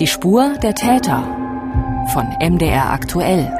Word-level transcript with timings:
Die 0.00 0.06
Spur 0.06 0.56
der 0.62 0.74
Täter 0.74 2.06
von 2.14 2.26
MDR 2.40 2.90
aktuell. 2.90 3.52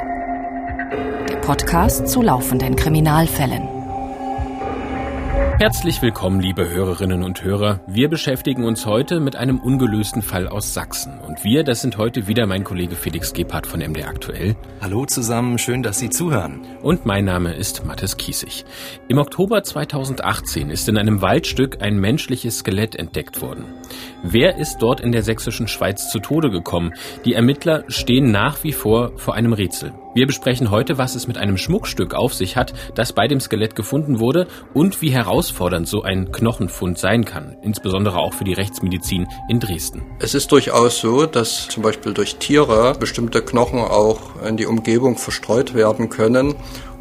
Der 1.29 1.35
Podcast 1.35 2.07
zu 2.07 2.23
laufenden 2.23 2.75
Kriminalfällen. 2.75 3.61
Herzlich 5.59 6.01
willkommen, 6.01 6.39
liebe 6.39 6.67
Hörerinnen 6.67 7.21
und 7.21 7.43
Hörer. 7.43 7.81
Wir 7.85 8.09
beschäftigen 8.09 8.63
uns 8.63 8.87
heute 8.87 9.19
mit 9.19 9.35
einem 9.35 9.59
ungelösten 9.59 10.23
Fall 10.23 10.47
aus 10.47 10.73
Sachsen. 10.73 11.19
Und 11.19 11.43
wir, 11.43 11.63
das 11.63 11.81
sind 11.81 11.99
heute 11.99 12.25
wieder 12.25 12.47
mein 12.47 12.63
Kollege 12.63 12.95
Felix 12.95 13.33
Gebhardt 13.33 13.67
von 13.67 13.79
MDR 13.79 14.07
Aktuell. 14.07 14.55
Hallo 14.81 15.05
zusammen, 15.05 15.59
schön, 15.59 15.83
dass 15.83 15.99
Sie 15.99 16.09
zuhören. 16.09 16.61
Und 16.81 17.05
mein 17.05 17.25
Name 17.25 17.53
ist 17.53 17.85
Mathis 17.85 18.17
Kiesig. 18.17 18.65
Im 19.11 19.17
Oktober 19.17 19.61
2018 19.61 20.69
ist 20.69 20.87
in 20.87 20.97
einem 20.97 21.21
Waldstück 21.21 21.81
ein 21.81 21.99
menschliches 21.99 22.59
Skelett 22.59 22.95
entdeckt 22.95 23.41
worden. 23.41 23.65
Wer 24.23 24.55
ist 24.55 24.77
dort 24.77 25.01
in 25.01 25.11
der 25.11 25.21
sächsischen 25.21 25.67
Schweiz 25.67 26.09
zu 26.09 26.19
Tode 26.19 26.49
gekommen? 26.49 26.93
Die 27.25 27.33
Ermittler 27.33 27.83
stehen 27.89 28.31
nach 28.31 28.63
wie 28.63 28.71
vor 28.71 29.11
vor 29.17 29.33
einem 29.33 29.51
Rätsel. 29.51 29.91
Wir 30.13 30.27
besprechen 30.27 30.71
heute, 30.71 30.97
was 30.97 31.15
es 31.15 31.27
mit 31.27 31.37
einem 31.37 31.57
Schmuckstück 31.57 32.13
auf 32.13 32.33
sich 32.33 32.55
hat, 32.55 32.73
das 32.95 33.11
bei 33.11 33.27
dem 33.27 33.39
Skelett 33.39 33.75
gefunden 33.75 34.19
wurde 34.19 34.47
und 34.73 35.01
wie 35.01 35.11
herausfordernd 35.11 35.87
so 35.87 36.03
ein 36.03 36.31
Knochenfund 36.31 36.97
sein 36.97 37.25
kann, 37.25 37.57
insbesondere 37.61 38.17
auch 38.17 38.33
für 38.33 38.43
die 38.43 38.53
Rechtsmedizin 38.53 39.27
in 39.49 39.59
Dresden. 39.59 40.03
Es 40.19 40.35
ist 40.35 40.51
durchaus 40.51 40.99
so, 40.99 41.25
dass 41.25 41.67
zum 41.67 41.83
Beispiel 41.83 42.13
durch 42.13 42.37
Tiere 42.37 42.93
bestimmte 42.99 43.41
Knochen 43.41 43.79
auch 43.79 44.41
in 44.45 44.55
die 44.55 44.65
Umgebung 44.65 45.17
verstreut 45.17 45.73
werden 45.73 46.09
können. 46.09 46.55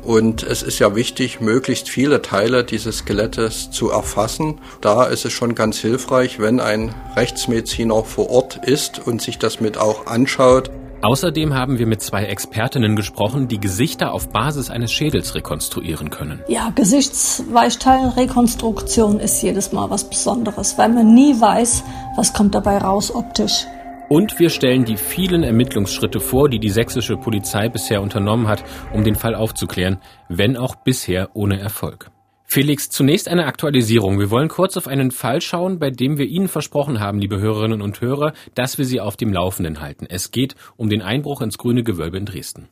Und 0.05 0.43
es 0.43 0.63
ist 0.63 0.79
ja 0.79 0.97
wichtig, 0.97 1.41
möglichst 1.41 1.89
viele 1.89 2.23
Teile 2.23 2.65
dieses 2.65 2.99
Skelettes 2.99 3.71
zu 3.71 3.91
erfassen. 3.91 4.59
Da 4.81 5.05
ist 5.05 5.25
es 5.25 5.33
schon 5.33 5.55
ganz 5.55 5.79
hilfreich, 5.79 6.39
wenn 6.39 6.61
ein 6.61 6.95
Rechtsmediziner 7.17 8.03
vor 8.05 8.31
Ort 8.31 8.61
ist 8.65 9.07
und 9.07 9.21
sich 9.21 9.39
das 9.39 9.61
mit 9.61 9.79
auch 9.79 10.07
anschaut. 10.07 10.71
Außerdem 11.03 11.55
haben 11.55 11.79
wir 11.79 11.87
mit 11.87 12.02
zwei 12.02 12.24
Expertinnen 12.24 12.95
gesprochen, 12.95 13.49
die 13.49 13.59
Gesichter 13.59 14.13
auf 14.13 14.29
Basis 14.29 14.69
eines 14.69 14.93
Schädels 14.93 15.35
rekonstruieren 15.35 16.11
können. 16.11 16.41
Ja, 16.46 16.71
Gesichtsweichteilrekonstruktion 16.74 19.19
ist 19.19 19.41
jedes 19.43 19.73
Mal 19.73 19.89
was 19.89 20.11
Besonderes, 20.11 20.77
weil 20.77 20.91
man 20.91 21.15
nie 21.15 21.41
weiß, 21.41 21.85
was 22.17 22.35
kommt 22.35 22.55
dabei 22.55 22.77
raus 22.77 23.15
optisch. 23.15 23.65
Und 24.13 24.41
wir 24.41 24.51
stellen 24.51 24.85
die 24.85 24.97
vielen 24.97 25.45
Ermittlungsschritte 25.45 26.19
vor, 26.19 26.49
die 26.49 26.59
die 26.59 26.71
sächsische 26.71 27.16
Polizei 27.16 27.69
bisher 27.69 28.03
unternommen 28.03 28.49
hat, 28.49 28.65
um 28.93 29.05
den 29.05 29.15
Fall 29.15 29.37
aufzuklären, 29.37 30.01
wenn 30.29 30.57
auch 30.57 30.75
bisher 30.75 31.30
ohne 31.35 31.61
Erfolg. 31.61 32.11
Felix, 32.45 32.91
zunächst 32.91 33.29
eine 33.29 33.47
Aktualisierung. 33.47 34.19
Wir 34.19 34.33
wollen 34.33 34.49
kurz 34.49 34.77
auf 34.77 34.89
einen 34.89 35.13
Fall 35.13 35.41
schauen, 35.41 35.79
bei 35.79 35.91
dem 35.91 36.19
wir 36.19 36.27
Ihnen 36.27 36.49
versprochen 36.49 36.99
haben, 36.99 37.21
liebe 37.21 37.39
Hörerinnen 37.39 37.83
und 37.83 38.01
Hörer, 38.01 38.33
dass 38.57 38.79
wir 38.79 38.85
Sie 38.85 39.01
auf 39.01 39.17
dem 39.17 39.33
Laufenden 39.33 39.80
halten. 39.80 40.07
Es 40.11 40.33
geht 40.33 40.57
um 40.77 40.89
den 40.89 41.02
Einbruch 41.02 41.41
ins 41.41 41.57
grüne 41.57 41.85
Gewölbe 41.85 42.19
in 42.19 42.27
Dresden. 42.27 42.69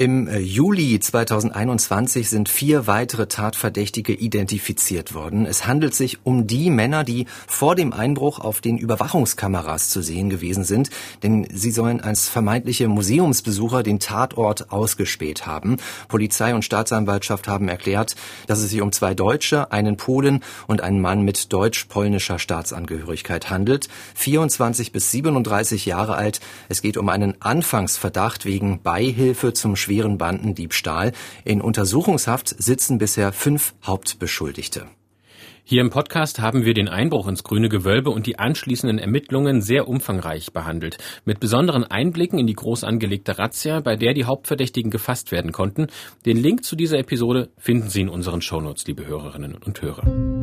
Im 0.00 0.28
äh, 0.28 0.38
Juli 0.38 1.00
2021 1.00 2.30
sind 2.30 2.48
vier 2.48 2.86
weitere 2.86 3.26
Tatverdächtige 3.26 4.12
identifiziert 4.12 5.12
worden. 5.12 5.44
Es 5.44 5.66
handelt 5.66 5.92
sich 5.92 6.24
um 6.24 6.46
die 6.46 6.70
Männer, 6.70 7.02
die 7.02 7.26
vor 7.48 7.74
dem 7.74 7.92
Einbruch 7.92 8.38
auf 8.38 8.60
den 8.60 8.78
Überwachungskameras 8.78 9.88
zu 9.88 10.00
sehen 10.00 10.30
gewesen 10.30 10.62
sind, 10.62 10.90
denn 11.24 11.48
sie 11.52 11.72
sollen 11.72 12.00
als 12.00 12.28
vermeintliche 12.28 12.86
Museumsbesucher 12.86 13.82
den 13.82 13.98
Tatort 13.98 14.70
ausgespäht 14.70 15.46
haben. 15.46 15.78
Polizei 16.06 16.54
und 16.54 16.64
Staatsanwaltschaft 16.64 17.48
haben 17.48 17.66
erklärt, 17.68 18.14
dass 18.46 18.60
es 18.60 18.70
sich 18.70 18.82
um 18.82 18.92
zwei 18.92 19.14
Deutsche, 19.14 19.72
einen 19.72 19.96
Polen 19.96 20.44
und 20.68 20.80
einen 20.80 21.00
Mann 21.00 21.22
mit 21.22 21.52
deutsch-polnischer 21.52 22.38
Staatsangehörigkeit 22.38 23.50
handelt. 23.50 23.88
24 24.14 24.92
bis 24.92 25.10
37 25.10 25.86
Jahre 25.86 26.14
alt. 26.14 26.38
Es 26.68 26.82
geht 26.82 26.96
um 26.96 27.08
einen 27.08 27.42
Anfangsverdacht 27.42 28.44
wegen 28.44 28.80
Beihilfe 28.80 29.54
zum 29.54 29.74
schweren 29.88 30.18
Bandendiebstahl. 30.18 31.12
In 31.44 31.62
Untersuchungshaft 31.62 32.54
sitzen 32.62 32.98
bisher 32.98 33.32
fünf 33.32 33.74
Hauptbeschuldigte. 33.84 34.86
Hier 35.64 35.80
im 35.82 35.90
Podcast 35.90 36.40
haben 36.40 36.64
wir 36.64 36.72
den 36.72 36.88
Einbruch 36.88 37.26
ins 37.26 37.42
grüne 37.42 37.68
Gewölbe 37.68 38.10
und 38.10 38.26
die 38.26 38.38
anschließenden 38.38 38.98
Ermittlungen 38.98 39.60
sehr 39.60 39.88
umfangreich 39.88 40.52
behandelt. 40.52 40.98
Mit 41.24 41.40
besonderen 41.40 41.84
Einblicken 41.84 42.38
in 42.38 42.46
die 42.46 42.54
groß 42.54 42.84
angelegte 42.84 43.38
Razzia, 43.38 43.80
bei 43.80 43.96
der 43.96 44.14
die 44.14 44.24
Hauptverdächtigen 44.24 44.90
gefasst 44.90 45.32
werden 45.32 45.52
konnten. 45.52 45.88
Den 46.26 46.36
Link 46.36 46.64
zu 46.64 46.76
dieser 46.76 46.98
Episode 46.98 47.48
finden 47.58 47.88
Sie 47.88 48.02
in 48.02 48.08
unseren 48.08 48.42
Shownotes, 48.42 48.86
liebe 48.86 49.06
Hörerinnen 49.06 49.56
und 49.56 49.80
Hörer. 49.82 50.37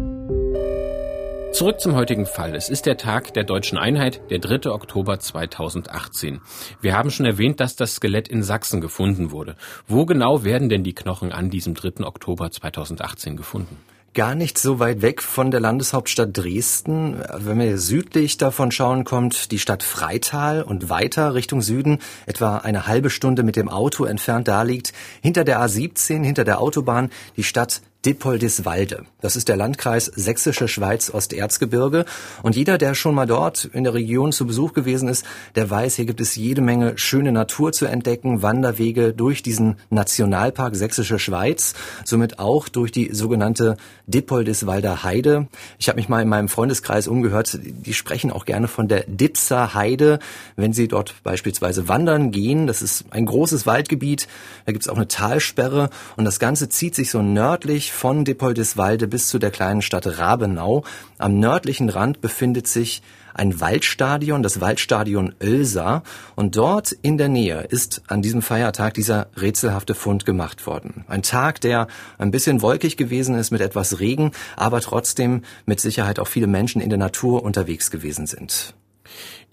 Zurück 1.56 1.80
zum 1.80 1.96
heutigen 1.96 2.26
Fall. 2.26 2.54
Es 2.54 2.68
ist 2.68 2.86
der 2.86 2.98
Tag 2.98 3.34
der 3.34 3.46
deutschen 3.46 3.78
Einheit, 3.78 4.20
der 4.30 4.40
3. 4.40 4.70
Oktober 4.72 5.22
2018. 5.22 6.42
Wir 6.82 6.98
haben 6.98 7.12
schon 7.12 7.26
erwähnt, 7.26 7.62
dass 7.62 7.78
das 7.78 7.96
Skelett 7.96 8.28
in 8.28 8.44
Sachsen 8.44 8.82
gefunden 8.82 9.32
wurde. 9.32 9.56
Wo 9.88 10.06
genau 10.06 10.44
werden 10.44 10.68
denn 10.68 10.84
die 10.84 10.94
Knochen 10.94 11.32
an 11.32 11.50
diesem 11.50 11.74
3. 11.74 12.06
Oktober 12.06 12.52
2018 12.52 13.38
gefunden? 13.38 13.78
Gar 14.14 14.36
nicht 14.36 14.58
so 14.58 14.80
weit 14.80 15.02
weg 15.02 15.22
von 15.22 15.50
der 15.50 15.62
Landeshauptstadt 15.62 16.36
Dresden. 16.36 17.24
Wenn 17.38 17.58
wir 17.60 17.78
südlich 17.78 18.36
davon 18.36 18.72
schauen, 18.72 19.06
kommt 19.06 19.54
die 19.54 19.60
Stadt 19.60 19.82
Freital 19.82 20.62
und 20.62 20.90
weiter 20.90 21.36
Richtung 21.36 21.62
Süden, 21.62 22.00
etwa 22.26 22.58
eine 22.58 22.86
halbe 22.86 23.10
Stunde 23.10 23.44
mit 23.44 23.56
dem 23.56 23.70
Auto 23.70 24.04
entfernt, 24.04 24.50
da 24.50 24.64
liegt 24.64 24.92
hinter 25.22 25.46
der 25.46 25.62
A17, 25.62 26.22
hinter 26.22 26.44
der 26.44 26.60
Autobahn, 26.60 27.12
die 27.38 27.44
Stadt 27.44 27.82
Dippoldiswalde. 28.06 29.06
Das 29.22 29.36
ist 29.36 29.50
der 29.50 29.58
Landkreis 29.58 30.06
Sächsische 30.06 30.68
Schweiz 30.68 31.10
Osterzgebirge. 31.10 32.06
Und 32.44 32.56
jeder, 32.56 32.78
der 32.78 32.94
schon 32.94 33.16
mal 33.16 33.26
dort 33.26 33.66
in 33.66 33.84
der 33.84 33.96
Region 33.96 34.32
zu 34.32 34.46
Besuch 34.46 34.74
gewesen 34.74 35.10
ist, 35.10 35.26
der 35.56 35.70
weiß, 35.70 35.96
hier 35.96 36.06
gibt 36.06 36.22
es 36.22 36.36
jede 36.36 36.62
Menge 36.62 36.98
schöne 36.98 37.32
Natur 37.32 37.72
zu 37.72 37.88
entdecken, 37.88 38.44
Wanderwege 38.44 39.14
durch 39.14 39.42
diesen 39.42 39.78
Nationalpark 39.90 40.76
Sächsische 40.76 41.18
Schweiz, 41.18 41.74
somit 42.04 42.38
auch 42.38 42.70
durch 42.70 42.92
die 42.92 43.10
sogenannte 43.14 43.78
Dippoldiswalder 44.06 45.04
Heide. 45.04 45.48
Ich 45.80 45.90
habe 45.90 45.96
mich 45.96 46.08
mal 46.08 46.22
in 46.22 46.30
meinem 46.30 46.50
Freundeskreis 46.50 47.08
umgehört, 47.08 47.58
die 47.64 47.94
sprechen 47.96 48.32
auch 48.32 48.46
gerne 48.46 48.68
von 48.68 48.88
der 48.88 49.06
Dipser 49.08 49.74
Heide, 49.74 50.20
wenn 50.56 50.74
sie 50.74 50.88
dort 50.88 51.16
beispielsweise 51.24 51.88
wandern 51.88 52.30
gehen. 52.30 52.68
Das 52.68 52.84
ist 52.84 53.06
ein 53.10 53.26
großes 53.26 53.66
Waldgebiet, 53.66 54.28
da 54.66 54.74
gibt 54.74 54.84
es 54.84 54.90
auch 54.90 54.98
eine 54.98 55.08
Talsperre 55.08 55.90
und 56.18 56.26
das 56.26 56.38
Ganze 56.38 56.70
zieht 56.70 56.94
sich 56.94 57.10
so 57.10 57.24
nördlich 57.24 57.95
von 57.96 58.26
Dippoldiswalde 58.26 59.08
bis 59.08 59.30
zu 59.30 59.40
der 59.40 59.50
kleinen 59.50 59.82
Stadt 59.82 60.20
Rabenau. 60.20 60.84
Am 61.18 61.40
nördlichen 61.40 61.90
Rand 61.90 62.22
befindet 62.22 62.68
sich 62.68 63.02
ein 63.34 63.60
Waldstadion, 63.60 64.44
das 64.44 64.62
Waldstadion 64.62 65.34
Oelsa. 65.42 66.04
Und 66.36 66.56
dort 66.56 66.92
in 66.92 67.18
der 67.18 67.30
Nähe 67.30 67.62
ist 67.62 68.04
an 68.08 68.22
diesem 68.22 68.42
Feiertag 68.42 68.94
dieser 68.94 69.28
rätselhafte 69.38 69.96
Fund 69.96 70.26
gemacht 70.26 70.68
worden. 70.68 71.06
Ein 71.08 71.24
Tag, 71.24 71.62
der 71.62 71.88
ein 72.18 72.32
bisschen 72.32 72.62
wolkig 72.62 72.98
gewesen 72.98 73.36
ist 73.36 73.52
mit 73.52 73.62
etwas 73.62 74.00
Regen, 74.00 74.32
aber 74.56 74.82
trotzdem 74.82 75.42
mit 75.66 75.80
Sicherheit 75.80 76.20
auch 76.20 76.28
viele 76.28 76.48
Menschen 76.48 76.82
in 76.82 76.90
der 76.90 77.00
Natur 77.00 77.44
unterwegs 77.44 77.92
gewesen 77.92 78.28
sind. 78.28 78.74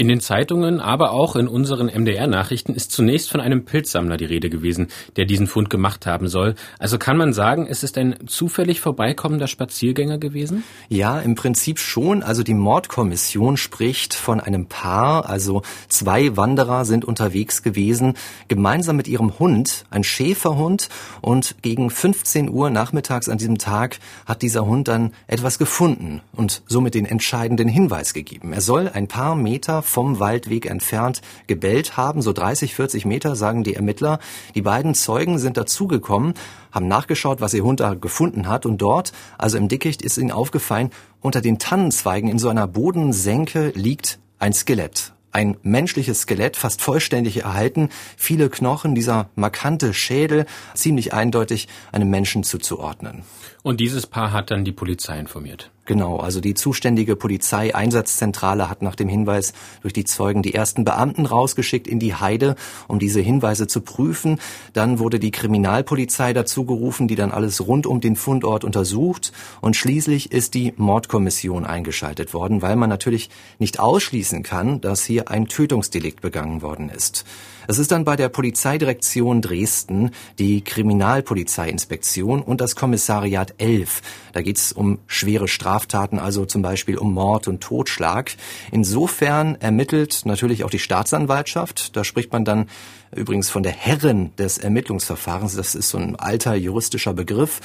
In 0.03 0.09
den 0.09 0.19
Zeitungen, 0.19 0.81
aber 0.81 1.13
auch 1.13 1.37
in 1.37 1.47
unseren 1.47 1.87
MDR-Nachrichten 1.87 2.75
ist 2.75 2.91
zunächst 2.91 3.31
von 3.31 3.41
einem 3.41 3.65
Pilzsammler 3.65 4.17
die 4.17 4.25
Rede 4.25 4.51
gewesen, 4.51 4.89
der 5.15 5.27
diesen 5.27 5.47
Fund 5.47 5.71
gemacht 5.71 6.07
haben 6.07 6.27
soll. 6.27 6.57
Also 6.81 6.99
kann 6.99 7.17
man 7.17 7.33
sagen, 7.33 7.69
es 7.71 7.85
ist 7.85 7.97
ein 7.97 8.17
zufällig 8.27 8.81
vorbeikommender 8.81 9.47
Spaziergänger 9.47 10.19
gewesen? 10.19 10.65
Ja, 10.89 11.21
im 11.21 11.37
Prinzip 11.37 11.79
schon. 11.79 12.25
Also 12.25 12.43
die 12.43 12.53
Mordkommission 12.53 13.57
spricht 13.57 14.15
von 14.15 14.41
einem 14.41 14.67
Paar, 14.67 15.29
also 15.31 15.63
zwei 15.87 16.37
Wanderer 16.37 16.85
sind 16.85 17.05
unterwegs 17.05 17.63
gewesen, 17.63 18.15
gemeinsam 18.49 18.97
mit 18.97 19.07
ihrem 19.07 19.39
Hund, 19.39 19.85
ein 19.91 20.03
Schäferhund, 20.03 20.89
und 21.21 21.55
gegen 21.63 21.91
15 21.91 22.51
Uhr 22.51 22.71
nachmittags 22.71 23.29
an 23.29 23.39
diesem 23.39 23.59
Tag 23.59 24.01
hat 24.27 24.43
dieser 24.43 24.67
Hund 24.67 24.89
dann 24.89 25.13
etwas 25.29 25.61
gefunden 25.61 26.23
und 26.33 26.65
somit 26.67 26.95
den 26.95 27.07
entscheidenden 27.07 27.69
Hinweis 27.69 28.15
gegeben. 28.15 28.53
Er 28.53 28.63
soll 28.63 28.91
ein 28.93 29.07
paar 29.07 29.37
Meter 29.37 29.85
vom 29.93 30.19
Waldweg 30.19 30.67
entfernt 30.67 31.21
gebellt 31.47 31.97
haben, 31.97 32.23
so 32.23 32.33
30, 32.33 32.75
40 32.75 33.05
Meter, 33.05 33.37
sagen 33.37 33.63
die 33.63 33.75
Ermittler. 33.75 34.19
Die 34.55 34.63
beiden 34.63 34.95
Zeugen 34.95 35.39
sind 35.39 35.57
dazugekommen, 35.57 36.35
haben 36.73 36.89
nachgeschaut, 36.89 37.41
was 37.41 37.53
ihr 37.53 37.63
Hund 37.63 37.81
da 37.81 37.95
gefunden 37.95 38.49
hat 38.49 38.65
und 38.65 38.79
dort, 38.79 39.13
also 39.37 39.59
im 39.59 39.69
Dickicht, 39.69 40.03
ist 40.03 40.17
ihnen 40.17 40.33
aufgefallen, 40.33 40.91
unter 41.21 41.43
den 41.43 41.59
Tannenzweigen 41.59 42.31
in 42.31 42.39
so 42.39 42.49
einer 42.49 42.67
Bodensenke 42.67 43.73
liegt 43.75 44.19
ein 44.39 44.55
Skelett. 44.55 45.13
Ein 45.31 45.57
menschliches 45.63 46.23
Skelett, 46.23 46.57
fast 46.57 46.83
vollständig 46.83 47.45
erhalten, 47.45 47.89
viele 48.17 48.51
Knochen, 48.51 48.95
dieser 48.95 49.31
markante 49.35 49.95
Schädel, 49.95 50.45
ziemlich 50.75 51.15
eindeutig 51.15 51.69
einem 51.91 52.11
Menschen 52.11 52.45
zuzuordnen. 52.45 53.23
Und 53.63 53.81
dieses 53.81 54.07
Paar 54.07 54.33
hat 54.33 54.51
dann 54.51 54.65
die 54.65 54.73
Polizei 54.73 55.19
informiert. 55.19 55.71
Genau, 55.85 56.19
also 56.19 56.41
die 56.41 56.55
zuständige 56.55 57.17
Polizeieinsatzzentrale 57.17 58.71
hat 58.71 58.83
nach 58.83 58.95
dem 58.95 59.09
Hinweis 59.09 59.53
durch 59.81 59.93
die 59.93 60.05
Zeugen 60.05 60.41
die 60.43 60.55
ersten 60.55 60.85
Beamten 60.85 61.27
rausgeschickt 61.27 61.89
in 61.89 61.99
die 61.99 62.15
Heide, 62.15 62.55
um 62.87 63.01
diese 63.01 63.21
Hinweise 63.21 63.67
zu 63.67 63.81
prüfen. 63.81 64.39
Dann 64.75 65.01
wurde 65.01 65.19
die 65.19 65.33
Kriminalpolizei 65.33 66.35
dazu 66.35 66.65
gerufen, 66.65 67.09
die 67.09 67.17
dann 67.17 67.33
alles 67.33 67.67
rund 67.67 67.87
um 67.87 68.01
den 68.01 68.15
Fundort 68.15 68.63
untersucht. 68.63 69.33
Und 69.61 69.75
schließlich 69.75 70.31
ist 70.31 70.55
die 70.55 70.73
Mordkommission 70.77 71.65
eingeschaltet 71.65 72.33
worden, 72.33 72.63
weil 72.63 72.77
man 72.77 72.89
natürlich 72.89 73.29
nicht 73.59 73.81
ausschließen 73.81 74.45
kann, 74.45 74.81
dass 74.81 75.05
hier 75.05 75.31
ein 75.31 75.49
Tötungsdelikt 75.49 76.21
begangen 76.21 76.63
worden 76.63 76.91
ist. 76.91 77.25
Es 77.69 77.79
ist 77.79 77.93
dann 77.93 78.05
bei 78.05 78.17
der 78.17 78.29
Polizeidirektion 78.29 79.41
Dresden 79.41 80.11
die 80.39 80.63
Kriminalpolizeiinspektion 80.63 82.43
und 82.43 82.61
das 82.61 82.77
Kommissariat 82.77 83.55
11. 83.59 84.03
Da 84.33 84.43
geht 84.43 84.59
es 84.59 84.73
um 84.73 84.99
schwere 85.07 85.49
Straftaten, 85.49 86.19
also 86.19 86.45
zum 86.45 86.63
Beispiel 86.63 86.99
um 86.99 87.15
Mord 87.15 87.49
und 87.49 87.61
Totschlag. 87.61 88.33
Insofern 88.71 89.57
ermittelt 89.61 90.23
natürlich 90.25 90.65
auch 90.65 90.71
die 90.71 90.79
Staatsanwaltschaft. 90.79 91.97
Da 91.97 92.05
spricht 92.05 92.33
man 92.33 92.45
dann 92.45 92.69
übrigens 93.15 93.51
von 93.51 93.63
der 93.63 93.73
Herren 93.73 94.35
des 94.37 94.59
Ermittlungsverfahrens. 94.59 95.55
Das 95.55 95.75
ist 95.75 95.91
so 95.91 95.99
ein 95.99 96.17
alter 96.17 96.55
juristischer 96.55 97.15
Begriff 97.15 97.61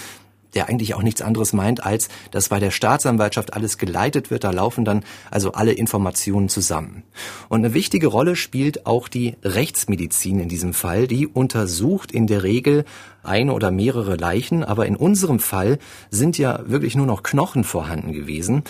der 0.56 0.70
eigentlich 0.70 0.94
auch 0.96 1.04
nichts 1.04 1.22
anderes 1.22 1.54
meint, 1.54 1.84
als 1.84 2.10
dass 2.32 2.50
bei 2.50 2.60
der 2.60 2.72
Staatsanwaltschaft 2.72 3.54
alles 3.54 3.78
geleitet 3.78 4.32
wird. 4.32 4.44
Da 4.44 4.52
laufen 4.52 4.86
dann 4.86 5.04
also 5.32 5.52
alle 5.54 5.74
Informationen 5.74 6.50
zusammen. 6.50 7.04
Und 7.50 7.60
eine 7.60 7.74
wichtige 7.74 8.08
Rolle 8.08 8.36
spielt 8.36 8.86
auch 8.86 9.08
die 9.08 9.36
Rechtsmedizin 9.44 10.40
in 10.40 10.50
diesem 10.50 10.74
Fall. 10.74 11.08
Die 11.08 11.28
untersucht 11.28 12.12
in 12.12 12.28
der 12.28 12.44
Regel 12.44 12.86
eine 13.24 13.54
oder 13.54 13.72
mehrere 13.72 14.16
Leichen, 14.16 14.64
aber 14.64 14.86
in 14.86 14.96
unserem 14.96 15.40
Fall 15.40 15.80
sind 16.10 16.38
ja 16.38 16.62
wirklich 16.66 16.96
nur 16.96 17.06
noch 17.06 17.24
Knochen 17.24 17.64
vorhanden 17.64 18.14
gewesen. 18.14 18.64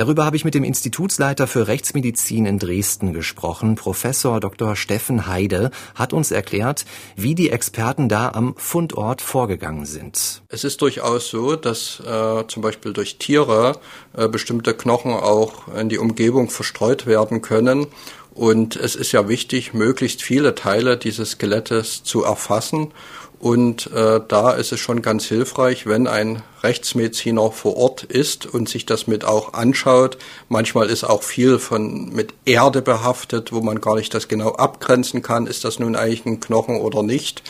Darüber 0.00 0.24
habe 0.24 0.34
ich 0.34 0.46
mit 0.46 0.54
dem 0.54 0.64
Institutsleiter 0.64 1.46
für 1.46 1.68
Rechtsmedizin 1.68 2.46
in 2.46 2.58
Dresden 2.58 3.12
gesprochen. 3.12 3.74
Professor 3.74 4.40
Dr. 4.40 4.74
Steffen 4.74 5.26
Heide 5.26 5.70
hat 5.94 6.14
uns 6.14 6.30
erklärt, 6.30 6.86
wie 7.16 7.34
die 7.34 7.50
Experten 7.50 8.08
da 8.08 8.30
am 8.30 8.54
Fundort 8.56 9.20
vorgegangen 9.20 9.84
sind. 9.84 10.40
Es 10.48 10.64
ist 10.64 10.80
durchaus 10.80 11.28
so, 11.28 11.54
dass 11.54 12.00
äh, 12.00 12.46
zum 12.48 12.62
Beispiel 12.62 12.94
durch 12.94 13.18
Tiere 13.18 13.78
äh, 14.16 14.26
bestimmte 14.26 14.72
Knochen 14.72 15.12
auch 15.12 15.68
in 15.76 15.90
die 15.90 15.98
Umgebung 15.98 16.48
verstreut 16.48 17.04
werden 17.04 17.42
können. 17.42 17.86
Und 18.32 18.76
es 18.76 18.94
ist 18.94 19.12
ja 19.12 19.28
wichtig, 19.28 19.74
möglichst 19.74 20.22
viele 20.22 20.54
Teile 20.54 20.96
dieses 20.96 21.32
Skelettes 21.32 22.04
zu 22.04 22.24
erfassen 22.24 22.92
und 23.40 23.90
äh, 23.92 24.20
da 24.28 24.52
ist 24.52 24.70
es 24.70 24.80
schon 24.80 25.00
ganz 25.00 25.24
hilfreich, 25.24 25.86
wenn 25.86 26.06
ein 26.06 26.42
Rechtsmediziner 26.62 27.50
vor 27.50 27.74
Ort 27.78 28.04
ist 28.04 28.44
und 28.44 28.68
sich 28.68 28.84
das 28.84 29.06
mit 29.06 29.24
auch 29.24 29.54
anschaut. 29.54 30.18
Manchmal 30.50 30.90
ist 30.90 31.04
auch 31.04 31.22
viel 31.22 31.58
von 31.58 32.10
mit 32.10 32.34
Erde 32.44 32.82
behaftet, 32.82 33.50
wo 33.50 33.62
man 33.62 33.80
gar 33.80 33.96
nicht 33.96 34.12
das 34.12 34.28
genau 34.28 34.50
abgrenzen 34.52 35.22
kann, 35.22 35.46
ist 35.46 35.64
das 35.64 35.78
nun 35.78 35.96
eigentlich 35.96 36.26
ein 36.26 36.40
Knochen 36.40 36.82
oder 36.82 37.02
nicht, 37.02 37.42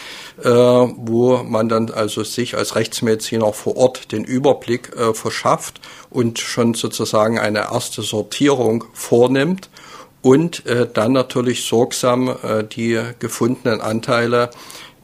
äh, 0.45 0.49
wo 0.49 1.43
man 1.43 1.69
dann 1.69 1.91
also 1.91 2.23
sich 2.23 2.57
als 2.57 2.77
Rechtsmediziner 2.77 3.53
vor 3.53 3.77
Ort 3.77 4.13
den 4.13 4.23
Überblick 4.23 4.97
äh, 4.97 5.13
verschafft 5.13 5.81
und 6.09 6.39
schon 6.39 6.75
sozusagen 6.75 7.41
eine 7.41 7.73
erste 7.73 8.03
Sortierung 8.03 8.85
vornimmt 8.93 9.69
und 10.23 10.67
äh, 10.67 10.87
dann 10.93 11.13
natürlich 11.13 11.65
sorgsam 11.65 12.29
äh, 12.29 12.63
die 12.63 13.01
gefundenen 13.19 13.81
Anteile 13.81 14.51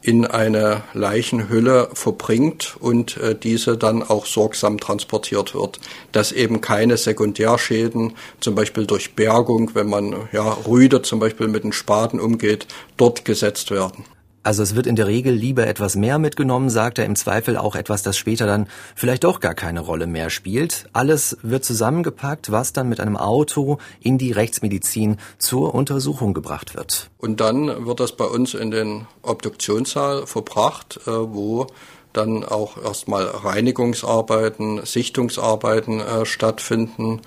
in 0.06 0.24
eine 0.24 0.84
Leichenhülle 0.94 1.90
verbringt 1.92 2.76
und 2.78 3.16
äh, 3.16 3.34
diese 3.34 3.76
dann 3.76 4.04
auch 4.04 4.24
sorgsam 4.24 4.78
transportiert 4.78 5.52
wird, 5.52 5.80
dass 6.12 6.30
eben 6.30 6.60
keine 6.60 6.96
Sekundärschäden, 6.96 8.12
zum 8.38 8.54
Beispiel 8.54 8.86
durch 8.86 9.14
Bergung, 9.14 9.74
wenn 9.74 9.88
man 9.88 10.28
ja 10.30 10.56
Rüde 10.66 11.02
zum 11.02 11.18
Beispiel 11.18 11.48
mit 11.48 11.64
den 11.64 11.72
Spaten 11.72 12.20
umgeht, 12.20 12.68
dort 12.96 13.24
gesetzt 13.24 13.72
werden. 13.72 14.04
Also 14.46 14.62
es 14.62 14.76
wird 14.76 14.86
in 14.86 14.94
der 14.94 15.08
Regel 15.08 15.34
lieber 15.34 15.66
etwas 15.66 15.96
mehr 15.96 16.20
mitgenommen, 16.20 16.70
sagt 16.70 17.00
er, 17.00 17.04
im 17.04 17.16
Zweifel 17.16 17.56
auch 17.56 17.74
etwas, 17.74 18.04
das 18.04 18.16
später 18.16 18.46
dann 18.46 18.68
vielleicht 18.94 19.24
doch 19.24 19.40
gar 19.40 19.54
keine 19.54 19.80
Rolle 19.80 20.06
mehr 20.06 20.30
spielt. 20.30 20.86
Alles 20.92 21.36
wird 21.42 21.64
zusammengepackt, 21.64 22.52
was 22.52 22.72
dann 22.72 22.88
mit 22.88 23.00
einem 23.00 23.16
Auto 23.16 23.78
in 23.98 24.18
die 24.18 24.30
Rechtsmedizin 24.30 25.16
zur 25.38 25.74
Untersuchung 25.74 26.32
gebracht 26.32 26.76
wird. 26.76 27.10
Und 27.18 27.40
dann 27.40 27.86
wird 27.86 27.98
das 27.98 28.12
bei 28.12 28.24
uns 28.24 28.54
in 28.54 28.70
den 28.70 29.08
Obduktionssaal 29.22 30.28
verbracht, 30.28 31.00
äh, 31.08 31.10
wo 31.10 31.66
dann 32.12 32.44
auch 32.44 32.80
erstmal 32.82 33.24
Reinigungsarbeiten, 33.24 34.86
Sichtungsarbeiten 34.86 35.98
äh, 35.98 36.24
stattfinden 36.24 37.20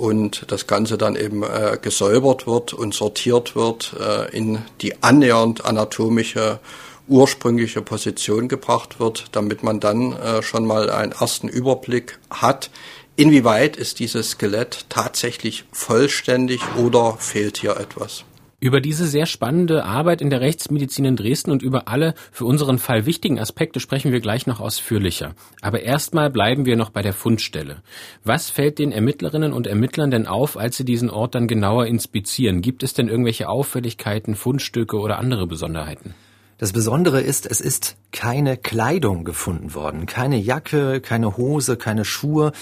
und 0.00 0.46
das 0.48 0.66
Ganze 0.66 0.96
dann 0.96 1.14
eben 1.14 1.42
äh, 1.42 1.78
gesäubert 1.80 2.46
wird 2.46 2.72
und 2.72 2.94
sortiert 2.94 3.54
wird, 3.54 3.94
äh, 4.00 4.34
in 4.34 4.62
die 4.80 5.02
annähernd 5.02 5.66
anatomische 5.66 6.58
ursprüngliche 7.06 7.82
Position 7.82 8.48
gebracht 8.48 8.98
wird, 8.98 9.26
damit 9.32 9.62
man 9.62 9.78
dann 9.78 10.12
äh, 10.12 10.42
schon 10.42 10.64
mal 10.64 10.88
einen 10.88 11.12
ersten 11.12 11.48
Überblick 11.48 12.18
hat, 12.30 12.70
inwieweit 13.16 13.76
ist 13.76 13.98
dieses 13.98 14.30
Skelett 14.30 14.86
tatsächlich 14.88 15.64
vollständig 15.70 16.62
oder 16.76 17.16
fehlt 17.18 17.58
hier 17.58 17.76
etwas. 17.76 18.24
Über 18.62 18.82
diese 18.82 19.06
sehr 19.06 19.24
spannende 19.24 19.84
Arbeit 19.86 20.20
in 20.20 20.28
der 20.28 20.42
Rechtsmedizin 20.42 21.06
in 21.06 21.16
Dresden 21.16 21.50
und 21.50 21.62
über 21.62 21.88
alle 21.88 22.12
für 22.30 22.44
unseren 22.44 22.78
Fall 22.78 23.06
wichtigen 23.06 23.40
Aspekte 23.40 23.80
sprechen 23.80 24.12
wir 24.12 24.20
gleich 24.20 24.46
noch 24.46 24.60
ausführlicher. 24.60 25.34
Aber 25.62 25.80
erstmal 25.80 26.28
bleiben 26.28 26.66
wir 26.66 26.76
noch 26.76 26.90
bei 26.90 27.00
der 27.00 27.14
Fundstelle. 27.14 27.82
Was 28.22 28.50
fällt 28.50 28.78
den 28.78 28.92
Ermittlerinnen 28.92 29.54
und 29.54 29.66
Ermittlern 29.66 30.10
denn 30.10 30.26
auf, 30.26 30.58
als 30.58 30.76
sie 30.76 30.84
diesen 30.84 31.08
Ort 31.08 31.34
dann 31.34 31.48
genauer 31.48 31.86
inspizieren? 31.86 32.60
Gibt 32.60 32.82
es 32.82 32.92
denn 32.92 33.08
irgendwelche 33.08 33.48
Auffälligkeiten, 33.48 34.34
Fundstücke 34.34 34.98
oder 34.98 35.18
andere 35.18 35.46
Besonderheiten? 35.46 36.14
Das 36.58 36.74
Besondere 36.74 37.22
ist, 37.22 37.50
es 37.50 37.62
ist 37.62 37.96
keine 38.12 38.58
Kleidung 38.58 39.24
gefunden 39.24 39.72
worden. 39.72 40.04
Keine 40.04 40.36
Jacke, 40.36 41.00
keine 41.00 41.38
Hose, 41.38 41.78
keine 41.78 42.04
Schuhe. 42.04 42.52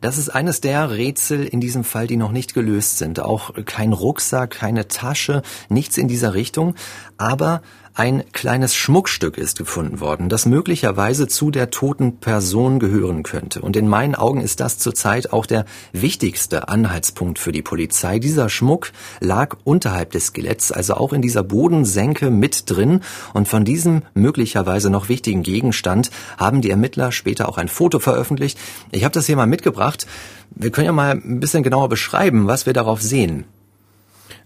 Das 0.00 0.18
ist 0.18 0.28
eines 0.28 0.60
der 0.60 0.90
Rätsel 0.90 1.44
in 1.44 1.60
diesem 1.60 1.84
Fall, 1.84 2.06
die 2.06 2.16
noch 2.16 2.32
nicht 2.32 2.54
gelöst 2.54 2.98
sind. 2.98 3.20
Auch 3.20 3.52
kein 3.64 3.92
Rucksack, 3.92 4.50
keine 4.50 4.88
Tasche, 4.88 5.42
nichts 5.68 5.98
in 5.98 6.08
dieser 6.08 6.34
Richtung. 6.34 6.74
Aber 7.16 7.62
ein 7.96 8.24
kleines 8.32 8.74
Schmuckstück 8.74 9.38
ist 9.38 9.56
gefunden 9.56 10.00
worden, 10.00 10.28
das 10.28 10.44
möglicherweise 10.44 11.28
zu 11.28 11.50
der 11.50 11.70
toten 11.70 12.18
Person 12.18 12.78
gehören 12.78 13.22
könnte. 13.22 13.62
Und 13.62 13.74
in 13.74 13.88
meinen 13.88 14.14
Augen 14.14 14.42
ist 14.42 14.60
das 14.60 14.76
zurzeit 14.78 15.32
auch 15.32 15.46
der 15.46 15.64
wichtigste 15.92 16.68
Anhaltspunkt 16.68 17.38
für 17.38 17.52
die 17.52 17.62
Polizei. 17.62 18.18
Dieser 18.18 18.50
Schmuck 18.50 18.92
lag 19.20 19.56
unterhalb 19.64 20.10
des 20.10 20.26
Skeletts, 20.26 20.72
also 20.72 20.92
auch 20.94 21.14
in 21.14 21.22
dieser 21.22 21.42
Bodensenke 21.42 22.28
mit 22.28 22.70
drin. 22.70 23.00
Und 23.32 23.48
von 23.48 23.64
diesem 23.64 24.02
möglicherweise 24.12 24.90
noch 24.90 25.08
wichtigen 25.08 25.42
Gegenstand 25.42 26.10
haben 26.36 26.60
die 26.60 26.70
Ermittler 26.70 27.12
später 27.12 27.48
auch 27.48 27.56
ein 27.56 27.68
Foto 27.68 27.98
veröffentlicht. 27.98 28.58
Ich 28.92 29.04
habe 29.04 29.14
das 29.14 29.24
hier 29.24 29.36
mal 29.36 29.46
mitgebracht. 29.46 30.06
Wir 30.50 30.70
können 30.70 30.86
ja 30.86 30.92
mal 30.92 31.12
ein 31.12 31.40
bisschen 31.40 31.62
genauer 31.62 31.88
beschreiben, 31.88 32.46
was 32.46 32.66
wir 32.66 32.74
darauf 32.74 33.00
sehen. 33.00 33.46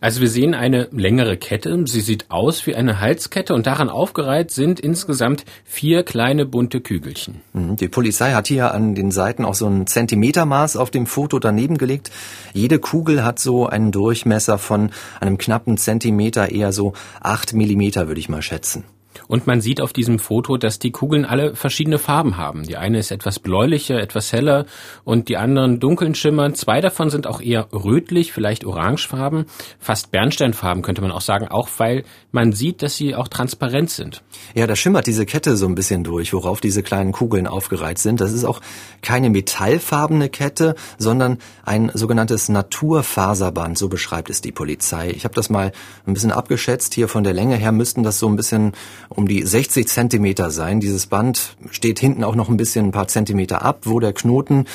Also 0.01 0.23
wir 0.23 0.29
sehen 0.29 0.55
eine 0.55 0.89
längere 0.93 1.37
Kette. 1.37 1.85
Sie 1.87 2.01
sieht 2.01 2.31
aus 2.31 2.67
wie 2.67 2.75
eine 2.75 3.01
Halskette 3.01 3.55
und 3.55 3.67
daran 3.67 3.91
aufgereiht 3.91 4.51
sind 4.51 4.81
insgesamt 4.81 5.45
vier 5.65 6.03
kleine 6.05 6.47
bunte 6.47 6.81
Kügelchen. 6.81 7.43
Mhm. 7.53 7.77
Die 7.77 7.89
Polizei 7.89 8.33
hat 8.33 8.49
hier 8.49 8.73
an 8.73 8.95
den 8.95 9.11
Seiten 9.11 9.45
auch 9.45 9.55
so 9.55 9.67
ein 9.67 9.87
Zentimetermaß 9.87 10.77
auf 10.77 10.91
dem 10.91 11.07
Foto 11.07 11.39
daneben 11.39 11.77
gelegt. 11.77 12.11
Jede 12.55 12.79
Kugel 12.79 13.25
hat 13.25 13.39
so 13.39 13.67
einen 13.67 13.93
Durchmesser 13.93 14.57
von 14.57 14.91
einem 15.21 15.37
knappen 15.37 15.77
Zentimeter, 15.77 16.51
eher 16.51 16.73
so 16.73 16.95
acht 17.21 17.53
Millimeter 17.53 18.09
würde 18.09 18.21
ich 18.21 18.29
mal 18.31 18.43
schätzen. 18.43 18.85
Und 19.29 19.47
man 19.47 19.61
sieht 19.61 19.81
auf 19.81 19.93
diesem 19.93 20.19
Foto, 20.19 20.57
dass 20.57 20.79
die 20.79 20.91
Kugeln 20.91 21.25
alle 21.25 21.55
verschiedene 21.55 21.99
Farben 21.99 22.37
haben. 22.37 22.65
Die 22.65 22.77
eine 22.77 22.99
ist 22.99 23.11
etwas 23.11 23.39
bläulicher, 23.39 24.01
etwas 24.01 24.33
heller 24.33 24.67
und 25.05 25.29
die 25.29 25.37
anderen 25.37 25.81
dunkeln 25.81 26.15
schimmern. 26.15 26.55
Zwei 26.55 26.81
davon 26.81 27.11
sind 27.11 27.27
auch 27.27 27.41
eher 27.41 27.69
rötlich, 27.73 28.33
vielleicht 28.33 28.65
orangefarben, 28.65 29.47
fast 29.79 30.11
Bernsteinfarben 30.11 30.83
könnte 30.83 31.03
man 31.03 31.11
auch 31.11 31.21
sagen, 31.21 31.49
auch 31.49 31.69
weil 31.79 32.05
man 32.33 32.53
sieht, 32.53 32.83
dass 32.83 32.97
sie 32.97 33.15
auch 33.15 33.29
transparent 33.29 33.91
sind. 33.91 34.23
Ja, 34.55 34.67
da 34.67 34.77
schimmert 34.77 35.07
diese 35.07 35.27
Kette 35.27 35.57
so 35.57 35.67
ein 35.67 35.75
bisschen 35.75 36.05
durch, 36.05 36.33
worauf 36.33 36.61
diese 36.61 36.83
kleinen 36.83 37.13
Kugeln 37.13 37.47
aufgereiht 37.47 37.99
sind. 37.99 38.21
Das 38.21 38.33
ist 38.33 38.45
auch 38.45 38.61
keine 39.03 39.31
metallfarbene 39.31 40.29
Kette, 40.29 40.75
sondern 40.99 41.39
ein 41.65 41.91
sogenanntes 41.95 42.49
Naturfaserband, 42.49 43.79
so 43.79 43.89
beschreibt 43.89 44.31
es 44.31 44.41
die 44.41 44.53
Polizei. 44.53 45.11
Ich 45.11 45.25
habe 45.25 45.35
das 45.35 45.51
mal 45.51 45.73
ein 46.07 46.15
bisschen 46.15 46.33
abgeschätzt. 46.33 46.95
Hier 46.95 47.09
von 47.09 47.25
der 47.25 47.33
Länge 47.33 47.57
her 47.57 47.73
müssten 47.73 48.03
das 48.03 48.19
so 48.19 48.29
ein 48.29 48.37
bisschen 48.37 48.73
um 49.09 49.27
die 49.27 49.43
60 49.45 49.89
Zentimeter 49.89 50.51
sein. 50.51 50.81
Dieses 50.81 51.07
Band 51.07 51.57
steht 51.71 51.99
hinten 51.99 52.25
auch 52.25 52.35
noch 52.35 52.49
ein 52.49 52.57
bisschen 52.57 52.87
ein 52.87 52.93
paar 52.93 53.09
Zentimeter 53.09 53.63
ab, 53.63 53.81
wo 53.85 54.01
der 54.01 54.13
Knoten 54.13 54.67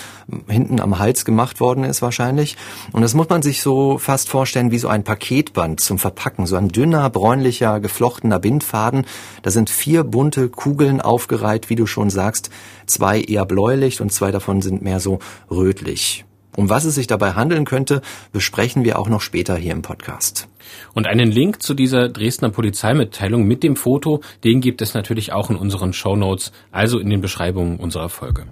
hinten 0.47 0.79
am 0.79 0.99
Hals 0.99 1.25
gemacht 1.25 1.59
worden 1.59 1.83
ist 1.83 2.01
wahrscheinlich. 2.01 2.57
Und 2.91 3.01
das 3.01 3.13
muss 3.13 3.29
man 3.29 3.41
sich 3.41 3.61
so 3.61 3.97
fast 3.97 4.29
vorstellen 4.29 4.71
wie 4.71 4.77
so 4.77 4.87
ein 4.87 5.03
Paketband 5.03 5.79
zum 5.79 5.99
Verpacken, 5.99 6.45
so 6.45 6.55
ein 6.55 6.69
dünner, 6.69 7.09
bräunlicher, 7.09 7.79
geflochtener 7.79 8.39
Bindfaden. 8.39 9.05
Da 9.41 9.51
sind 9.51 9.69
vier 9.69 10.03
bunte 10.03 10.49
Kugeln 10.49 11.01
aufgereiht, 11.01 11.69
wie 11.69 11.75
du 11.75 11.85
schon 11.85 12.09
sagst, 12.09 12.49
zwei 12.85 13.21
eher 13.21 13.45
bläulich 13.45 14.01
und 14.01 14.11
zwei 14.11 14.31
davon 14.31 14.61
sind 14.61 14.81
mehr 14.81 14.99
so 14.99 15.19
rötlich. 15.49 16.25
Um 16.55 16.69
was 16.69 16.85
es 16.85 16.95
sich 16.95 17.07
dabei 17.07 17.33
handeln 17.33 17.65
könnte, 17.65 18.01
besprechen 18.31 18.85
wir 18.85 18.97
auch 18.97 19.09
noch 19.09 19.21
später 19.21 19.57
hier 19.57 19.73
im 19.73 19.81
Podcast. 19.81 20.47
Und 20.93 21.05
einen 21.05 21.29
Link 21.29 21.61
zu 21.61 21.73
dieser 21.73 22.07
Dresdner 22.07 22.49
Polizeimitteilung 22.49 23.43
mit 23.43 23.61
dem 23.61 23.75
Foto, 23.75 24.21
den 24.43 24.61
gibt 24.61 24.81
es 24.81 24.93
natürlich 24.93 25.33
auch 25.33 25.49
in 25.49 25.57
unseren 25.57 25.93
Show 25.93 26.15
Notes, 26.15 26.51
also 26.71 26.99
in 26.99 27.09
den 27.09 27.21
Beschreibungen 27.21 27.77
unserer 27.77 28.09
Folge. 28.09 28.45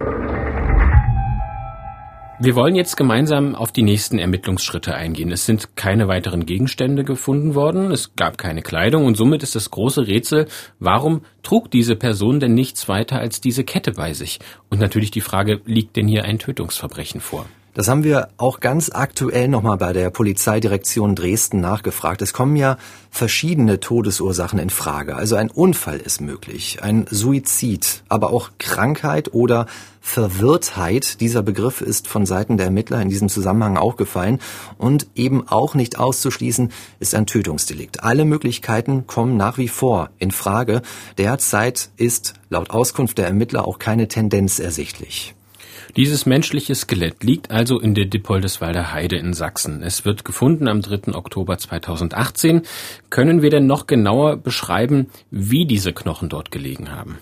Wir 2.39 2.55
wollen 2.55 2.75
jetzt 2.75 2.98
gemeinsam 2.98 3.55
auf 3.55 3.72
die 3.72 3.83
nächsten 3.83 4.19
Ermittlungsschritte 4.19 4.93
eingehen. 4.93 5.31
Es 5.31 5.45
sind 5.45 5.77
keine 5.77 6.10
weiteren 6.10 6.45
Gegenstände 6.45 7.05
gefunden 7.05 7.55
worden, 7.55 7.91
es 7.91 8.15
gab 8.17 8.38
keine 8.38 8.62
Kleidung 8.62 9.05
und 9.05 9.15
somit 9.15 9.43
ist 9.43 9.55
das 9.55 9.72
große 9.72 10.07
Rätsel, 10.07 10.48
warum 10.79 11.22
trug 11.41 11.72
diese 11.72 11.95
Person 11.95 12.41
denn 12.41 12.53
nichts 12.53 12.89
weiter 12.89 13.19
als 13.19 13.39
diese 13.39 13.63
Kette 13.63 13.93
bei 13.93 14.12
sich? 14.12 14.39
Und 14.69 14.81
natürlich 14.81 15.12
die 15.12 15.22
Frage, 15.22 15.62
liegt 15.65 15.95
denn 15.95 16.10
hier 16.10 16.25
ein 16.25 16.38
Tötungsverbrechen 16.38 17.22
vor? 17.22 17.45
Das 17.74 17.88
haben 17.88 18.03
wir 18.03 18.27
auch 18.38 18.60
ganz 18.60 18.92
aktuell 18.94 19.48
nochmal 19.48 19.77
bei 19.77 19.94
der 19.94 20.12
Polizeidirektion 20.12 21.15
Dresden 21.15 21.60
nachgefragt. 21.60 22.22
Es 22.22 22.32
kommen 22.32 22.56
ja 22.56 22.77
verschiedene 23.10 23.80
Todesursachen 23.80 24.60
in 24.60 24.70
Frage. 24.70 25.15
Also 25.15 25.36
ein 25.36 25.50
Unfall 25.50 25.98
ist 25.98 26.22
möglich, 26.22 26.84
ein 26.84 27.08
Suizid, 27.10 28.03
aber 28.10 28.32
auch 28.32 28.51
Krankheit 28.60 29.34
oder 29.34 29.65
Verwirrtheit. 30.01 31.20
Dieser 31.20 31.42
Begriff 31.42 31.82
ist 31.82 32.08
von 32.08 32.27
Seiten 32.27 32.58
der 32.58 32.68
Ermittler 32.68 33.01
in 33.01 33.10
diesem 33.10 33.27
Zusammenhang 33.30 33.77
auch 33.77 33.96
gefallen. 33.96 34.38
Und 34.77 35.08
eben 35.15 35.48
auch 35.48 35.74
nicht 35.74 35.98
auszuschließen 35.98 36.72
ist 37.00 37.15
ein 37.15 37.25
Tötungsdelikt. 37.25 38.03
Alle 38.03 38.25
Möglichkeiten 38.25 39.08
kommen 39.08 39.36
nach 39.36 39.58
wie 39.58 39.70
vor 39.70 40.12
in 40.20 40.30
Frage. 40.30 40.84
Derzeit 41.18 41.89
ist 41.98 42.36
laut 42.50 42.70
Auskunft 42.70 43.18
der 43.18 43.25
Ermittler 43.25 43.68
auch 43.68 43.80
keine 43.80 44.08
Tendenz 44.08 44.60
ersichtlich. 44.60 45.34
Dieses 45.96 46.26
menschliche 46.26 46.74
Skelett 46.74 47.24
liegt 47.24 47.52
also 47.52 47.80
in 47.80 47.94
der 47.94 48.06
Dippoldeswalder 48.06 48.94
Heide 48.94 49.18
in 49.18 49.34
Sachsen. 49.34 49.84
Es 49.84 50.06
wird 50.06 50.26
gefunden 50.26 50.68
am 50.68 50.82
3. 50.82 51.14
Oktober 51.14 51.60
2018. 51.60 52.64
Können 53.12 53.44
wir 53.44 53.52
denn 53.52 53.68
noch 53.68 53.86
genauer 53.86 54.38
beschreiben, 54.38 55.12
wie 55.30 55.68
diese 55.68 55.94
Knochen 55.94 56.30
dort 56.30 56.50
gelegen 56.50 56.92
haben? 56.92 57.20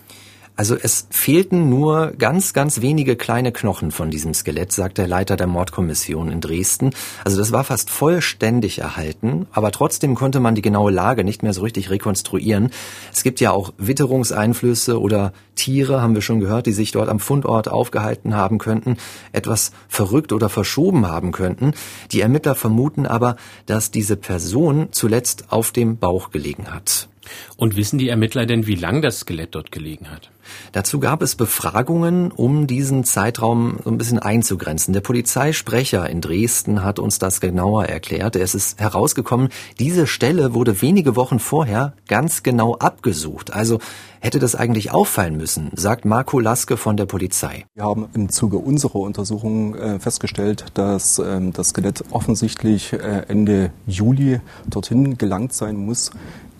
Also 0.62 0.76
es 0.80 1.08
fehlten 1.10 1.68
nur 1.70 2.12
ganz, 2.16 2.52
ganz 2.52 2.80
wenige 2.80 3.16
kleine 3.16 3.50
Knochen 3.50 3.90
von 3.90 4.12
diesem 4.12 4.32
Skelett, 4.32 4.70
sagt 4.70 4.96
der 4.96 5.08
Leiter 5.08 5.36
der 5.36 5.48
Mordkommission 5.48 6.30
in 6.30 6.40
Dresden. 6.40 6.90
Also 7.24 7.36
das 7.36 7.50
war 7.50 7.64
fast 7.64 7.90
vollständig 7.90 8.78
erhalten, 8.78 9.48
aber 9.50 9.72
trotzdem 9.72 10.14
konnte 10.14 10.38
man 10.38 10.54
die 10.54 10.62
genaue 10.62 10.92
Lage 10.92 11.24
nicht 11.24 11.42
mehr 11.42 11.52
so 11.52 11.62
richtig 11.62 11.90
rekonstruieren. 11.90 12.70
Es 13.12 13.24
gibt 13.24 13.40
ja 13.40 13.50
auch 13.50 13.72
Witterungseinflüsse 13.76 15.00
oder 15.00 15.32
Tiere, 15.56 16.00
haben 16.00 16.14
wir 16.14 16.22
schon 16.22 16.38
gehört, 16.38 16.66
die 16.66 16.72
sich 16.72 16.92
dort 16.92 17.08
am 17.08 17.18
Fundort 17.18 17.66
aufgehalten 17.66 18.36
haben 18.36 18.58
könnten, 18.58 18.98
etwas 19.32 19.72
verrückt 19.88 20.32
oder 20.32 20.48
verschoben 20.48 21.08
haben 21.08 21.32
könnten. 21.32 21.72
Die 22.12 22.20
Ermittler 22.20 22.54
vermuten 22.54 23.04
aber, 23.04 23.34
dass 23.66 23.90
diese 23.90 24.16
Person 24.16 24.90
zuletzt 24.92 25.46
auf 25.50 25.72
dem 25.72 25.96
Bauch 25.96 26.30
gelegen 26.30 26.72
hat. 26.72 27.08
Und 27.56 27.76
wissen 27.76 27.98
die 27.98 28.08
Ermittler 28.08 28.46
denn, 28.46 28.66
wie 28.68 28.76
lang 28.76 29.02
das 29.02 29.20
Skelett 29.20 29.56
dort 29.56 29.72
gelegen 29.72 30.10
hat? 30.10 30.31
Dazu 30.72 31.00
gab 31.00 31.22
es 31.22 31.34
Befragungen, 31.34 32.30
um 32.30 32.66
diesen 32.66 33.04
Zeitraum 33.04 33.78
so 33.84 33.90
ein 33.90 33.98
bisschen 33.98 34.18
einzugrenzen. 34.18 34.94
Der 34.94 35.00
Polizeisprecher 35.00 36.08
in 36.08 36.20
Dresden 36.20 36.82
hat 36.84 36.98
uns 36.98 37.18
das 37.18 37.40
genauer 37.40 37.86
erklärt. 37.86 38.36
Es 38.36 38.54
ist 38.54 38.80
herausgekommen, 38.80 39.48
diese 39.78 40.06
Stelle 40.06 40.54
wurde 40.54 40.80
wenige 40.82 41.16
Wochen 41.16 41.38
vorher 41.38 41.94
ganz 42.08 42.42
genau 42.42 42.76
abgesucht. 42.76 43.52
Also 43.52 43.78
hätte 44.22 44.38
das 44.38 44.54
eigentlich 44.54 44.92
auffallen 44.92 45.36
müssen, 45.36 45.70
sagt 45.74 46.04
Marco 46.04 46.38
Laske 46.38 46.76
von 46.76 46.96
der 46.96 47.06
Polizei. 47.06 47.66
Wir 47.74 47.84
haben 47.84 48.08
im 48.14 48.28
Zuge 48.28 48.58
unserer 48.58 48.96
Untersuchung 48.96 49.74
äh, 49.74 49.98
festgestellt, 49.98 50.66
dass 50.74 51.18
ähm, 51.18 51.52
das 51.52 51.70
Skelett 51.70 52.04
offensichtlich 52.12 52.92
äh, 52.92 53.24
Ende 53.26 53.72
Juli 53.86 54.40
dorthin 54.68 55.18
gelangt 55.18 55.52
sein 55.52 55.76
muss 55.76 56.12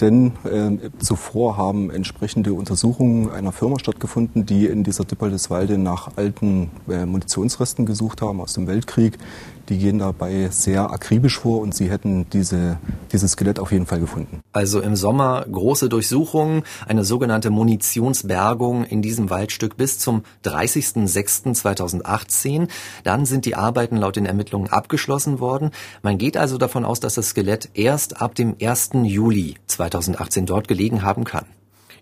denn 0.02 0.32
äh, 0.44 0.90
zuvor 0.98 1.56
haben 1.56 1.90
entsprechende 1.90 2.52
Untersuchungen 2.52 3.30
einer 3.30 3.52
Firma 3.52 3.78
stattgefunden, 3.78 4.44
die 4.44 4.66
in 4.66 4.82
dieser 4.84 5.04
Dippoldeswalde 5.04 5.78
nach 5.78 6.16
alten 6.16 6.70
äh, 6.88 7.06
Munitionsresten 7.06 7.86
gesucht 7.86 8.20
haben 8.20 8.40
aus 8.40 8.54
dem 8.54 8.66
Weltkrieg. 8.66 9.16
Die 9.68 9.78
gehen 9.78 9.98
dabei 9.98 10.48
sehr 10.50 10.90
akribisch 10.90 11.38
vor 11.38 11.60
und 11.60 11.74
sie 11.74 11.90
hätten 11.90 12.26
diese, 12.30 12.78
dieses 13.12 13.32
Skelett 13.32 13.58
auf 13.58 13.72
jeden 13.72 13.86
Fall 13.86 13.98
gefunden. 14.00 14.40
Also 14.52 14.80
im 14.80 14.96
Sommer 14.96 15.46
große 15.50 15.88
Durchsuchungen, 15.88 16.64
eine 16.86 17.04
sogenannte 17.04 17.48
Munitionsbergung 17.50 18.84
in 18.84 19.00
diesem 19.02 19.30
Waldstück 19.30 19.76
bis 19.76 19.98
zum 19.98 20.22
30.06.2018. 20.44 22.68
Dann 23.04 23.26
sind 23.26 23.46
die 23.46 23.54
Arbeiten 23.54 23.96
laut 23.96 24.16
den 24.16 24.26
Ermittlungen 24.26 24.68
abgeschlossen 24.68 25.38
worden. 25.40 25.70
Man 26.02 26.18
geht 26.18 26.36
also 26.36 26.58
davon 26.58 26.84
aus, 26.84 27.00
dass 27.00 27.14
das 27.14 27.28
Skelett 27.28 27.70
erst 27.74 28.20
ab 28.20 28.34
dem 28.34 28.56
1. 28.60 28.90
Juli 29.04 29.54
2018 29.66 30.44
dort 30.46 30.66
gelegen 30.68 31.02
haben 31.02 31.24
kann. 31.24 31.46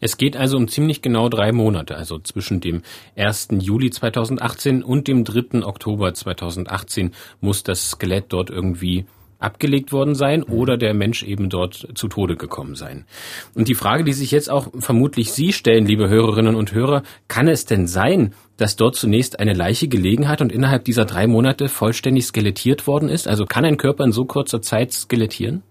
Es 0.01 0.17
geht 0.17 0.37
also 0.37 0.57
um 0.57 0.67
ziemlich 0.67 1.03
genau 1.03 1.29
drei 1.29 1.53
Monate, 1.53 1.97
also 1.97 2.19
zwischen 2.19 2.61
dem 2.61 2.83
1. 3.17 3.49
Juli 3.61 3.91
2018 3.91 4.83
und 4.83 5.09
dem 5.09 5.25
3. 5.25 5.65
Oktober 5.65 6.15
2018 6.15 7.13
muss 7.41 7.63
das 7.63 7.91
Skelett 7.91 8.27
dort 8.29 8.51
irgendwie 8.51 9.05
abgelegt 9.41 9.93
worden 9.93 10.15
sein 10.15 10.43
oder 10.43 10.77
der 10.77 10.95
Mensch 10.95 11.23
eben 11.23 11.49
dort 11.49 11.89
zu 11.95 12.09
Tode 12.09 12.37
gekommen 12.37 12.75
sein. 12.75 13.07
Und 13.55 13.69
die 13.69 13.75
Frage, 13.75 14.05
die 14.05 14.13
sich 14.13 14.31
jetzt 14.31 14.51
auch 14.51 14.69
vermutlich 14.79 15.33
Sie 15.33 15.53
stellen, 15.53 15.87
liebe 15.87 16.09
Hörerinnen 16.09 16.55
und 16.55 16.73
Hörer, 16.73 17.03
kann 17.27 17.49
es 17.49 17.65
denn 17.65 17.87
sein, 17.87 18.35
dass 18.59 18.77
dort 18.77 18.97
zunächst 18.97 19.41
eine 19.41 19.55
Leiche 19.55 19.89
gelegen 19.89 20.29
hat 20.29 20.43
und 20.43 20.53
innerhalb 20.53 20.85
dieser 20.85 21.07
drei 21.07 21.27
Monate 21.27 21.69
vollständig 21.69 22.27
skelettiert 22.27 22.87
worden 22.87 23.09
ist? 23.09 23.27
Also 23.27 23.47
kann 23.47 23.65
ein 23.65 23.79
Körper 23.79 24.05
in 24.05 24.13
so 24.13 24.27
kurzer 24.27 24.61
Zeit 24.61 24.93
skelettieren? 24.93 25.63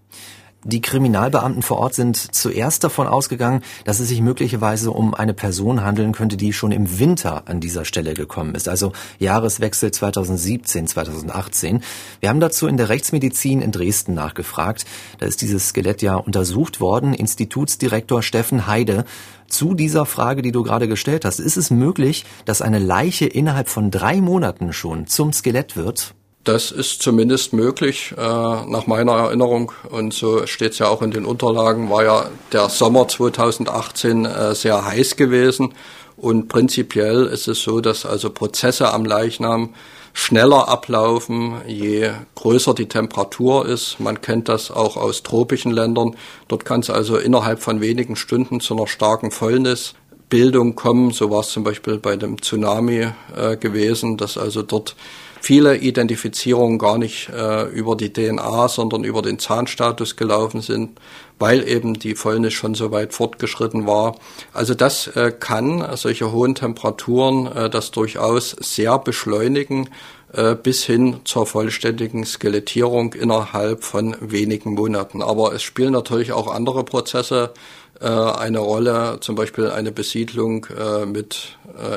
Die 0.64 0.82
Kriminalbeamten 0.82 1.62
vor 1.62 1.78
Ort 1.78 1.94
sind 1.94 2.16
zuerst 2.16 2.84
davon 2.84 3.06
ausgegangen, 3.06 3.62
dass 3.84 3.98
es 3.98 4.08
sich 4.08 4.20
möglicherweise 4.20 4.90
um 4.90 5.14
eine 5.14 5.32
Person 5.32 5.82
handeln 5.82 6.12
könnte, 6.12 6.36
die 6.36 6.52
schon 6.52 6.70
im 6.70 6.98
Winter 6.98 7.44
an 7.48 7.60
dieser 7.60 7.86
Stelle 7.86 8.12
gekommen 8.12 8.54
ist, 8.54 8.68
also 8.68 8.92
Jahreswechsel 9.18 9.90
2017, 9.90 10.86
2018. 10.86 11.82
Wir 12.20 12.28
haben 12.28 12.40
dazu 12.40 12.66
in 12.66 12.76
der 12.76 12.90
Rechtsmedizin 12.90 13.62
in 13.62 13.72
Dresden 13.72 14.12
nachgefragt. 14.12 14.84
Da 15.18 15.24
ist 15.24 15.40
dieses 15.40 15.68
Skelett 15.68 16.02
ja 16.02 16.16
untersucht 16.16 16.78
worden. 16.78 17.14
Institutsdirektor 17.14 18.22
Steffen 18.22 18.66
Heide 18.66 19.06
zu 19.48 19.72
dieser 19.72 20.04
Frage, 20.04 20.42
die 20.42 20.52
du 20.52 20.62
gerade 20.62 20.88
gestellt 20.88 21.24
hast. 21.24 21.40
Ist 21.40 21.56
es 21.56 21.70
möglich, 21.70 22.26
dass 22.44 22.60
eine 22.60 22.78
Leiche 22.78 23.24
innerhalb 23.24 23.70
von 23.70 23.90
drei 23.90 24.20
Monaten 24.20 24.74
schon 24.74 25.06
zum 25.06 25.32
Skelett 25.32 25.76
wird? 25.76 26.14
Das 26.44 26.70
ist 26.70 27.02
zumindest 27.02 27.52
möglich, 27.52 28.14
äh, 28.16 28.20
nach 28.20 28.86
meiner 28.86 29.12
Erinnerung. 29.12 29.72
Und 29.90 30.14
so 30.14 30.46
steht 30.46 30.72
es 30.72 30.78
ja 30.78 30.88
auch 30.88 31.02
in 31.02 31.10
den 31.10 31.26
Unterlagen, 31.26 31.90
war 31.90 32.02
ja 32.02 32.30
der 32.52 32.70
Sommer 32.70 33.08
2018 33.08 34.24
äh, 34.24 34.54
sehr 34.54 34.84
heiß 34.84 35.16
gewesen. 35.16 35.74
Und 36.16 36.48
prinzipiell 36.48 37.26
ist 37.26 37.46
es 37.46 37.62
so, 37.62 37.80
dass 37.80 38.06
also 38.06 38.30
Prozesse 38.30 38.92
am 38.92 39.04
Leichnam 39.04 39.74
schneller 40.12 40.68
ablaufen, 40.68 41.60
je 41.66 42.10
größer 42.34 42.74
die 42.74 42.88
Temperatur 42.88 43.66
ist. 43.66 44.00
Man 44.00 44.20
kennt 44.20 44.48
das 44.48 44.70
auch 44.70 44.96
aus 44.96 45.22
tropischen 45.22 45.72
Ländern. 45.72 46.16
Dort 46.48 46.64
kann 46.64 46.80
es 46.80 46.90
also 46.90 47.16
innerhalb 47.16 47.60
von 47.60 47.80
wenigen 47.80 48.16
Stunden 48.16 48.60
zu 48.60 48.74
einer 48.74 48.86
starken 48.86 49.30
Fäulnisbildung 49.30 50.74
kommen. 50.74 51.10
So 51.10 51.30
war 51.30 51.40
es 51.40 51.50
zum 51.50 51.64
Beispiel 51.64 51.98
bei 51.98 52.16
dem 52.16 52.40
Tsunami 52.40 53.08
äh, 53.36 53.56
gewesen, 53.56 54.16
dass 54.16 54.36
also 54.36 54.62
dort 54.62 54.96
viele 55.40 55.76
Identifizierungen 55.76 56.78
gar 56.78 56.98
nicht 56.98 57.28
äh, 57.30 57.64
über 57.68 57.96
die 57.96 58.12
DNA, 58.12 58.68
sondern 58.68 59.04
über 59.04 59.22
den 59.22 59.38
Zahnstatus 59.38 60.16
gelaufen 60.16 60.60
sind, 60.60 61.00
weil 61.38 61.66
eben 61.66 61.94
die 61.94 62.14
Fäulnis 62.14 62.52
schon 62.52 62.74
so 62.74 62.90
weit 62.92 63.14
fortgeschritten 63.14 63.86
war. 63.86 64.16
Also 64.52 64.74
das 64.74 65.08
äh, 65.08 65.32
kann 65.32 65.84
solche 65.96 66.30
hohen 66.32 66.54
Temperaturen 66.54 67.46
äh, 67.46 67.70
das 67.70 67.90
durchaus 67.90 68.50
sehr 68.60 68.98
beschleunigen. 68.98 69.88
äh, 70.32 70.54
bis 70.54 70.84
hin 70.84 71.20
zur 71.24 71.44
vollständigen 71.44 72.24
Skelettierung 72.24 73.14
innerhalb 73.14 73.82
von 73.82 74.14
wenigen 74.20 74.74
Monaten. 74.74 75.22
Aber 75.22 75.52
es 75.52 75.62
spielen 75.62 75.92
natürlich 75.92 76.30
auch 76.32 76.46
andere 76.46 76.84
Prozesse 76.84 77.52
äh, 78.00 78.06
eine 78.06 78.60
Rolle, 78.60 79.18
zum 79.20 79.34
Beispiel 79.34 79.70
eine 79.70 79.90
Besiedlung 79.90 80.66
äh, 80.66 81.06
mit 81.06 81.56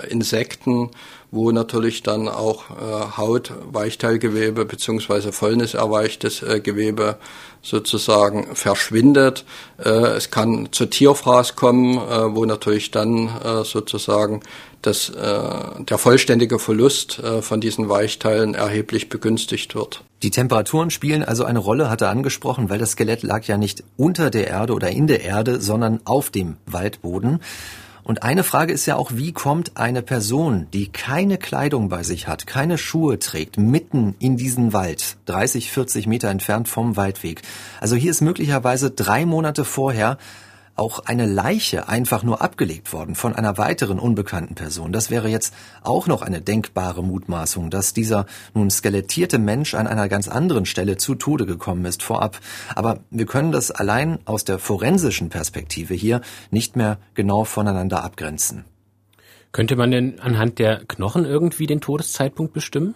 Insekten, 0.10 0.92
wo 1.34 1.52
natürlich 1.52 2.04
dann 2.04 2.28
auch 2.28 2.70
äh, 2.70 3.18
Haut, 3.18 3.52
Weichteilgewebe 3.72 4.66
beziehungsweise 4.66 5.32
fäulniserweichtes 5.32 6.44
äh, 6.44 6.60
Gewebe 6.60 7.18
sozusagen 7.64 8.56
verschwindet. 8.56 9.44
Äh, 9.84 9.90
es 9.90 10.30
kann 10.30 10.70
zur 10.72 10.92
Tierfraß 10.92 11.56
kommen, 11.56 11.98
äh, 11.98 12.36
wo 12.36 12.46
natürlich 12.46 12.92
dann 12.92 13.30
äh, 13.44 13.64
sozusagen 13.64 14.42
das, 14.84 15.10
äh, 15.10 15.84
der 15.84 15.98
vollständige 15.98 16.60
Verlust 16.60 17.18
äh, 17.20 17.42
von 17.42 17.60
diesen 17.60 17.90
Weichteilen 17.90 18.54
erheblich 18.54 19.10
begünstigt 19.10 19.74
wird. 19.74 20.04
Die 20.22 20.30
Temperaturen 20.30 20.92
spielen 20.92 21.24
also 21.24 21.46
eine 21.46 21.60
Rolle, 21.60 21.90
hat 21.90 22.02
er 22.02 22.10
angesprochen, 22.10 22.70
weil 22.70 22.78
das 22.78 22.92
Skelett 22.92 23.24
lag 23.24 23.44
ja 23.46 23.58
nicht 23.58 23.84
unter 23.98 24.30
der 24.30 24.48
Erde 24.48 24.74
oder 24.74 24.90
in 24.92 25.08
der 25.08 25.22
Erde, 25.22 25.60
sondern 25.60 26.02
auf 26.06 26.30
dem 26.30 26.58
Waldboden. 26.68 27.40
Und 28.04 28.24
eine 28.24 28.44
Frage 28.44 28.74
ist 28.74 28.86
ja 28.86 28.96
auch, 28.96 29.12
wie 29.14 29.32
kommt 29.32 29.78
eine 29.78 30.02
Person, 30.02 30.68
die 30.74 30.88
keine 30.88 31.38
Kleidung 31.38 31.88
bei 31.88 32.04
sich 32.04 32.28
hat, 32.28 32.46
keine 32.46 32.78
Schuhe 32.78 33.18
trägt, 33.18 33.58
mitten 33.58 34.16
in 34.20 34.36
diesen 34.36 34.74
Wald, 34.74 35.18
30, 35.26 35.72
40 35.72 36.08
Meter 36.08 36.30
entfernt 36.30 36.68
vom 36.68 36.98
Waldweg. 36.98 37.42
Also 37.80 37.96
hier 37.96 38.12
ist 38.12 38.22
möglicherweise 38.22 38.92
drei 38.92 39.26
Monate 39.26 39.64
vorher 39.64 40.18
auch 40.76 41.00
eine 41.00 41.26
Leiche 41.26 41.88
einfach 41.88 42.24
nur 42.24 42.42
abgelegt 42.42 42.94
worden 42.94 43.16
von 43.16 43.36
einer 43.36 43.58
weiteren 43.58 44.00
unbekannten 44.00 44.56
Person. 44.56 44.92
Das 44.92 45.10
wäre 45.10 45.30
jetzt 45.30 45.54
auch 45.84 46.08
noch 46.08 46.22
eine 46.22 46.42
denkbare 46.42 47.04
Mutmaßung, 47.04 47.70
dass 47.70 47.94
dieser 47.94 48.26
nun 48.54 48.70
skelettierte 48.70 49.38
Mensch 49.38 49.76
an 49.76 49.88
einer 49.88 50.10
ganz 50.10 50.28
anderen 50.28 50.66
Stelle 50.66 50.98
zu 50.98 51.16
Tode 51.16 51.46
gekommen 51.46 51.86
ist 51.86 52.02
vorab. 52.02 52.40
Aber 52.76 53.00
wir 53.12 53.26
können 53.26 53.52
das 53.52 53.72
allein 53.72 54.20
aus 54.26 54.46
der 54.46 54.60
forensischen 54.60 55.30
Perspektive 55.30 55.94
hier 55.94 56.22
nicht 56.50 56.76
mehr 56.76 56.98
genau 57.14 57.44
voneinander 57.44 58.04
abgrenzen. 58.04 58.66
Könnte 59.52 59.76
man 59.76 59.92
denn 59.92 60.20
anhand 60.20 60.58
der 60.58 60.84
Knochen 60.86 61.26
irgendwie 61.26 61.68
den 61.68 61.80
Todeszeitpunkt 61.80 62.54
bestimmen? 62.54 62.96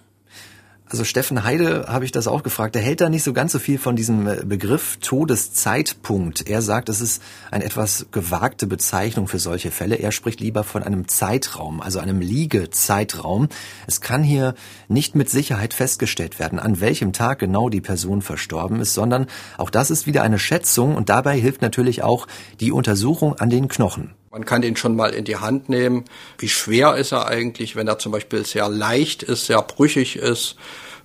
Also 0.89 1.03
Steffen 1.03 1.44
Heide 1.44 1.86
habe 1.89 2.06
ich 2.06 2.13
das 2.13 2.27
auch 2.27 2.44
gefragt. 2.44 2.75
Er 2.77 2.82
hält 2.82 3.01
da 3.01 3.10
nicht 3.10 3.24
so 3.24 3.34
ganz 3.34 3.51
so 3.51 3.60
viel 3.60 3.77
von 3.77 3.98
diesem 3.98 4.25
äh, 4.25 4.46
Begriff 4.46 4.98
Todeszeitpunkt. 5.01 6.48
Er 6.48 6.62
sagt, 6.62 6.88
es 6.88 7.01
ist 7.01 7.22
eine 7.51 7.65
etwas 7.65 8.06
gewagte 8.12 8.67
Bezeichnung 8.67 9.27
für 9.27 9.39
solche 9.39 9.70
Fälle. 9.70 9.96
Er 9.96 10.13
spricht 10.13 10.39
lieber 10.39 10.63
von 10.63 10.84
einem 10.84 11.10
Zeitraum, 11.10 11.82
also 11.82 12.00
einem 12.00 12.22
Liegezeitraum. 12.22 13.50
Es 13.86 14.00
kann 14.00 14.24
hier 14.24 14.56
nicht 14.88 15.13
mit 15.13 15.29
Sicherheit 15.29 15.74
festgestellt 15.74 16.39
werden, 16.39 16.58
an 16.58 16.79
welchem 16.79 17.12
Tag 17.12 17.39
genau 17.39 17.67
die 17.67 17.82
Person 17.82 18.22
verstorben 18.22 18.79
ist, 18.79 18.94
sondern 18.94 19.27
auch 19.58 19.70
das 19.70 19.91
ist 19.91 20.08
wieder 20.08 20.24
eine 20.24 20.39
Schätzung 20.39 20.96
und 20.96 21.10
dabei 21.10 21.38
hilft 21.38 21.62
natürlich 21.62 22.01
auch 22.01 22.27
die 22.62 22.72
Untersuchung 22.72 23.36
an 23.36 23.50
den 23.50 23.67
Knochen. 23.67 24.13
Man 24.38 24.46
kann 24.46 24.62
den 24.62 24.75
schon 24.75 24.96
mal 24.96 25.15
in 25.15 25.25
die 25.25 25.38
Hand 25.38 25.67
nehmen. 25.67 26.06
Wie 26.38 26.48
schwer 26.48 26.96
ist 26.96 27.12
er 27.12 27.25
eigentlich, 27.25 27.75
wenn 27.75 27.88
er 27.88 27.98
zum 27.98 28.12
Beispiel 28.12 28.46
sehr 28.46 28.70
leicht 28.70 29.24
ist, 29.24 29.48
sehr 29.48 29.60
brüchig 29.63 30.15
ist 30.15 30.58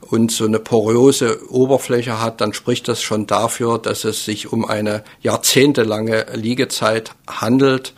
und 0.03 0.31
so 0.31 0.45
eine 0.45 0.59
poröse 0.59 1.51
Oberfläche 1.51 2.21
hat, 2.21 2.43
dann 2.43 2.53
spricht 2.53 2.89
das 2.89 3.01
schon 3.01 3.27
dafür, 3.27 3.79
dass 3.79 4.05
es 4.05 4.27
sich 4.27 4.53
um 4.53 4.67
eine 4.67 5.03
jahrzehntelange 5.23 6.27
Liegezeit 6.35 7.13
handelt. 7.27 7.95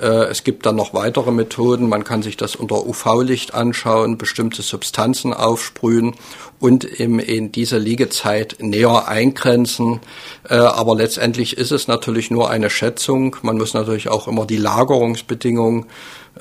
Äh, 0.00 0.26
es 0.30 0.44
gibt 0.44 0.66
dann 0.66 0.76
noch 0.76 0.94
weitere 0.94 1.30
Methoden. 1.32 1.88
Man 1.88 2.04
kann 2.04 2.22
sich 2.22 2.36
das 2.36 2.56
unter 2.56 2.86
UV-Licht 2.86 3.54
anschauen, 3.54 4.18
bestimmte 4.18 4.62
Substanzen 4.62 5.34
aufsprühen 5.34 6.14
und 6.60 6.84
eben 6.84 7.18
in 7.18 7.52
diese 7.52 7.78
Liegezeit 7.78 8.56
näher 8.60 9.08
eingrenzen. 9.08 10.00
Äh, 10.48 10.54
aber 10.54 10.94
letztendlich 10.94 11.56
ist 11.56 11.72
es 11.72 11.88
natürlich 11.88 12.30
nur 12.30 12.50
eine 12.50 12.70
Schätzung. 12.70 13.36
Man 13.42 13.58
muss 13.58 13.74
natürlich 13.74 14.08
auch 14.08 14.28
immer 14.28 14.46
die 14.46 14.56
Lagerungsbedingungen 14.56 15.86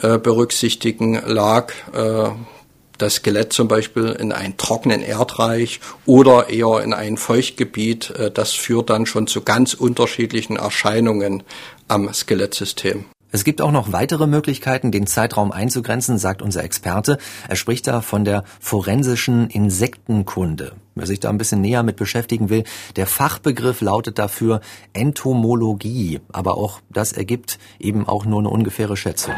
äh, 0.01 0.17
berücksichtigen. 0.17 1.19
Lag 1.25 1.73
das 2.97 3.15
Skelett 3.15 3.53
zum 3.53 3.67
Beispiel 3.67 4.15
in 4.19 4.31
einen 4.31 4.57
trockenen 4.57 5.01
Erdreich 5.01 5.79
oder 6.05 6.49
eher 6.49 6.81
in 6.83 6.93
ein 6.93 7.17
Feuchtgebiet, 7.17 8.13
das 8.33 8.53
führt 8.53 8.89
dann 8.89 9.05
schon 9.05 9.27
zu 9.27 9.41
ganz 9.41 9.73
unterschiedlichen 9.73 10.55
Erscheinungen 10.55 11.43
am 11.87 12.11
Skelettsystem. 12.13 13.05
Es 13.29 13.43
gibt 13.43 13.61
auch 13.61 13.71
noch 13.71 13.91
weitere 13.91 14.25
Möglichkeiten, 14.25 14.91
den 14.91 15.05
Zeitraum 15.05 15.51
einzugrenzen, 15.51 16.17
sagt 16.17 16.41
unser 16.41 16.63
Experte. 16.63 17.17
Er 17.49 17.57
spricht 17.57 17.85
da 17.85 18.01
von 18.01 18.23
der 18.23 18.45
forensischen 18.61 19.49
Insektenkunde. 19.49 20.73
Wer 20.95 21.07
sich 21.07 21.19
da 21.19 21.29
ein 21.29 21.37
bisschen 21.37 21.59
näher 21.59 21.83
mit 21.83 21.97
beschäftigen 21.97 22.49
will, 22.49 22.63
der 22.95 23.05
Fachbegriff 23.05 23.81
lautet 23.81 24.17
dafür 24.17 24.61
Entomologie. 24.93 26.21
Aber 26.31 26.57
auch 26.57 26.79
das 26.89 27.11
ergibt 27.11 27.59
eben 27.79 28.07
auch 28.07 28.25
nur 28.25 28.39
eine 28.39 28.49
ungefähre 28.49 28.95
Schätzung. 28.95 29.35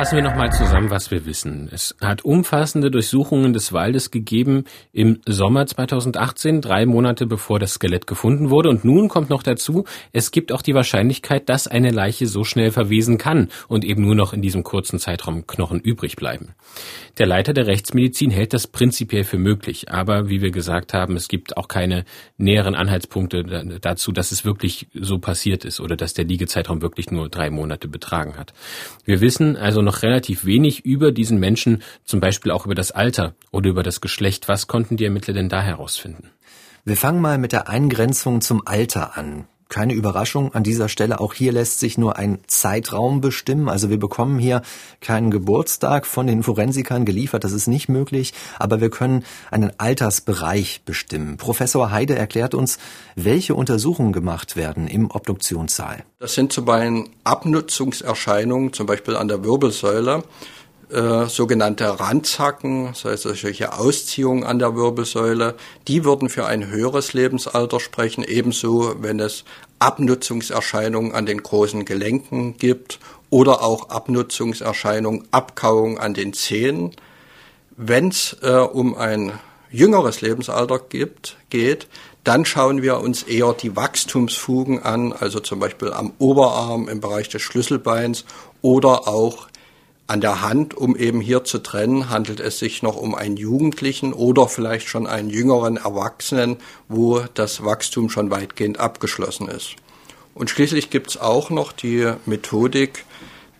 Fassen 0.00 0.16
wir 0.16 0.22
nochmal 0.22 0.50
zusammen, 0.50 0.88
was 0.88 1.10
wir 1.10 1.26
wissen. 1.26 1.68
Es 1.70 1.94
hat 2.00 2.24
umfassende 2.24 2.90
Durchsuchungen 2.90 3.52
des 3.52 3.74
Waldes 3.74 4.10
gegeben 4.10 4.64
im 4.94 5.20
Sommer 5.26 5.66
2018, 5.66 6.62
drei 6.62 6.86
Monate 6.86 7.26
bevor 7.26 7.58
das 7.58 7.74
Skelett 7.74 8.06
gefunden 8.06 8.48
wurde. 8.48 8.70
Und 8.70 8.82
nun 8.82 9.08
kommt 9.08 9.28
noch 9.28 9.42
dazu, 9.42 9.84
es 10.12 10.30
gibt 10.30 10.52
auch 10.52 10.62
die 10.62 10.72
Wahrscheinlichkeit, 10.72 11.50
dass 11.50 11.66
eine 11.66 11.90
Leiche 11.90 12.26
so 12.28 12.44
schnell 12.44 12.70
verwesen 12.70 13.18
kann 13.18 13.50
und 13.68 13.84
eben 13.84 14.00
nur 14.00 14.14
noch 14.14 14.32
in 14.32 14.40
diesem 14.40 14.62
kurzen 14.62 14.98
Zeitraum 14.98 15.46
Knochen 15.46 15.80
übrig 15.80 16.16
bleiben. 16.16 16.54
Der 17.18 17.26
Leiter 17.26 17.52
der 17.52 17.66
Rechtsmedizin 17.66 18.30
hält 18.30 18.54
das 18.54 18.68
prinzipiell 18.68 19.24
für 19.24 19.36
möglich. 19.36 19.90
Aber 19.90 20.30
wie 20.30 20.40
wir 20.40 20.50
gesagt 20.50 20.94
haben, 20.94 21.14
es 21.14 21.28
gibt 21.28 21.58
auch 21.58 21.68
keine 21.68 22.06
näheren 22.38 22.74
Anhaltspunkte 22.74 23.78
dazu, 23.82 24.12
dass 24.12 24.32
es 24.32 24.46
wirklich 24.46 24.88
so 24.94 25.18
passiert 25.18 25.66
ist 25.66 25.78
oder 25.78 25.94
dass 25.94 26.14
der 26.14 26.24
Liegezeitraum 26.24 26.80
wirklich 26.80 27.10
nur 27.10 27.28
drei 27.28 27.50
Monate 27.50 27.86
betragen 27.86 28.38
hat. 28.38 28.54
Wir 29.04 29.20
wissen 29.20 29.58
also 29.58 29.80
also 29.80 29.89
noch 29.90 30.02
relativ 30.02 30.44
wenig 30.44 30.84
über 30.84 31.10
diesen 31.10 31.40
Menschen, 31.40 31.82
zum 32.04 32.20
Beispiel 32.20 32.52
auch 32.52 32.64
über 32.64 32.76
das 32.76 32.92
Alter 32.92 33.34
oder 33.50 33.70
über 33.70 33.82
das 33.82 34.00
Geschlecht. 34.00 34.46
Was 34.46 34.68
konnten 34.68 34.96
die 34.96 35.04
Ermittler 35.04 35.34
denn 35.34 35.48
da 35.48 35.60
herausfinden? 35.62 36.30
Wir 36.84 36.96
fangen 36.96 37.20
mal 37.20 37.38
mit 37.38 37.50
der 37.50 37.68
Eingrenzung 37.68 38.40
zum 38.40 38.64
Alter 38.64 39.18
an. 39.18 39.46
Keine 39.70 39.94
Überraschung 39.94 40.52
an 40.52 40.64
dieser 40.64 40.88
Stelle. 40.88 41.20
Auch 41.20 41.32
hier 41.32 41.52
lässt 41.52 41.78
sich 41.78 41.96
nur 41.96 42.16
ein 42.16 42.40
Zeitraum 42.48 43.20
bestimmen. 43.20 43.68
Also 43.68 43.88
wir 43.88 43.98
bekommen 43.98 44.40
hier 44.40 44.62
keinen 45.00 45.30
Geburtstag 45.30 46.06
von 46.06 46.26
den 46.26 46.42
Forensikern 46.42 47.04
geliefert. 47.04 47.44
Das 47.44 47.52
ist 47.52 47.68
nicht 47.68 47.88
möglich. 47.88 48.34
Aber 48.58 48.80
wir 48.80 48.90
können 48.90 49.24
einen 49.52 49.70
Altersbereich 49.78 50.82
bestimmen. 50.84 51.36
Professor 51.36 51.92
Heide 51.92 52.16
erklärt 52.16 52.54
uns, 52.54 52.78
welche 53.14 53.54
Untersuchungen 53.54 54.12
gemacht 54.12 54.56
werden 54.56 54.88
im 54.88 55.08
Obduktionssaal. 55.08 56.02
Das 56.18 56.34
sind 56.34 56.52
zum 56.52 56.64
Beispiel 56.64 57.04
Abnutzungserscheinungen, 57.24 58.72
zum 58.72 58.86
Beispiel 58.86 59.16
an 59.16 59.28
der 59.28 59.44
Wirbelsäule 59.44 60.24
äh, 60.90 61.26
sogenannte 61.26 62.00
Randzacken, 62.00 62.88
das 62.88 63.04
heißt 63.04 63.22
solche 63.22 63.72
Ausziehungen 63.72 64.44
an 64.44 64.58
der 64.58 64.74
Wirbelsäule, 64.74 65.54
die 65.88 66.04
würden 66.04 66.28
für 66.28 66.46
ein 66.46 66.68
höheres 66.68 67.12
Lebensalter 67.12 67.80
sprechen, 67.80 68.24
ebenso 68.24 68.96
wenn 69.00 69.20
es 69.20 69.44
Abnutzungserscheinungen 69.78 71.12
an 71.12 71.26
den 71.26 71.42
großen 71.42 71.84
Gelenken 71.84 72.56
gibt 72.58 72.98
oder 73.30 73.62
auch 73.62 73.90
Abnutzungserscheinungen, 73.90 75.28
Abkauung 75.30 75.98
an 75.98 76.14
den 76.14 76.32
Zähnen. 76.32 76.92
Wenn 77.76 78.08
es 78.08 78.36
äh, 78.42 78.50
um 78.50 78.96
ein 78.96 79.38
jüngeres 79.70 80.20
Lebensalter 80.20 80.78
gibt, 80.78 81.36
geht, 81.48 81.86
dann 82.24 82.44
schauen 82.44 82.82
wir 82.82 82.98
uns 82.98 83.22
eher 83.22 83.52
die 83.54 83.76
Wachstumsfugen 83.76 84.82
an, 84.82 85.12
also 85.12 85.40
zum 85.40 85.60
Beispiel 85.60 85.92
am 85.92 86.12
Oberarm 86.18 86.88
im 86.88 87.00
Bereich 87.00 87.28
des 87.28 87.42
Schlüsselbeins 87.42 88.24
oder 88.60 89.08
auch 89.08 89.48
an 90.10 90.20
der 90.20 90.40
Hand, 90.40 90.76
um 90.76 90.96
eben 90.96 91.20
hier 91.20 91.44
zu 91.44 91.58
trennen, 91.58 92.10
handelt 92.10 92.40
es 92.40 92.58
sich 92.58 92.82
noch 92.82 92.96
um 92.96 93.14
einen 93.14 93.36
Jugendlichen 93.36 94.12
oder 94.12 94.48
vielleicht 94.48 94.88
schon 94.88 95.06
einen 95.06 95.30
jüngeren 95.30 95.76
Erwachsenen, 95.76 96.56
wo 96.88 97.20
das 97.34 97.64
Wachstum 97.64 98.10
schon 98.10 98.28
weitgehend 98.28 98.80
abgeschlossen 98.80 99.46
ist. 99.46 99.76
Und 100.34 100.50
schließlich 100.50 100.90
gibt 100.90 101.10
es 101.10 101.16
auch 101.16 101.50
noch 101.50 101.70
die 101.70 102.12
Methodik 102.26 103.04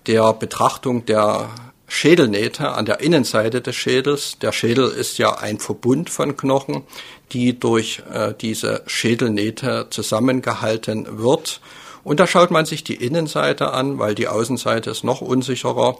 der 0.08 0.32
Betrachtung 0.32 1.06
der 1.06 1.50
Schädelnähte 1.86 2.70
an 2.70 2.84
der 2.84 2.98
Innenseite 2.98 3.60
des 3.60 3.76
Schädels. 3.76 4.38
Der 4.40 4.50
Schädel 4.50 4.88
ist 4.88 5.18
ja 5.18 5.38
ein 5.38 5.60
Verbund 5.60 6.10
von 6.10 6.36
Knochen, 6.36 6.82
die 7.30 7.60
durch 7.60 8.02
äh, 8.12 8.34
diese 8.40 8.82
Schädelnähte 8.86 9.86
zusammengehalten 9.90 11.20
wird. 11.22 11.60
Und 12.02 12.20
da 12.20 12.26
schaut 12.26 12.50
man 12.50 12.66
sich 12.66 12.84
die 12.84 12.94
Innenseite 12.94 13.72
an, 13.72 13.98
weil 13.98 14.14
die 14.14 14.28
Außenseite 14.28 14.90
ist 14.90 15.04
noch 15.04 15.20
unsicherer. 15.20 15.98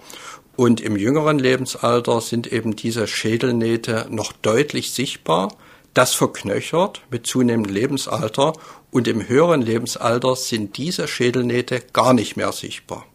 Und 0.56 0.80
im 0.80 0.96
jüngeren 0.96 1.38
Lebensalter 1.38 2.20
sind 2.20 2.50
eben 2.52 2.76
diese 2.76 3.06
Schädelnähte 3.06 4.06
noch 4.10 4.32
deutlich 4.32 4.92
sichtbar. 4.92 5.52
Das 5.94 6.14
verknöchert 6.14 7.02
mit 7.10 7.26
zunehmendem 7.26 7.74
Lebensalter 7.74 8.52
und 8.90 9.08
im 9.08 9.28
höheren 9.28 9.62
Lebensalter 9.62 10.36
sind 10.36 10.76
diese 10.76 11.08
Schädelnähte 11.08 11.80
gar 11.92 12.14
nicht 12.14 12.36
mehr 12.36 12.52
sichtbar. 12.52 13.06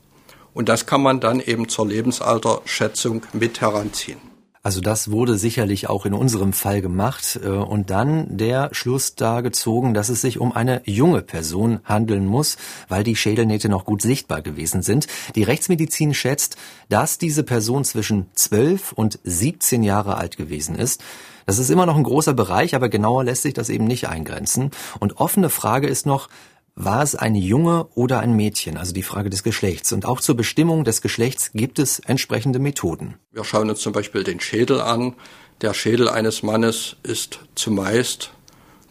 Und 0.53 0.69
das 0.69 0.85
kann 0.85 1.01
man 1.01 1.19
dann 1.19 1.39
eben 1.39 1.67
zur 1.67 1.87
Lebensalterschätzung 1.87 3.23
mit 3.33 3.61
heranziehen. 3.61 4.34
Also 4.65 4.81
das 4.81 5.11
wurde 5.11 5.37
sicherlich 5.37 5.89
auch 5.91 6.07
in 6.07 6.15
unserem 6.15 6.51
Fall 6.51 6.81
gemacht 6.81 7.39
äh, 7.43 7.49
und 7.49 7.91
dann 7.91 8.35
der 8.35 8.69
Schluss 8.71 9.13
da 9.13 9.41
gezogen, 9.41 9.93
dass 9.93 10.09
es 10.09 10.21
sich 10.21 10.39
um 10.39 10.53
eine 10.53 10.81
junge 10.85 11.21
Person 11.21 11.81
handeln 11.83 12.25
muss, 12.25 12.57
weil 12.89 13.03
die 13.03 13.15
Schädelnähte 13.15 13.69
noch 13.69 13.85
gut 13.85 14.01
sichtbar 14.01 14.41
gewesen 14.41 14.81
sind. 14.81 15.05
Die 15.35 15.43
Rechtsmedizin 15.43 16.15
schätzt, 16.15 16.57
dass 16.89 17.19
diese 17.19 17.43
Person 17.43 17.83
zwischen 17.83 18.25
12 18.33 18.93
und 18.93 19.19
17 19.23 19.83
Jahre 19.83 20.17
alt 20.17 20.35
gewesen 20.35 20.73
ist. 20.73 21.03
Das 21.45 21.59
ist 21.59 21.69
immer 21.69 21.85
noch 21.85 21.95
ein 21.95 22.01
großer 22.01 22.33
Bereich, 22.33 22.73
aber 22.73 22.89
genauer 22.89 23.23
lässt 23.23 23.43
sich 23.43 23.53
das 23.53 23.69
eben 23.69 23.85
nicht 23.85 24.09
eingrenzen. 24.09 24.71
Und 24.99 25.17
offene 25.19 25.51
Frage 25.51 25.85
ist 25.85 26.07
noch, 26.07 26.27
war 26.75 27.01
es 27.01 27.15
ein 27.15 27.35
Junge 27.35 27.87
oder 27.95 28.19
ein 28.19 28.33
Mädchen, 28.35 28.77
also 28.77 28.93
die 28.93 29.03
Frage 29.03 29.29
des 29.29 29.43
Geschlechts. 29.43 29.93
Und 29.93 30.05
auch 30.05 30.19
zur 30.19 30.35
Bestimmung 30.35 30.83
des 30.83 31.01
Geschlechts 31.01 31.51
gibt 31.53 31.79
es 31.79 31.99
entsprechende 31.99 32.59
Methoden. 32.59 33.15
Wir 33.31 33.45
schauen 33.45 33.69
uns 33.69 33.79
zum 33.79 33.93
Beispiel 33.93 34.23
den 34.23 34.39
Schädel 34.41 34.81
an. 34.81 35.15
Der 35.61 35.73
Schädel 35.73 36.09
eines 36.09 36.43
Mannes 36.43 36.97
ist 37.03 37.39
zumeist 37.55 38.31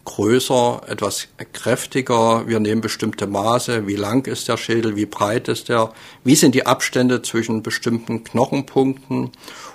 größer, 0.05 0.83
etwas 0.87 1.27
kräftiger. 1.51 2.47
Wir 2.47 2.59
nehmen 2.59 2.81
bestimmte 2.81 3.27
Maße. 3.27 3.87
Wie 3.87 3.95
lang 3.95 4.27
ist 4.27 4.47
der 4.47 4.57
Schädel? 4.57 4.95
Wie 4.95 5.05
breit 5.05 5.47
ist 5.47 5.69
er? 5.69 5.91
Wie 6.23 6.35
sind 6.35 6.55
die 6.55 6.65
Abstände 6.65 7.21
zwischen 7.21 7.63
bestimmten 7.63 8.23
Knochenpunkten? 8.23 9.31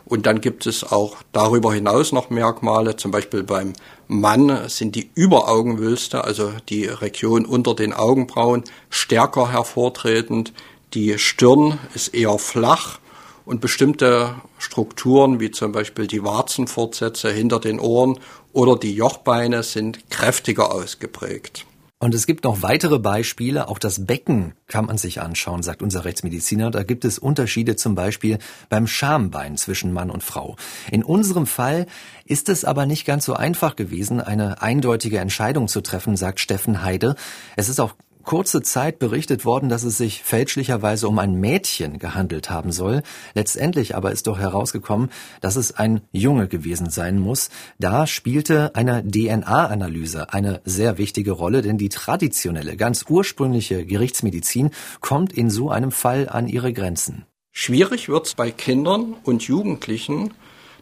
Und 0.07 0.27
dann 0.27 0.41
gibt 0.41 0.67
es 0.67 0.85
auch 0.91 1.17
darüber 1.33 1.75
hinaus 1.75 2.13
noch 2.13 2.31
Merkmale. 2.31 2.97
Zum 2.97 3.11
Beispiel 3.11 3.43
beim 3.43 3.75
Mann 4.09 4.69
sind 4.69 4.95
die 4.95 5.11
Überaugenwülste, 5.15 6.25
also 6.25 6.53
die 6.69 6.87
Region 6.87 7.45
unter 7.45 7.75
den 7.75 7.93
Augenbrauen, 7.93 8.65
stärker 8.89 9.53
hervortretend. 9.53 10.53
Die 10.95 11.19
Stirn 11.19 11.79
ist 11.95 12.15
eher 12.15 12.39
flach 12.39 12.99
und 13.45 13.61
bestimmte 13.61 14.37
Strukturen, 14.59 15.41
wie 15.41 15.51
zum 15.51 15.73
Beispiel 15.73 16.07
die 16.07 16.23
Warzenfortsätze 16.23 17.33
hinter 17.33 17.59
den 17.59 17.81
Ohren 17.81 18.21
oder 18.53 18.77
die 18.77 18.95
Jochbeine, 18.95 19.63
sind 19.63 20.11
kräftiger 20.11 20.73
ausgeprägt. 20.73 21.67
Und 22.03 22.15
es 22.15 22.27
gibt 22.27 22.45
noch 22.45 22.63
weitere 22.63 22.99
Beispiele. 22.99 23.69
Auch 23.69 23.79
das 23.79 24.07
Becken 24.07 24.55
kann 24.69 24.87
man 24.87 24.97
sich 24.97 25.21
anschauen, 25.21 25.63
sagt 25.63 25.83
unser 25.83 26.07
Rechtsmediziner. 26.07 26.71
Da 26.71 26.83
gibt 26.83 27.05
es 27.05 27.19
Unterschiede 27.19 27.77
zum 27.77 27.95
Beispiel 27.95 28.39
beim 28.71 28.87
Schambein 28.87 29.59
zwischen 29.59 29.93
Mann 29.93 30.11
und 30.11 30.23
Frau. 30.23 30.57
In 30.91 31.05
unserem 31.05 31.47
Fall 31.47 31.85
ist 32.25 32.49
es 32.49 32.65
aber 32.65 32.87
nicht 32.87 33.05
ganz 33.05 33.27
so 33.27 33.35
einfach 33.35 33.77
gewesen, 33.77 34.23
eine 34.23 34.63
eindeutige 34.63 35.19
Entscheidung 35.19 35.69
zu 35.69 35.83
treffen, 35.83 36.17
sagt 36.17 36.41
Steffen 36.41 36.83
Heide. 36.83 37.17
Es 37.57 37.69
ist 37.69 37.81
auch 37.81 37.95
kurze 38.25 38.63
Zeit 38.63 38.99
berichtet 38.99 39.45
worden, 39.45 39.69
dass 39.69 39.83
es 39.83 39.99
sich 39.99 40.23
fälschlicherweise 40.23 41.09
um 41.09 41.19
ein 41.19 41.35
Mädchen 41.35 41.99
gehandelt 41.99 42.51
haben 42.51 42.73
soll. 42.73 43.03
Letztendlich 43.35 43.97
aber 43.97 44.13
ist 44.13 44.27
doch 44.27 44.39
herausgekommen, 44.39 45.11
dass 45.41 45.57
es 45.57 45.73
ein 45.73 46.03
Junge 46.13 46.49
gewesen 46.49 46.91
sein 46.91 47.19
muss. 47.19 47.51
Da 47.79 48.07
spielte 48.07 48.75
eine 48.75 49.03
DNA-Analyse 49.07 50.33
eine 50.33 50.61
sehr 50.65 50.99
wichtige 50.99 51.33
Rolle, 51.33 51.63
denn 51.63 51.79
die 51.79 51.89
traditionelle, 51.89 52.77
ganz 52.77 53.05
ursprüngliche 53.09 53.85
Gerichtsmedizin 53.85 54.71
kommt 55.01 55.33
in 55.33 55.51
so 55.51 55.71
einem 55.71 55.93
Fall 55.93 56.29
an 56.29 56.49
ihre 56.49 56.73
Grenzen. 56.73 57.27
Schwierig 57.53 58.09
wird's 58.09 58.35
bei 58.35 58.51
Kindern 58.51 59.17
und 59.25 59.43
Jugendlichen, 59.43 60.33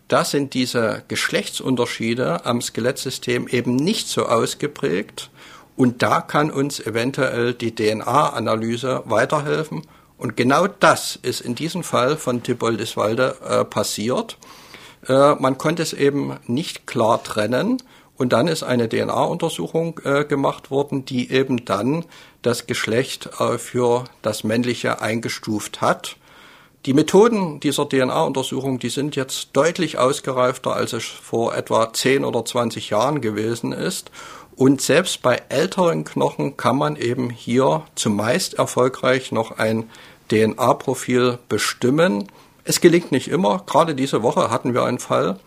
da 0.09 0.25
sind 0.25 0.55
diese 0.55 1.03
Geschlechtsunterschiede 1.09 2.47
am 2.47 2.63
Skelettsystem 2.63 3.47
eben 3.47 3.77
nicht 3.77 4.09
so 4.09 4.25
ausgeprägt 4.27 5.31
und 5.79 6.03
da 6.03 6.21
kann 6.21 6.51
uns 6.51 6.81
eventuell 6.81 7.55
die 7.55 7.73
DNA-Analyse 7.73 9.05
weiterhelfen. 9.05 9.83
Und 10.17 10.37
genau 10.37 10.67
das 10.67 11.15
ist 11.23 11.41
in 11.41 11.55
diesem 11.55 11.85
Fall 11.85 12.17
von 12.17 12.43
Thiboldiswalde 12.43 13.37
äh, 13.49 13.65
passiert. 13.65 14.39
Äh, 15.07 15.37
man 15.37 15.57
konnte 15.57 15.85
es 15.85 15.93
eben 15.93 16.37
nicht 16.49 16.89
klar 16.89 17.23
trennen. 17.23 17.81
Und 18.17 18.33
dann 18.33 18.49
ist 18.49 18.65
eine 18.65 18.89
DNA-Untersuchung 18.89 20.01
äh, 20.03 20.25
gemacht 20.25 20.73
worden, 20.73 21.05
die 21.05 21.31
eben 21.31 21.65
dann 21.65 22.05
das 22.43 22.67
Geschlecht 22.67 23.31
äh, 23.39 23.57
für 23.57 24.03
das 24.21 24.43
Männliche 24.43 25.01
eingestuft 25.01 25.81
hat. 25.81 26.17
Die 26.87 26.95
Methoden 26.95 27.61
dieser 27.61 27.89
DNA-Untersuchung, 27.89 28.81
die 28.81 28.89
sind 28.89 29.15
jetzt 29.15 29.51
deutlich 29.53 29.99
ausgereifter, 29.99 30.75
als 30.75 30.93
es 30.93 31.05
vor 31.05 31.55
etwa 31.55 31.93
10 31.93 32.25
oder 32.25 32.45
20 32.45 32.91
Jahren 32.91 33.21
gewesen 33.21 33.73
ist. 33.73 34.11
Und 34.59 34.81
selbst 34.81 35.23
bei 35.23 35.41
älteren 35.51 36.03
Knochen 36.03 36.57
kann 36.57 36.77
man 36.77 36.97
eben 36.97 37.31
hier 37.31 37.85
zumeist 37.95 38.55
erfolgreich 38.55 39.31
noch 39.31 39.57
ein 39.57 39.85
DNA-Profil 40.33 41.39
bestimmen. 41.49 42.27
Es 42.65 42.81
gelingt 42.81 43.13
nicht 43.13 43.29
immer. 43.29 43.63
Gerade 43.67 43.95
diese 43.95 44.25
Woche 44.25 44.51
hatten 44.51 44.75
wir 44.75 44.83
einen 44.83 44.99
Fall, 44.99 45.39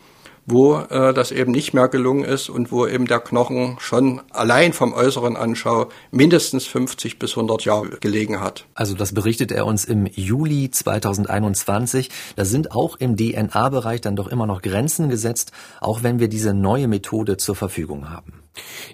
wo 0.46 0.78
äh, 0.78 1.14
das 1.14 1.34
eben 1.34 1.52
nicht 1.52 1.74
mehr 1.74 1.90
gelungen 1.90 2.24
ist 2.24 2.48
und 2.48 2.72
wo 2.72 2.88
eben 2.88 3.06
der 3.06 3.20
Knochen 3.20 3.76
schon 3.82 4.22
allein 4.32 4.72
vom 4.72 4.94
äußeren 4.94 5.36
Anschau 5.36 5.90
mindestens 6.12 6.66
50 6.68 7.20
bis 7.20 7.32
100 7.32 7.66
Jahre 7.66 7.90
gelegen 8.00 8.40
hat. 8.40 8.66
Also 8.76 8.96
das 8.96 9.14
berichtet 9.14 9.52
er 9.52 9.66
uns 9.66 9.84
im 9.84 10.06
Juli 10.06 10.72
2021. 10.72 12.10
Da 12.38 12.46
sind 12.46 12.72
auch 12.72 12.96
im 12.96 13.18
DNA-Bereich 13.18 14.00
dann 14.00 14.16
doch 14.16 14.30
immer 14.30 14.48
noch 14.48 14.62
Grenzen 14.62 15.10
gesetzt, 15.10 15.52
auch 15.82 16.02
wenn 16.02 16.20
wir 16.20 16.30
diese 16.30 16.54
neue 16.54 16.88
Methode 16.88 17.36
zur 17.36 17.58
Verfügung 17.58 18.10
haben. 18.10 18.32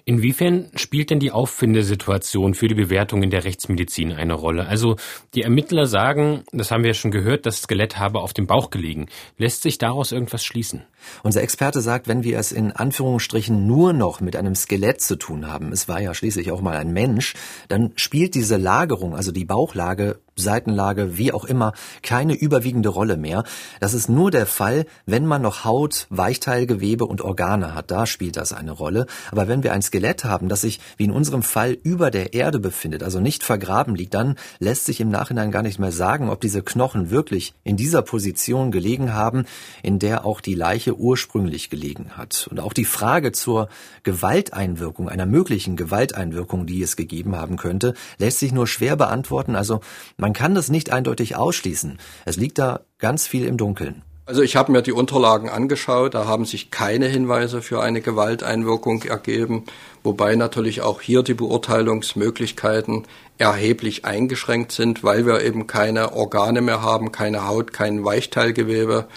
Inwiefern 0.04 0.70
spielt 0.74 1.10
denn 1.10 1.18
die 1.18 1.32
Auffindesituation 1.32 2.54
für 2.54 2.68
die 2.68 2.74
Bewertung 2.74 3.22
in 3.22 3.30
der 3.30 3.44
Rechtsmedizin 3.44 4.12
eine 4.12 4.34
Rolle? 4.34 4.66
Also 4.66 4.96
die 5.34 5.42
Ermittler 5.42 5.86
sagen, 5.86 6.44
das 6.52 6.70
haben 6.70 6.82
wir 6.82 6.90
ja 6.90 6.94
schon 6.94 7.10
gehört, 7.10 7.46
das 7.46 7.62
Skelett 7.62 7.98
habe 7.98 8.20
auf 8.20 8.32
dem 8.32 8.46
Bauch 8.46 8.70
gelegen. 8.70 9.06
Lässt 9.36 9.62
sich 9.62 9.78
daraus 9.78 10.12
irgendwas 10.12 10.44
schließen? 10.44 10.84
Unser 11.22 11.42
Experte 11.42 11.80
sagt, 11.80 12.08
wenn 12.08 12.24
wir 12.24 12.38
es 12.38 12.52
in 12.52 12.72
Anführungsstrichen 12.72 13.66
nur 13.66 13.92
noch 13.92 14.20
mit 14.20 14.36
einem 14.36 14.54
Skelett 14.54 15.00
zu 15.00 15.16
tun 15.16 15.46
haben, 15.46 15.72
es 15.72 15.88
war 15.88 16.00
ja 16.00 16.14
schließlich 16.14 16.50
auch 16.50 16.60
mal 16.60 16.76
ein 16.76 16.92
Mensch, 16.92 17.34
dann 17.68 17.92
spielt 17.96 18.34
diese 18.34 18.56
Lagerung, 18.56 19.14
also 19.14 19.32
die 19.32 19.44
Bauchlage, 19.44 20.20
Seitenlage, 20.38 21.18
wie 21.18 21.32
auch 21.32 21.44
immer, 21.44 21.72
keine 22.02 22.34
überwiegende 22.34 22.88
Rolle 22.88 23.16
mehr. 23.16 23.44
Das 23.80 23.94
ist 23.94 24.08
nur 24.08 24.30
der 24.30 24.46
Fall, 24.46 24.86
wenn 25.06 25.26
man 25.26 25.42
noch 25.42 25.64
Haut, 25.64 26.06
Weichteilgewebe 26.10 27.04
und 27.04 27.20
Organe 27.20 27.74
hat. 27.74 27.90
Da 27.90 28.06
spielt 28.06 28.36
das 28.36 28.52
eine 28.52 28.72
Rolle. 28.72 29.06
Aber 29.30 29.48
wenn 29.48 29.62
wir 29.62 29.72
ein 29.72 29.82
Skelett 29.82 30.24
haben, 30.24 30.48
das 30.48 30.62
sich 30.62 30.80
wie 30.96 31.04
in 31.04 31.10
unserem 31.10 31.42
Fall 31.42 31.76
über 31.82 32.10
der 32.10 32.34
Erde 32.34 32.58
befindet, 32.58 33.02
also 33.02 33.20
nicht 33.20 33.42
vergraben 33.42 33.94
liegt, 33.94 34.14
dann 34.14 34.36
lässt 34.58 34.84
sich 34.84 35.00
im 35.00 35.10
Nachhinein 35.10 35.50
gar 35.50 35.62
nicht 35.62 35.78
mehr 35.78 35.92
sagen, 35.92 36.28
ob 36.28 36.40
diese 36.40 36.62
Knochen 36.62 37.10
wirklich 37.10 37.54
in 37.64 37.76
dieser 37.76 38.02
Position 38.02 38.70
gelegen 38.70 39.14
haben, 39.14 39.44
in 39.82 39.98
der 39.98 40.24
auch 40.24 40.40
die 40.40 40.54
Leiche 40.54 40.96
ursprünglich 40.96 41.70
gelegen 41.70 42.16
hat. 42.16 42.48
Und 42.50 42.60
auch 42.60 42.72
die 42.72 42.84
Frage 42.84 43.32
zur 43.32 43.68
Gewalteinwirkung, 44.02 45.08
einer 45.08 45.26
möglichen 45.26 45.76
Gewalteinwirkung, 45.76 46.66
die 46.66 46.82
es 46.82 46.96
gegeben 46.96 47.36
haben 47.36 47.56
könnte, 47.56 47.94
lässt 48.18 48.38
sich 48.38 48.52
nur 48.52 48.66
schwer 48.66 48.96
beantworten. 48.96 49.56
Also 49.56 49.80
man 50.16 50.27
kann 50.32 50.54
das 50.54 50.68
nicht 50.68 50.90
eindeutig 50.90 51.36
ausschließen. 51.36 51.98
Es 52.24 52.36
liegt 52.36 52.58
da 52.58 52.80
ganz 52.98 53.26
viel 53.26 53.44
im 53.46 53.56
Dunkeln. 53.56 54.02
Also 54.28 54.42
ich 54.42 54.56
habe 54.56 54.72
mir 54.72 54.82
die 54.82 54.92
Unterlagen 54.92 55.48
angeschaut, 55.48 56.12
da 56.12 56.26
haben 56.26 56.44
sich 56.44 56.70
keine 56.70 57.06
Hinweise 57.06 57.62
für 57.62 57.80
eine 57.80 58.02
Gewalteinwirkung 58.02 59.04
ergeben, 59.04 59.64
wobei 60.02 60.34
natürlich 60.34 60.82
auch 60.82 61.00
hier 61.00 61.22
die 61.22 61.32
Beurteilungsmöglichkeiten 61.32 63.06
erheblich 63.38 64.04
eingeschränkt 64.04 64.72
sind, 64.72 65.02
weil 65.02 65.24
wir 65.24 65.42
eben 65.42 65.66
keine 65.66 66.12
Organe 66.12 66.60
mehr 66.60 66.82
haben, 66.82 67.10
keine 67.10 67.48
Haut, 67.48 67.72
kein 67.72 68.04
Weichteilgewebe. 68.04 69.08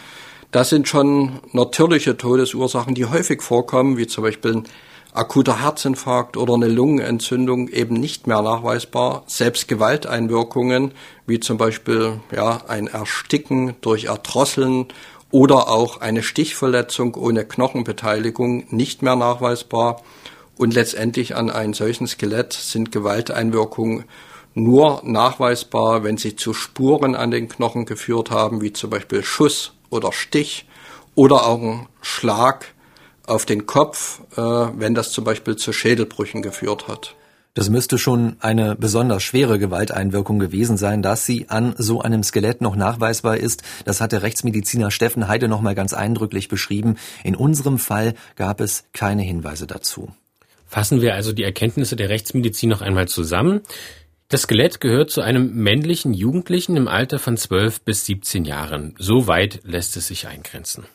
Das 0.51 0.69
sind 0.69 0.87
schon 0.87 1.41
natürliche 1.51 2.15
Todesursachen, 2.15 2.95
die 2.95 3.05
häufig 3.05 3.41
vorkommen, 3.41 3.97
wie 3.97 4.07
zum 4.07 4.23
Beispiel 4.23 4.63
akuter 5.13 5.61
Herzinfarkt 5.61 6.37
oder 6.37 6.53
eine 6.53 6.67
Lungenentzündung 6.67 7.67
eben 7.67 7.95
nicht 7.95 8.27
mehr 8.27 8.41
nachweisbar. 8.41 9.23
Selbst 9.27 9.67
Gewalteinwirkungen, 9.67 10.93
wie 11.27 11.39
zum 11.39 11.57
Beispiel 11.57 12.19
ja, 12.33 12.61
ein 12.67 12.87
Ersticken 12.87 13.75
durch 13.81 14.05
Erdrosseln 14.05 14.87
oder 15.31 15.69
auch 15.69 16.01
eine 16.01 16.23
Stichverletzung 16.23 17.15
ohne 17.15 17.45
Knochenbeteiligung 17.45 18.65
nicht 18.69 19.01
mehr 19.01 19.15
nachweisbar. 19.15 20.01
Und 20.57 20.73
letztendlich 20.73 21.35
an 21.35 21.49
einem 21.49 21.73
solchen 21.73 22.07
Skelett 22.07 22.53
sind 22.53 22.91
Gewalteinwirkungen 22.91 24.05
nur 24.53 25.01
nachweisbar, 25.03 26.03
wenn 26.03 26.17
sie 26.17 26.35
zu 26.35 26.53
Spuren 26.53 27.15
an 27.15 27.31
den 27.31 27.47
Knochen 27.47 27.85
geführt 27.85 28.31
haben, 28.31 28.61
wie 28.61 28.73
zum 28.73 28.89
Beispiel 28.89 29.23
Schuss 29.23 29.73
oder 29.89 30.11
Stich 30.11 30.67
oder 31.15 31.45
auch 31.47 31.61
ein 31.61 31.87
Schlag 32.01 32.73
auf 33.25 33.45
den 33.45 33.65
Kopf, 33.65 34.21
äh, 34.35 34.41
wenn 34.41 34.95
das 34.95 35.11
zum 35.11 35.23
Beispiel 35.23 35.55
zu 35.55 35.73
Schädelbrüchen 35.73 36.41
geführt 36.41 36.87
hat. 36.87 37.15
Das 37.53 37.69
müsste 37.69 37.97
schon 37.97 38.37
eine 38.39 38.75
besonders 38.77 39.23
schwere 39.23 39.59
Gewalteinwirkung 39.59 40.39
gewesen 40.39 40.77
sein, 40.77 41.01
dass 41.01 41.25
sie 41.25 41.49
an 41.49 41.75
so 41.77 42.01
einem 42.01 42.23
Skelett 42.23 42.61
noch 42.61 42.77
nachweisbar 42.77 43.35
ist. 43.35 43.63
Das 43.83 43.99
hat 43.99 44.13
der 44.13 44.23
Rechtsmediziner 44.23 44.89
Steffen 44.89 45.27
Heide 45.27 45.49
noch 45.49 45.59
mal 45.59 45.75
ganz 45.75 45.93
eindrücklich 45.93 46.47
beschrieben. 46.47 46.95
In 47.25 47.35
unserem 47.35 47.77
Fall 47.77 48.13
gab 48.37 48.61
es 48.61 48.85
keine 48.93 49.23
Hinweise 49.23 49.67
dazu. 49.67 50.13
Fassen 50.65 51.01
wir 51.01 51.13
also 51.13 51.33
die 51.33 51.43
Erkenntnisse 51.43 51.97
der 51.97 52.07
Rechtsmedizin 52.07 52.69
noch 52.69 52.81
einmal 52.81 53.09
zusammen. 53.09 53.59
Das 54.29 54.43
Skelett 54.43 54.79
gehört 54.79 55.11
zu 55.11 55.19
einem 55.19 55.53
männlichen 55.53 56.13
Jugendlichen 56.13 56.77
im 56.77 56.87
Alter 56.87 57.19
von 57.19 57.35
12 57.35 57.81
bis 57.81 58.05
17 58.05 58.45
Jahren. 58.45 58.95
So 58.97 59.27
weit 59.27 59.59
lässt 59.65 59.97
es 59.97 60.07
sich 60.07 60.25
eingrenzen. 60.25 60.85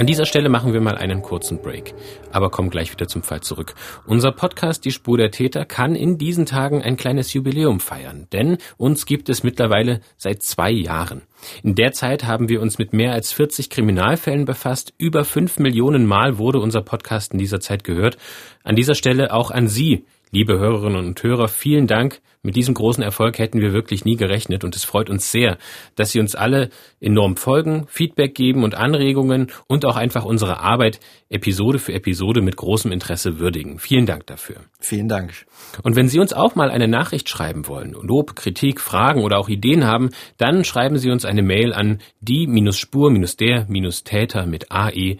An 0.00 0.06
dieser 0.06 0.24
Stelle 0.24 0.48
machen 0.48 0.72
wir 0.72 0.80
mal 0.80 0.96
einen 0.96 1.20
kurzen 1.20 1.60
Break, 1.60 1.92
aber 2.32 2.48
kommen 2.48 2.70
gleich 2.70 2.90
wieder 2.90 3.06
zum 3.06 3.22
Fall 3.22 3.42
zurück. 3.42 3.74
Unser 4.06 4.32
Podcast 4.32 4.86
Die 4.86 4.92
Spur 4.92 5.18
der 5.18 5.30
Täter 5.30 5.66
kann 5.66 5.94
in 5.94 6.16
diesen 6.16 6.46
Tagen 6.46 6.80
ein 6.80 6.96
kleines 6.96 7.34
Jubiläum 7.34 7.80
feiern, 7.80 8.26
denn 8.32 8.56
uns 8.78 9.04
gibt 9.04 9.28
es 9.28 9.42
mittlerweile 9.42 10.00
seit 10.16 10.42
zwei 10.42 10.70
Jahren. 10.70 11.20
In 11.62 11.74
der 11.74 11.92
Zeit 11.92 12.24
haben 12.24 12.48
wir 12.48 12.62
uns 12.62 12.78
mit 12.78 12.94
mehr 12.94 13.12
als 13.12 13.32
40 13.32 13.68
Kriminalfällen 13.68 14.46
befasst. 14.46 14.94
Über 14.96 15.26
fünf 15.26 15.58
Millionen 15.58 16.06
Mal 16.06 16.38
wurde 16.38 16.60
unser 16.60 16.80
Podcast 16.80 17.34
in 17.34 17.38
dieser 17.38 17.60
Zeit 17.60 17.84
gehört. 17.84 18.16
An 18.64 18.76
dieser 18.76 18.94
Stelle 18.94 19.34
auch 19.34 19.50
an 19.50 19.68
Sie, 19.68 20.06
liebe 20.30 20.58
Hörerinnen 20.58 21.06
und 21.06 21.22
Hörer, 21.22 21.48
vielen 21.48 21.86
Dank 21.86 22.22
mit 22.42 22.56
diesem 22.56 22.72
großen 22.72 23.04
Erfolg 23.04 23.38
hätten 23.38 23.60
wir 23.60 23.74
wirklich 23.74 24.06
nie 24.06 24.16
gerechnet 24.16 24.64
und 24.64 24.74
es 24.74 24.84
freut 24.84 25.10
uns 25.10 25.30
sehr, 25.30 25.58
dass 25.94 26.12
Sie 26.12 26.20
uns 26.20 26.34
alle 26.34 26.70
enorm 26.98 27.36
folgen, 27.36 27.84
Feedback 27.88 28.34
geben 28.34 28.64
und 28.64 28.74
Anregungen 28.74 29.48
und 29.66 29.84
auch 29.84 29.96
einfach 29.96 30.24
unsere 30.24 30.60
Arbeit 30.60 31.00
Episode 31.28 31.78
für 31.78 31.92
Episode 31.92 32.40
mit 32.40 32.56
großem 32.56 32.92
Interesse 32.92 33.38
würdigen. 33.38 33.78
Vielen 33.78 34.06
Dank 34.06 34.26
dafür. 34.26 34.56
Vielen 34.78 35.08
Dank. 35.08 35.34
Und 35.82 35.96
wenn 35.96 36.08
Sie 36.08 36.18
uns 36.18 36.32
auch 36.32 36.54
mal 36.54 36.70
eine 36.70 36.88
Nachricht 36.88 37.28
schreiben 37.28 37.68
wollen, 37.68 37.92
Lob, 37.92 38.36
Kritik, 38.36 38.80
Fragen 38.80 39.22
oder 39.22 39.36
auch 39.38 39.50
Ideen 39.50 39.84
haben, 39.84 40.08
dann 40.38 40.64
schreiben 40.64 40.96
Sie 40.96 41.10
uns 41.10 41.26
eine 41.26 41.42
Mail 41.42 41.74
an 41.74 41.98
die-spur-der-täter 42.20 44.46
mit 44.46 44.72
ae.mdr.de. 44.72 45.18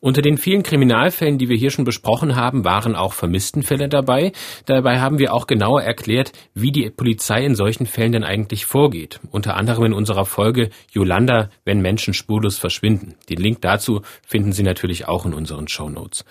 Unter 0.00 0.22
den 0.22 0.38
vielen 0.38 0.62
Kriminalfällen, 0.62 1.38
die 1.38 1.48
wir 1.48 1.56
hier 1.56 1.70
schon 1.70 1.84
besprochen 1.84 2.36
haben, 2.36 2.64
waren 2.64 2.94
auch 2.94 3.12
Vermisstenfälle 3.12 3.88
dabei. 3.88 4.32
Dabei 4.66 5.00
haben 5.00 5.18
wir 5.18 5.34
auch 5.34 5.46
genauer 5.46 5.82
erklärt, 5.82 6.32
wie 6.54 6.72
die 6.72 6.90
Polizei 6.90 7.44
in 7.44 7.54
solchen 7.54 7.86
Fällen 7.86 8.12
denn 8.12 8.24
eigentlich 8.24 8.64
vorgeht. 8.64 9.20
Unter 9.30 9.56
anderem 9.56 9.86
in 9.86 9.92
unserer 9.92 10.24
Folge 10.24 10.70
Yolanda, 10.92 11.50
wenn 11.64 11.80
Menschen 11.80 12.14
spurlos 12.14 12.58
verschwinden. 12.58 13.14
Den 13.28 13.38
Link 13.38 13.60
dazu 13.60 14.02
finden 14.26 14.52
Sie 14.52 14.62
natürlich 14.62 15.08
auch 15.08 15.26
in 15.26 15.34
unseren 15.34 15.68
Show 15.68 15.88
Notes. 15.88 16.24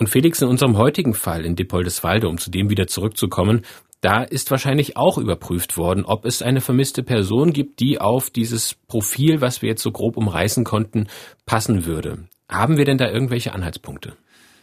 Und 0.00 0.08
Felix, 0.08 0.40
in 0.40 0.48
unserem 0.48 0.78
heutigen 0.78 1.14
Fall 1.14 1.44
in 1.44 1.54
Depoldeswalde, 1.54 2.28
um 2.28 2.38
zu 2.38 2.50
dem 2.50 2.70
wieder 2.70 2.86
zurückzukommen, 2.86 3.62
da 4.02 4.24
ist 4.24 4.50
wahrscheinlich 4.50 4.96
auch 4.96 5.16
überprüft 5.16 5.76
worden, 5.76 6.04
ob 6.04 6.24
es 6.24 6.42
eine 6.42 6.60
vermisste 6.60 7.04
Person 7.04 7.52
gibt, 7.52 7.78
die 7.78 8.00
auf 8.00 8.30
dieses 8.30 8.74
Profil, 8.74 9.40
was 9.40 9.62
wir 9.62 9.68
jetzt 9.68 9.82
so 9.82 9.92
grob 9.92 10.16
umreißen 10.16 10.64
konnten, 10.64 11.06
passen 11.46 11.86
würde. 11.86 12.18
Haben 12.52 12.76
wir 12.76 12.84
denn 12.84 12.98
da 12.98 13.08
irgendwelche 13.08 13.54
Anhaltspunkte? 13.54 14.12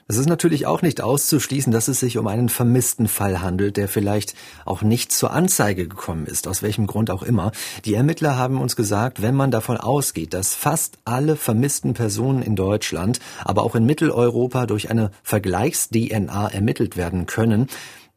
Es 0.08 0.18
ist 0.18 0.28
natürlich 0.28 0.66
auch 0.66 0.82
nicht 0.82 1.02
auszuschließen, 1.02 1.72
dass 1.72 1.88
es 1.88 2.00
sich 2.00 2.18
um 2.18 2.28
einen 2.28 2.50
vermissten 2.50 3.08
Fall 3.08 3.42
handelt, 3.42 3.78
der 3.78 3.88
vielleicht 3.88 4.34
auch 4.66 4.82
nicht 4.82 5.12
zur 5.12 5.32
Anzeige 5.32 5.88
gekommen 5.88 6.26
ist, 6.26 6.48
aus 6.48 6.62
welchem 6.64 6.88
Grund 6.88 7.12
auch 7.12 7.24
immer. 7.24 7.52
Die 7.86 7.94
Ermittler 7.94 8.36
haben 8.36 8.60
uns 8.60 8.76
gesagt, 8.76 9.22
wenn 9.22 9.36
man 9.36 9.52
davon 9.52 9.78
ausgeht, 9.78 10.34
dass 10.34 10.56
fast 10.56 10.98
alle 11.06 11.36
vermissten 11.36 11.94
Personen 11.94 12.42
in 12.42 12.56
Deutschland, 12.56 13.20
aber 13.44 13.64
auch 13.64 13.76
in 13.76 13.86
Mitteleuropa 13.86 14.66
durch 14.66 14.90
eine 14.90 15.12
Vergleichs-DNA 15.24 16.48
ermittelt 16.48 16.98
werden 16.98 17.28
können, 17.28 17.68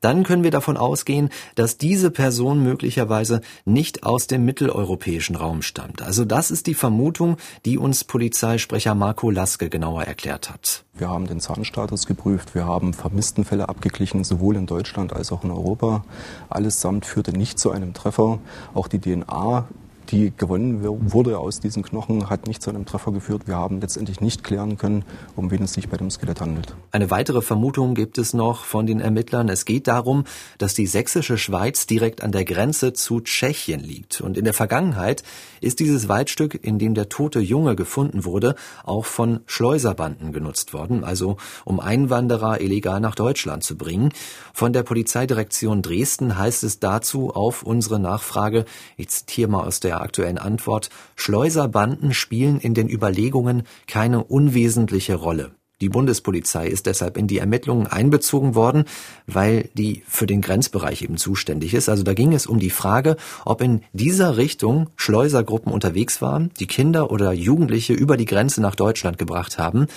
dann 0.03 0.25
können 0.25 0.45
wir 0.45 0.51
davon 0.51 0.77
ausgehen, 0.77 1.31
dass 1.55 1.79
diese 1.79 2.11
Person 2.11 2.63
möglicherweise 2.63 3.41
nicht 3.65 4.05
aus 4.05 4.27
dem 4.27 4.45
mitteleuropäischen 4.45 5.37
Raum 5.37 5.63
stammt. 5.63 6.03
Also 6.03 6.27
das 6.27 6.51
ist 6.51 6.67
die 6.67 6.75
Vermutung, 6.75 7.39
die 7.65 7.79
uns 7.79 8.05
Polizeisprecher 8.05 8.95
Marco 8.95 9.31
Laske 9.31 9.71
genauer 9.71 10.05
erklärt 10.05 10.51
hat. 10.51 10.85
Wir 10.95 11.09
haben 11.09 11.27
den 11.27 11.41
Zahnstatus 11.41 12.07
geprüft, 12.07 12.55
wir 12.55 12.67
haben 12.67 12.93
Vermisstenfälle 12.93 13.69
abgeglichen, 13.69 14.25
sowohl 14.25 14.57
in 14.57 14.67
Deutschland 14.67 15.13
als 15.13 15.33
auch 15.33 15.43
in 15.45 15.51
Europa. 15.51 16.05
Allesamt 16.51 17.07
führte 17.07 17.33
nicht 17.33 17.59
zu 17.59 17.71
einem 17.71 17.95
Treffer. 17.95 18.41
Auch 18.75 18.89
die 18.89 19.01
DNA 19.01 19.67
die 20.13 20.33
gewonnen 20.37 20.85
wurde 21.11 21.39
aus 21.39 21.59
diesen 21.59 21.83
Knochen, 21.83 22.29
hat 22.29 22.47
nicht 22.47 22.63
zu 22.63 22.71
einem 22.71 22.85
Treffer 22.85 23.13
geführt. 23.13 23.47
Wir 23.47 23.57
haben 23.57 23.81
letztendlich 23.81 24.21
nicht 24.21 24.45
klären 24.45 24.77
können, 24.77 25.05
um 25.35 25.51
wen 25.51 25.63
es 25.63 25.73
sich 25.73 25.89
bei 25.89 25.97
dem 25.97 26.11
Skelett 26.11 26.41
handelt. 26.41 26.77
Eine 26.91 27.11
weitere 27.11 27.41
Vermutung 27.41 27.95
gibt 27.95 28.19
es 28.19 28.35
noch 28.35 28.65
von 28.65 28.87
den 28.87 29.01
Ermittlern. 29.01 29.49
Es 29.49 29.65
geht 29.65 29.89
darum, 29.89 30.25
dass 30.59 30.75
die 30.75 30.87
sächsische 30.87 31.39
Schweiz 31.39 31.87
direkt 31.87 32.23
an 32.23 32.31
der 32.31 32.45
Grenze 32.45 32.93
zu 32.93 33.21
Tschechien 33.21 33.81
liegt. 33.81 34.21
Und 34.21 34.37
in 34.37 34.45
der 34.45 34.53
Vergangenheit 34.53 35.23
ist 35.63 35.81
dieses 35.81 36.09
Waldstück, 36.09 36.63
in 36.63 36.79
dem 36.79 36.95
der 36.95 37.09
tote 37.09 37.41
Junge 37.41 37.75
gefunden 37.75 38.25
wurde, 38.27 38.55
auch 38.85 39.07
von 39.07 39.41
Schleuserbanden 39.47 40.33
genutzt 40.33 40.75
worden, 40.75 41.05
also 41.05 41.39
um 41.65 41.81
Einwanderer 41.81 42.61
illegal 42.61 43.01
nach 43.01 43.15
Deutschland 43.15 43.65
zu 43.65 43.79
bringen. 43.79 44.11
Von 44.53 44.75
der 44.75 44.83
Polizeidirektion 44.83 45.81
Dresden 45.81 46.37
heißt 46.37 46.65
es 46.65 46.81
dazu 46.81 47.31
auf 47.31 47.63
unsere 47.63 47.99
Nachfrage, 47.99 48.67
ich 48.99 49.09
zitiere 49.09 49.49
mal 49.49 49.67
aus 49.67 49.81
der 49.81 50.02
aktuellen 50.03 50.39
Antwort, 50.39 50.91
Schleuserbanden 51.17 52.13
spielen 52.15 52.59
in 52.61 52.75
den 52.75 52.89
Überlegungen 52.89 53.63
keine 53.87 54.25
unwesentliche 54.25 55.15
Rolle. 55.15 55.53
Die 55.83 55.89
Bundespolizei 55.89 56.69
ist 56.69 56.87
deshalb 56.87 57.17
in 57.17 57.27
die 57.27 57.39
Ermittlungen 57.39 57.89
einbezogen 57.89 58.55
worden, 58.55 58.85
weil 59.27 59.69
die 59.75 60.05
für 60.07 60.27
den 60.27 60.41
Grenzbereich 60.41 61.03
eben 61.03 61.17
zuständig 61.17 61.75
ist. 61.75 61.89
Also 61.89 62.05
da 62.05 62.15
ging 62.15 62.33
es 62.33 62.47
um 62.47 62.61
die 62.61 62.71
Frage, 62.71 63.17
ob 63.45 63.61
in 63.63 63.83
dieser 63.93 64.37
Richtung 64.37 64.91
Schleusergruppen 64.95 65.73
unterwegs 65.73 66.23
waren, 66.23 66.53
die 66.61 66.69
Kinder 66.69 67.11
oder 67.11 67.33
Jugendliche 67.33 67.95
über 67.95 68.17
die 68.17 68.27
Grenze 68.27 68.61
nach 68.61 68.77
Deutschland 68.77 69.19
gebracht 69.19 69.59
haben. 69.59 69.89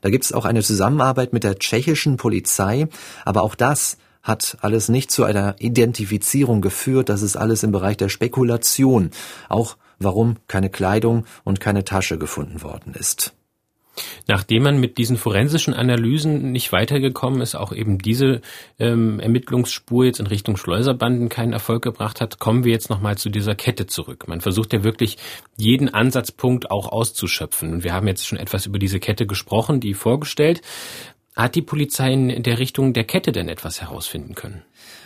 Da 0.00 0.10
gibt 0.10 0.24
es 0.24 0.32
auch 0.32 0.44
eine 0.44 0.64
Zusammenarbeit 0.64 1.32
mit 1.32 1.44
der 1.44 1.56
tschechischen 1.56 2.16
Polizei, 2.16 2.88
aber 3.24 3.42
auch 3.42 3.54
das 3.54 3.96
hat 4.28 4.58
alles 4.60 4.88
nicht 4.88 5.10
zu 5.10 5.24
einer 5.24 5.56
Identifizierung 5.58 6.60
geführt. 6.60 7.08
Das 7.08 7.22
ist 7.22 7.36
alles 7.36 7.64
im 7.64 7.72
Bereich 7.72 7.96
der 7.96 8.10
Spekulation. 8.10 9.10
Auch 9.48 9.76
warum 9.98 10.36
keine 10.46 10.70
Kleidung 10.70 11.24
und 11.44 11.60
keine 11.60 11.82
Tasche 11.82 12.18
gefunden 12.18 12.62
worden 12.62 12.94
ist. 12.94 13.34
Nachdem 14.28 14.62
man 14.62 14.78
mit 14.78 14.98
diesen 14.98 15.16
forensischen 15.16 15.74
Analysen 15.74 16.52
nicht 16.52 16.70
weitergekommen 16.70 17.40
ist, 17.40 17.56
auch 17.56 17.72
eben 17.72 17.98
diese 17.98 18.42
ähm, 18.78 19.18
Ermittlungsspur 19.18 20.04
jetzt 20.04 20.20
in 20.20 20.28
Richtung 20.28 20.56
Schleuserbanden 20.56 21.28
keinen 21.28 21.52
Erfolg 21.52 21.82
gebracht 21.82 22.20
hat, 22.20 22.38
kommen 22.38 22.62
wir 22.62 22.70
jetzt 22.70 22.90
nochmal 22.90 23.18
zu 23.18 23.28
dieser 23.28 23.56
Kette 23.56 23.86
zurück. 23.86 24.28
Man 24.28 24.40
versucht 24.40 24.72
ja 24.72 24.84
wirklich 24.84 25.18
jeden 25.56 25.92
Ansatzpunkt 25.92 26.70
auch 26.70 26.92
auszuschöpfen. 26.92 27.72
Und 27.72 27.84
wir 27.84 27.92
haben 27.92 28.06
jetzt 28.06 28.26
schon 28.26 28.38
etwas 28.38 28.66
über 28.66 28.78
diese 28.78 29.00
Kette 29.00 29.26
gesprochen, 29.26 29.80
die 29.80 29.94
vorgestellt. 29.94 30.62
Hat 31.38 31.54
die 31.54 31.62
Polizei 31.62 32.12
in 32.12 32.42
der 32.42 32.58
Richtung 32.58 32.92
der 32.92 33.04
Kette 33.04 33.30
denn 33.30 33.48
etwas 33.48 33.80
herausfinden 33.80 34.34
können? 34.34 34.62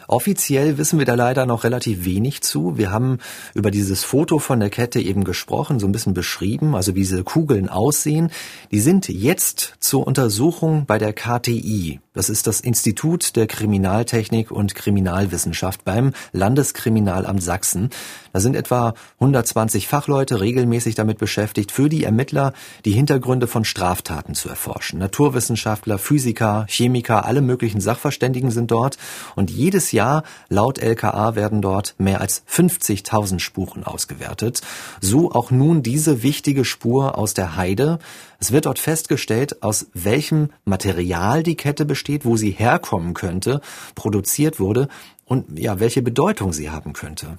Offiziell 0.09 0.79
wissen 0.79 0.99
wir 0.99 1.05
da 1.05 1.15
leider 1.15 1.45
noch 1.45 1.63
relativ 1.63 2.07
wenig 2.07 2.41
zu. 2.41 2.79
Wir 2.79 2.91
haben 2.91 3.19
über 3.53 3.71
dieses 3.71 4.03
Foto 4.03 4.39
von 4.39 4.59
der 4.59 4.71
Kette 4.71 4.99
eben 4.99 5.25
gesprochen, 5.25 5.79
so 5.79 5.87
ein 5.87 5.93
bisschen 5.93 6.15
beschrieben, 6.15 6.75
also 6.75 6.95
wie 6.95 7.01
diese 7.01 7.23
Kugeln 7.23 7.69
aussehen. 7.69 8.31
Die 8.71 8.81
sind 8.81 9.09
jetzt 9.09 9.75
zur 9.81 10.07
Untersuchung 10.07 10.87
bei 10.87 10.97
der 10.97 11.13
KTI. 11.13 12.01
Das 12.15 12.31
ist 12.31 12.47
das 12.47 12.61
Institut 12.61 13.37
der 13.37 13.47
Kriminaltechnik 13.47 14.51
und 14.51 14.75
Kriminalwissenschaft 14.75 15.85
beim 15.85 16.13
Landeskriminalamt 16.33 17.43
Sachsen. 17.43 17.91
Da 18.33 18.41
sind 18.41 18.57
etwa 18.57 18.95
120 19.21 19.87
Fachleute 19.89 20.41
regelmäßig 20.41 20.95
damit 20.95 21.19
beschäftigt, 21.19 21.71
für 21.71 21.89
die 21.89 22.05
Ermittler 22.05 22.53
die 22.85 22.93
Hintergründe 22.93 23.47
von 23.47 23.65
Straftaten 23.65 24.35
zu 24.35 24.49
erforschen. 24.49 24.99
Naturwissenschaftler, 24.99 25.99
Physiker, 25.99 26.67
Chemiker, 26.69 27.27
alle 27.27 27.43
möglichen 27.43 27.81
Sachverständigen 27.81 28.51
sind 28.51 28.71
dort 28.71 28.97
und 29.37 29.51
jedes 29.51 29.93
Jahr 29.93 30.23
laut 30.49 30.79
LKA 30.79 31.35
werden 31.35 31.61
dort 31.61 31.95
mehr 31.99 32.21
als 32.21 32.43
50.000 32.51 33.39
Spuren 33.39 33.85
ausgewertet. 33.85 34.63
So 35.01 35.33
auch 35.33 35.51
nun 35.51 35.83
diese 35.83 36.23
wichtige 36.23 36.65
Spur 36.65 37.19
aus 37.19 37.35
der 37.35 37.57
Heide. 37.57 37.99
Es 38.39 38.51
wird 38.51 38.67
dort 38.67 38.79
festgestellt, 38.79 39.63
aus 39.63 39.87
welchem 39.95 40.51
Material 40.65 41.43
die 41.43 41.57
Kette 41.57 41.85
besteht, 41.85 42.25
wo 42.25 42.37
sie 42.37 42.51
herkommen 42.51 43.15
könnte, 43.15 43.61
produziert 43.95 44.59
wurde 44.59 44.89
und 45.25 45.59
ja, 45.59 45.81
welche 45.81 46.03
Bedeutung 46.03 46.53
sie 46.53 46.71
haben 46.71 46.93
könnte. 46.93 47.39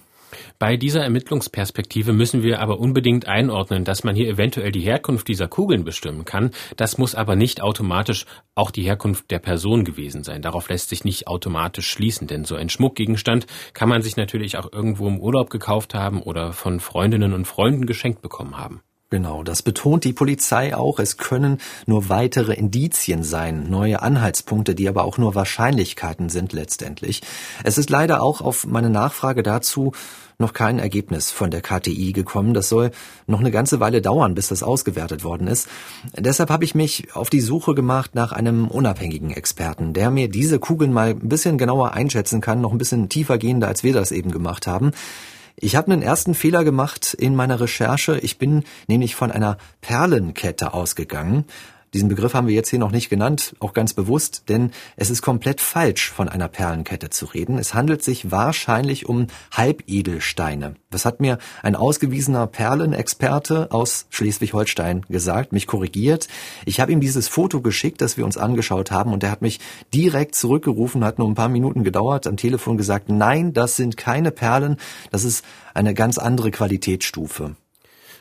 Bei 0.60 0.78
dieser 0.78 1.04
Ermittlungsperspektive 1.04 2.14
müssen 2.14 2.44
wir 2.44 2.60
aber 2.60 2.80
unbedingt 2.80 3.28
einordnen, 3.28 3.86
dass 3.86 4.04
man 4.04 4.16
hier 4.16 4.28
eventuell 4.28 4.72
die 4.72 4.82
Herkunft 4.82 5.28
dieser 5.28 5.48
Kugeln 5.48 5.84
bestimmen 5.84 6.26
kann. 6.26 6.52
Das 6.78 6.98
muss 6.98 7.16
aber 7.16 7.36
nicht 7.36 7.62
automatisch 7.62 8.26
auch 8.56 8.72
die 8.72 8.84
Herkunft 8.84 9.32
der 9.32 9.40
Person 9.40 9.84
gewesen 9.84 10.24
sein. 10.24 10.42
Darauf 10.42 10.70
lässt 10.70 10.90
sich 10.90 11.04
nicht 11.04 11.28
automatisch 11.28 11.88
schließen, 11.88 12.28
denn 12.28 12.46
so 12.46 12.56
ein 12.56 12.70
Schmuckgegenstand 12.70 13.48
kann 13.74 13.90
man 13.90 14.02
sich 14.02 14.18
natürlich 14.18 14.58
auch 14.58 14.72
irgendwo 14.72 15.08
im 15.08 15.20
Urlaub 15.20 15.50
gekauft 15.50 15.94
haben 15.94 16.22
oder 16.22 16.54
von 16.54 16.80
Freundinnen 16.80 17.34
und 17.34 17.46
Freunden 17.46 17.86
geschenkt 17.86 18.22
bekommen 18.22 18.58
haben. 18.58 18.82
Genau, 19.14 19.44
das 19.44 19.62
betont 19.62 20.06
die 20.06 20.14
Polizei 20.14 20.76
auch. 20.76 20.98
Es 20.98 21.18
können 21.18 21.60
nur 21.86 22.10
weitere 22.10 22.56
Indizien 22.56 23.24
sein, 23.24 23.70
neue 23.70 24.02
Anhaltspunkte, 24.02 24.74
die 24.74 24.90
aber 24.90 25.04
auch 25.04 25.20
nur 25.20 25.36
Wahrscheinlichkeiten 25.36 26.30
sind 26.30 26.52
letztendlich. 26.52 27.22
Es 27.64 27.78
ist 27.78 27.92
leider 27.92 28.24
auch 28.24 28.42
auf 28.42 28.66
meine 28.66 28.90
Nachfrage 28.90 29.44
dazu 29.44 29.92
noch 30.38 30.54
kein 30.54 30.80
Ergebnis 30.80 31.32
von 31.32 31.52
der 31.52 31.62
KTI 31.62 32.12
gekommen. 32.14 32.54
Das 32.54 32.70
soll 32.70 32.92
noch 33.28 33.40
eine 33.40 33.52
ganze 33.52 33.80
Weile 33.80 34.02
dauern, 34.02 34.36
bis 34.36 34.50
das 34.50 34.64
ausgewertet 34.64 35.24
worden 35.24 35.48
ist. 35.48 35.68
Deshalb 36.18 36.50
habe 36.50 36.64
ich 36.64 36.76
mich 36.76 37.16
auf 37.16 37.30
die 37.30 37.42
Suche 37.42 37.76
gemacht 37.76 38.16
nach 38.16 38.32
einem 38.32 38.68
unabhängigen 38.68 39.32
Experten, 39.32 39.94
der 39.94 40.10
mir 40.10 40.30
diese 40.30 40.60
Kugeln 40.60 40.94
mal 40.94 41.10
ein 41.10 41.30
bisschen 41.30 41.58
genauer 41.58 41.94
einschätzen 41.94 42.42
kann, 42.42 42.62
noch 42.62 42.72
ein 42.72 42.78
bisschen 42.78 43.10
tiefer 43.10 43.38
gehender, 43.38 43.68
als 43.68 43.84
wir 43.84 43.94
das 43.94 44.12
eben 44.12 44.32
gemacht 44.32 44.68
haben. 44.68 44.92
Ich 45.56 45.76
habe 45.76 45.92
einen 45.92 46.02
ersten 46.02 46.34
Fehler 46.34 46.64
gemacht 46.64 47.14
in 47.14 47.36
meiner 47.36 47.60
Recherche. 47.60 48.18
Ich 48.20 48.38
bin 48.38 48.64
nämlich 48.88 49.16
von 49.16 49.32
einer 49.32 49.58
Perlenkette 49.82 50.74
ausgegangen. 50.74 51.46
Diesen 51.94 52.10
Begriff 52.10 52.34
haben 52.34 52.48
wir 52.48 52.56
jetzt 52.56 52.70
hier 52.70 52.80
noch 52.80 52.92
nicht 52.92 53.10
genannt, 53.10 53.56
auch 53.60 53.74
ganz 53.74 53.94
bewusst, 53.94 54.44
denn 54.50 54.72
es 54.96 55.12
ist 55.12 55.22
komplett 55.22 55.62
falsch, 55.62 56.10
von 56.10 56.28
einer 56.28 56.48
Perlenkette 56.48 57.12
zu 57.12 57.26
reden. 57.26 57.60
Es 57.60 57.76
handelt 57.76 58.04
sich 58.04 58.32
wahrscheinlich 58.32 59.08
um 59.08 59.28
Halbedelsteine. 59.52 60.74
Das 60.90 61.06
hat 61.06 61.20
mir 61.20 61.38
ein 61.62 61.76
ausgewiesener 61.76 62.48
Perlenexperte 62.48 63.72
aus 63.72 64.08
Schleswig-Holstein 64.10 65.06
gesagt, 65.08 65.54
mich 65.54 65.68
korrigiert. 65.68 66.28
Ich 66.66 66.80
habe 66.80 66.92
ihm 66.92 67.00
dieses 67.00 67.28
Foto 67.28 67.62
geschickt, 67.62 68.02
das 68.02 68.18
wir 68.18 68.26
uns 68.26 68.38
angeschaut 68.38 68.90
haben, 68.90 69.14
und 69.14 69.24
er 69.24 69.30
hat 69.30 69.44
mich 69.44 69.60
direkt 69.94 70.34
zurückgerufen, 70.34 71.04
hat 71.06 71.20
nur 71.20 71.28
ein 71.28 71.36
paar 71.36 71.50
Minuten 71.50 71.84
gedauert, 71.84 72.26
am 72.26 72.38
Telefon 72.38 72.78
gesagt, 72.78 73.10
nein, 73.10 73.54
das 73.54 73.76
sind 73.76 73.98
keine 73.98 74.32
Perlen, 74.32 74.78
das 75.12 75.24
ist 75.24 75.46
eine 75.76 75.94
ganz 75.94 76.18
andere 76.18 76.50
Qualitätsstufe. 76.50 77.56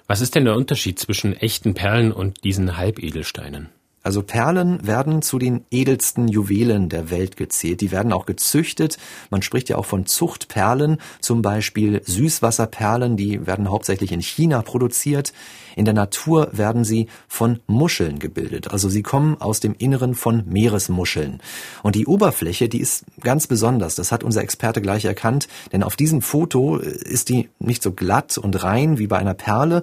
Was 0.07 0.21
ist 0.21 0.35
denn 0.35 0.45
der 0.45 0.57
Unterschied 0.57 0.99
zwischen 0.99 1.35
echten 1.37 1.75
Perlen 1.75 2.13
und 2.13 2.45
diesen 2.45 2.77
Halbedelsteinen? 2.77 3.71
Also 4.03 4.23
Perlen 4.23 4.85
werden 4.87 5.23
zu 5.23 5.39
den 5.39 5.65
edelsten 5.71 6.27
Juwelen 6.27 6.89
der 6.89 7.11
Welt 7.11 7.37
gezählt. 7.37 7.81
Die 7.81 7.93
werden 7.93 8.13
auch 8.13 8.27
gezüchtet. 8.27 8.99
Man 9.31 9.43
spricht 9.43 9.69
ja 9.69 9.77
auch 9.77 9.87
von 9.87 10.07
Zuchtperlen, 10.07 10.99
zum 11.21 11.43
Beispiel 11.43 12.03
Süßwasserperlen, 12.05 13.17
die 13.17 13.47
werden 13.47 13.71
hauptsächlich 13.71 14.11
in 14.11 14.21
China 14.21 14.63
produziert. 14.63 15.33
In 15.77 15.85
der 15.85 15.95
Natur 15.95 16.51
werden 16.53 16.85
sie 16.85 17.07
von 17.29 17.61
Muscheln 17.67 18.19
gebildet. 18.19 18.71
Also 18.71 18.89
sie 18.89 19.03
kommen 19.03 19.41
aus 19.41 19.61
dem 19.61 19.75
Inneren 19.79 20.15
von 20.15 20.45
Meeresmuscheln. 20.47 21.41
Und 21.83 21.95
die 21.95 22.07
Oberfläche, 22.07 22.69
die 22.69 22.81
ist 22.81 23.05
ganz 23.21 23.47
besonders. 23.47 23.95
Das 23.95 24.13
hat 24.13 24.25
unser 24.25 24.43
Experte 24.43 24.83
gleich 24.83 25.05
erkannt. 25.05 25.49
Denn 25.73 25.83
auf 25.83 25.97
diesem 25.97 26.23
Foto 26.23 26.77
ist 26.77 27.29
die 27.29 27.49
nicht 27.59 27.83
so 27.83 27.93
glatt 27.93 28.37
und 28.37 28.63
rein 28.63 28.99
wie 28.99 29.07
bei 29.07 29.19
einer 29.19 29.35
Perle, 29.35 29.83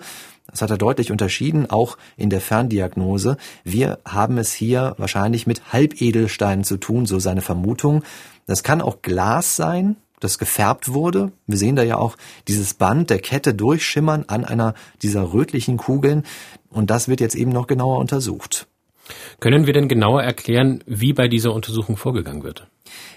das 0.52 0.62
hat 0.62 0.70
er 0.70 0.78
deutlich 0.78 1.12
unterschieden, 1.12 1.70
auch 1.70 1.98
in 2.18 2.30
der 2.30 2.42
Ferndiagnose. 2.42 3.38
Wir 3.64 4.00
haben 4.06 4.38
es 4.38 4.54
hier 4.54 4.96
wahrscheinlich 4.98 5.48
mit 5.48 5.74
Halbedelsteinen 5.74 6.64
zu 6.64 6.78
tun, 6.78 7.06
so 7.06 7.20
seine 7.20 7.42
Vermutung. 7.42 8.04
Das 8.46 8.64
kann 8.64 8.82
auch 8.82 9.02
Glas 9.02 9.56
sein, 9.56 9.96
das 10.20 10.38
gefärbt 10.38 10.94
wurde. 10.94 11.32
Wir 11.48 11.58
sehen 11.58 11.76
da 11.76 11.84
ja 11.84 11.98
auch 11.98 12.16
dieses 12.48 12.74
Band 12.74 13.10
der 13.10 13.20
Kette 13.20 13.54
durchschimmern 13.54 14.26
an 14.28 14.46
einer 14.46 14.74
dieser 15.02 15.34
rötlichen 15.34 15.78
Kugeln. 15.78 16.24
Und 16.70 16.90
das 16.90 17.08
wird 17.08 17.22
jetzt 17.22 17.36
eben 17.36 17.52
noch 17.52 17.68
genauer 17.68 18.00
untersucht. 18.00 18.69
Können 19.40 19.66
wir 19.66 19.74
denn 19.74 19.88
genauer 19.88 20.24
erklären, 20.24 20.84
wie 20.86 21.14
bei 21.14 21.28
dieser 21.28 21.54
Untersuchung 21.54 21.98
vorgegangen 21.98 22.44
wird? 22.44 22.68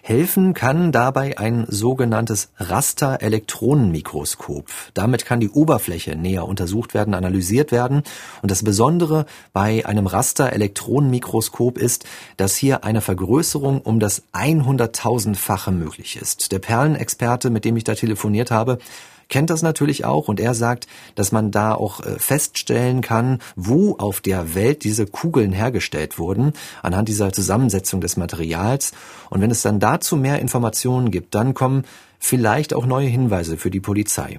Helfen 0.02 0.52
kann 0.52 0.92
dabei 0.92 1.38
ein 1.38 1.64
sogenanntes 1.68 2.50
Raster-Elektronenmikroskop. 2.58 4.66
Damit 4.94 5.24
kann 5.24 5.40
die 5.40 5.50
Oberfläche 5.50 6.16
näher 6.16 6.46
untersucht 6.46 6.94
werden, 6.94 7.14
analysiert 7.14 7.72
werden. 7.72 8.02
Und 8.42 8.50
das 8.50 8.64
Besondere 8.64 9.26
bei 9.52 9.86
einem 9.86 10.06
Raster-Elektronenmikroskop 10.06 11.78
ist, 11.78 12.04
dass 12.36 12.56
hier 12.56 12.84
eine 12.84 13.00
Vergrößerung 13.00 13.80
um 13.80 13.98
das 14.00 14.24
100.000-fache 14.32 15.70
möglich 15.70 16.16
ist. 16.20 16.52
Der 16.52 16.58
Perlenexperte, 16.58 17.48
mit 17.50 17.64
dem 17.64 17.76
ich 17.76 17.84
da 17.84 17.94
telefoniert 17.94 18.50
habe, 18.50 18.78
kennt 19.32 19.48
das 19.48 19.62
natürlich 19.62 20.04
auch 20.04 20.28
und 20.28 20.38
er 20.38 20.54
sagt, 20.54 20.86
dass 21.14 21.32
man 21.32 21.50
da 21.50 21.74
auch 21.74 22.00
äh, 22.00 22.18
feststellen 22.18 23.00
kann, 23.00 23.38
wo 23.56 23.96
auf 23.96 24.20
der 24.20 24.54
Welt 24.54 24.84
diese 24.84 25.06
Kugeln 25.06 25.52
hergestellt 25.52 26.18
wurden, 26.18 26.52
anhand 26.82 27.08
dieser 27.08 27.32
Zusammensetzung 27.32 28.02
des 28.02 28.18
Materials. 28.18 28.92
Und 29.30 29.40
wenn 29.40 29.50
es 29.50 29.62
dann 29.62 29.80
dazu 29.80 30.16
mehr 30.16 30.38
Informationen 30.38 31.10
gibt, 31.10 31.34
dann 31.34 31.54
kommen 31.54 31.84
vielleicht 32.18 32.74
auch 32.74 32.84
neue 32.84 33.08
Hinweise 33.08 33.56
für 33.56 33.70
die 33.70 33.80
Polizei. 33.80 34.38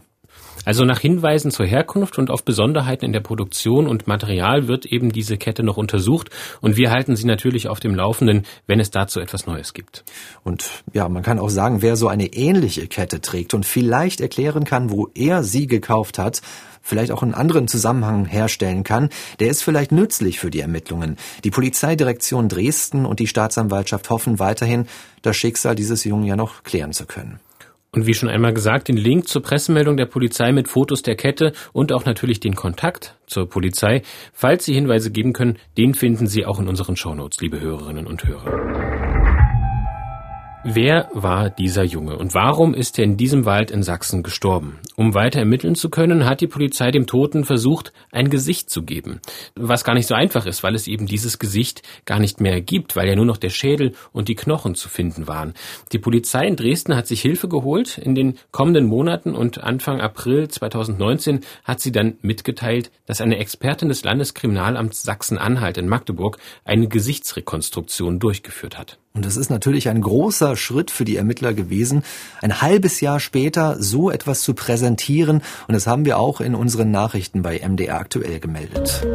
Also 0.65 0.85
nach 0.85 0.99
Hinweisen 0.99 1.51
zur 1.51 1.65
Herkunft 1.65 2.17
und 2.17 2.29
auf 2.29 2.43
Besonderheiten 2.43 3.05
in 3.05 3.13
der 3.13 3.19
Produktion 3.19 3.87
und 3.87 4.07
Material 4.07 4.67
wird 4.67 4.85
eben 4.85 5.11
diese 5.11 5.37
Kette 5.37 5.63
noch 5.63 5.77
untersucht 5.77 6.29
und 6.61 6.77
wir 6.77 6.91
halten 6.91 7.15
Sie 7.15 7.25
natürlich 7.25 7.67
auf 7.67 7.79
dem 7.79 7.95
Laufenden, 7.95 8.45
wenn 8.65 8.79
es 8.79 8.89
dazu 8.89 9.19
etwas 9.19 9.45
Neues 9.45 9.73
gibt. 9.73 10.05
Und 10.43 10.83
ja, 10.93 11.09
man 11.09 11.23
kann 11.23 11.39
auch 11.39 11.49
sagen, 11.49 11.81
wer 11.81 11.95
so 11.95 12.07
eine 12.07 12.27
ähnliche 12.27 12.87
Kette 12.87 13.19
trägt 13.19 13.53
und 13.53 13.65
vielleicht 13.65 14.21
erklären 14.21 14.63
kann, 14.63 14.89
wo 14.89 15.09
er 15.13 15.43
sie 15.43 15.67
gekauft 15.67 16.17
hat, 16.17 16.41
vielleicht 16.81 17.11
auch 17.11 17.23
einen 17.23 17.33
anderen 17.33 17.67
Zusammenhang 17.67 18.25
herstellen 18.25 18.83
kann, 18.83 19.09
der 19.39 19.49
ist 19.49 19.63
vielleicht 19.63 19.91
nützlich 19.91 20.39
für 20.39 20.51
die 20.51 20.59
Ermittlungen. 20.59 21.17
Die 21.43 21.51
Polizeidirektion 21.51 22.49
Dresden 22.49 23.05
und 23.05 23.19
die 23.19 23.27
Staatsanwaltschaft 23.27 24.09
hoffen 24.09 24.37
weiterhin, 24.39 24.87
das 25.21 25.35
Schicksal 25.35 25.75
dieses 25.75 26.03
Jungen 26.03 26.25
ja 26.25 26.35
noch 26.35 26.63
klären 26.63 26.93
zu 26.93 27.05
können. 27.05 27.39
Und 27.93 28.07
wie 28.07 28.13
schon 28.13 28.27
einmal 28.27 28.53
gesagt, 28.53 28.87
den 28.87 28.97
Link 28.97 29.27
zur 29.27 29.43
Pressemeldung 29.43 29.97
der 29.97 30.07
Polizei 30.07 30.51
mit 30.51 30.67
Fotos 30.67 31.03
der 31.03 31.15
Kette 31.15 31.53
und 31.73 31.93
auch 31.93 32.05
natürlich 32.05 32.39
den 32.39 32.55
Kontakt 32.55 33.15
zur 33.27 33.47
Polizei, 33.47 34.01
falls 34.33 34.65
Sie 34.65 34.73
Hinweise 34.73 35.11
geben 35.11 35.31
können, 35.31 35.59
den 35.77 35.93
finden 35.93 36.27
Sie 36.27 36.45
auch 36.45 36.59
in 36.59 36.67
unseren 36.67 36.95
Shownotes, 36.95 37.39
liebe 37.41 37.61
Hörerinnen 37.61 38.07
und 38.07 38.25
Hörer. 38.25 39.22
Wer 40.65 41.09
war 41.11 41.49
dieser 41.49 41.83
Junge 41.83 42.17
und 42.17 42.33
warum 42.33 42.73
ist 42.73 42.97
er 42.97 43.03
in 43.03 43.17
diesem 43.17 43.43
Wald 43.43 43.69
in 43.69 43.83
Sachsen 43.83 44.23
gestorben? 44.23 44.79
Um 44.95 45.13
weiter 45.13 45.39
ermitteln 45.39 45.75
zu 45.75 45.89
können, 45.89 46.25
hat 46.25 46.39
die 46.39 46.47
Polizei 46.47 46.89
dem 46.89 47.05
Toten 47.05 47.43
versucht, 47.43 47.91
ein 48.11 48.29
Gesicht 48.29 48.69
zu 48.69 48.83
geben. 48.83 49.19
Was 49.55 49.83
gar 49.83 49.93
nicht 49.93 50.07
so 50.07 50.15
einfach 50.15 50.45
ist, 50.45 50.63
weil 50.63 50.73
es 50.73 50.87
eben 50.87 51.05
dieses 51.05 51.37
Gesicht 51.37 51.81
gar 52.05 52.17
nicht 52.19 52.39
mehr 52.39 52.61
gibt, 52.61 52.95
weil 52.95 53.09
ja 53.09 53.15
nur 53.17 53.25
noch 53.25 53.35
der 53.35 53.49
Schädel 53.49 53.93
und 54.13 54.29
die 54.29 54.35
Knochen 54.35 54.73
zu 54.73 54.87
finden 54.87 55.27
waren. 55.27 55.53
Die 55.91 55.99
Polizei 55.99 56.47
in 56.47 56.55
Dresden 56.55 56.95
hat 56.95 57.07
sich 57.07 57.19
Hilfe 57.19 57.49
geholt 57.49 57.97
in 57.97 58.15
den 58.15 58.39
kommenden 58.51 58.85
Monaten 58.85 59.35
und 59.35 59.61
Anfang 59.61 59.99
April 59.99 60.47
2019 60.47 61.41
hat 61.65 61.81
sie 61.81 61.91
dann 61.91 62.15
mitgeteilt, 62.21 62.89
dass 63.05 63.19
eine 63.19 63.37
Expertin 63.37 63.89
des 63.89 64.05
Landeskriminalamts 64.05 65.03
Sachsen-Anhalt 65.03 65.77
in 65.77 65.89
Magdeburg 65.89 66.37
eine 66.63 66.87
Gesichtsrekonstruktion 66.87 68.19
durchgeführt 68.19 68.77
hat. 68.77 68.97
Und 69.15 69.27
es 69.27 69.37
ist 69.37 69.51
natürlich 69.51 69.89
ein 69.89 70.01
großer 70.01 70.55
Schritt 70.55 70.89
für 70.89 71.05
die 71.05 71.17
Ermittler 71.17 71.53
gewesen, 71.53 72.01
ein 72.41 72.63
halbes 72.63 72.99
Jahr 72.99 73.19
später 73.19 73.75
so 73.79 74.09
etwas 74.09 74.41
zu 74.41 74.55
präsentieren. 74.55 75.43
Und 75.67 75.75
das 75.75 75.85
haben 75.85 76.05
wir 76.05 76.17
auch 76.17 76.41
in 76.41 76.55
unseren 76.55 76.89
Nachrichten 76.89 77.43
bei 77.43 77.61
MDR 77.63 77.99
aktuell 77.99 78.39
gemeldet. 78.39 79.05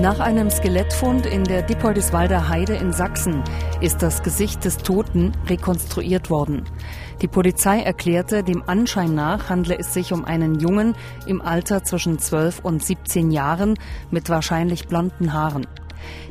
Nach 0.00 0.18
einem 0.18 0.48
Skelettfund 0.48 1.26
in 1.26 1.44
der 1.44 1.60
Dippoldiswalder 1.60 2.48
Heide 2.48 2.76
in 2.76 2.94
Sachsen 2.94 3.42
ist 3.82 4.00
das 4.00 4.22
Gesicht 4.22 4.64
des 4.64 4.78
Toten 4.78 5.32
rekonstruiert 5.46 6.30
worden. 6.30 6.64
Die 7.20 7.28
Polizei 7.28 7.80
erklärte, 7.80 8.42
dem 8.42 8.62
Anschein 8.62 9.14
nach 9.14 9.50
handle 9.50 9.78
es 9.78 9.92
sich 9.92 10.14
um 10.14 10.24
einen 10.24 10.58
Jungen 10.58 10.94
im 11.26 11.42
Alter 11.42 11.84
zwischen 11.84 12.18
12 12.18 12.60
und 12.60 12.82
17 12.82 13.30
Jahren 13.30 13.78
mit 14.10 14.30
wahrscheinlich 14.30 14.86
blonden 14.86 15.34
Haaren. 15.34 15.66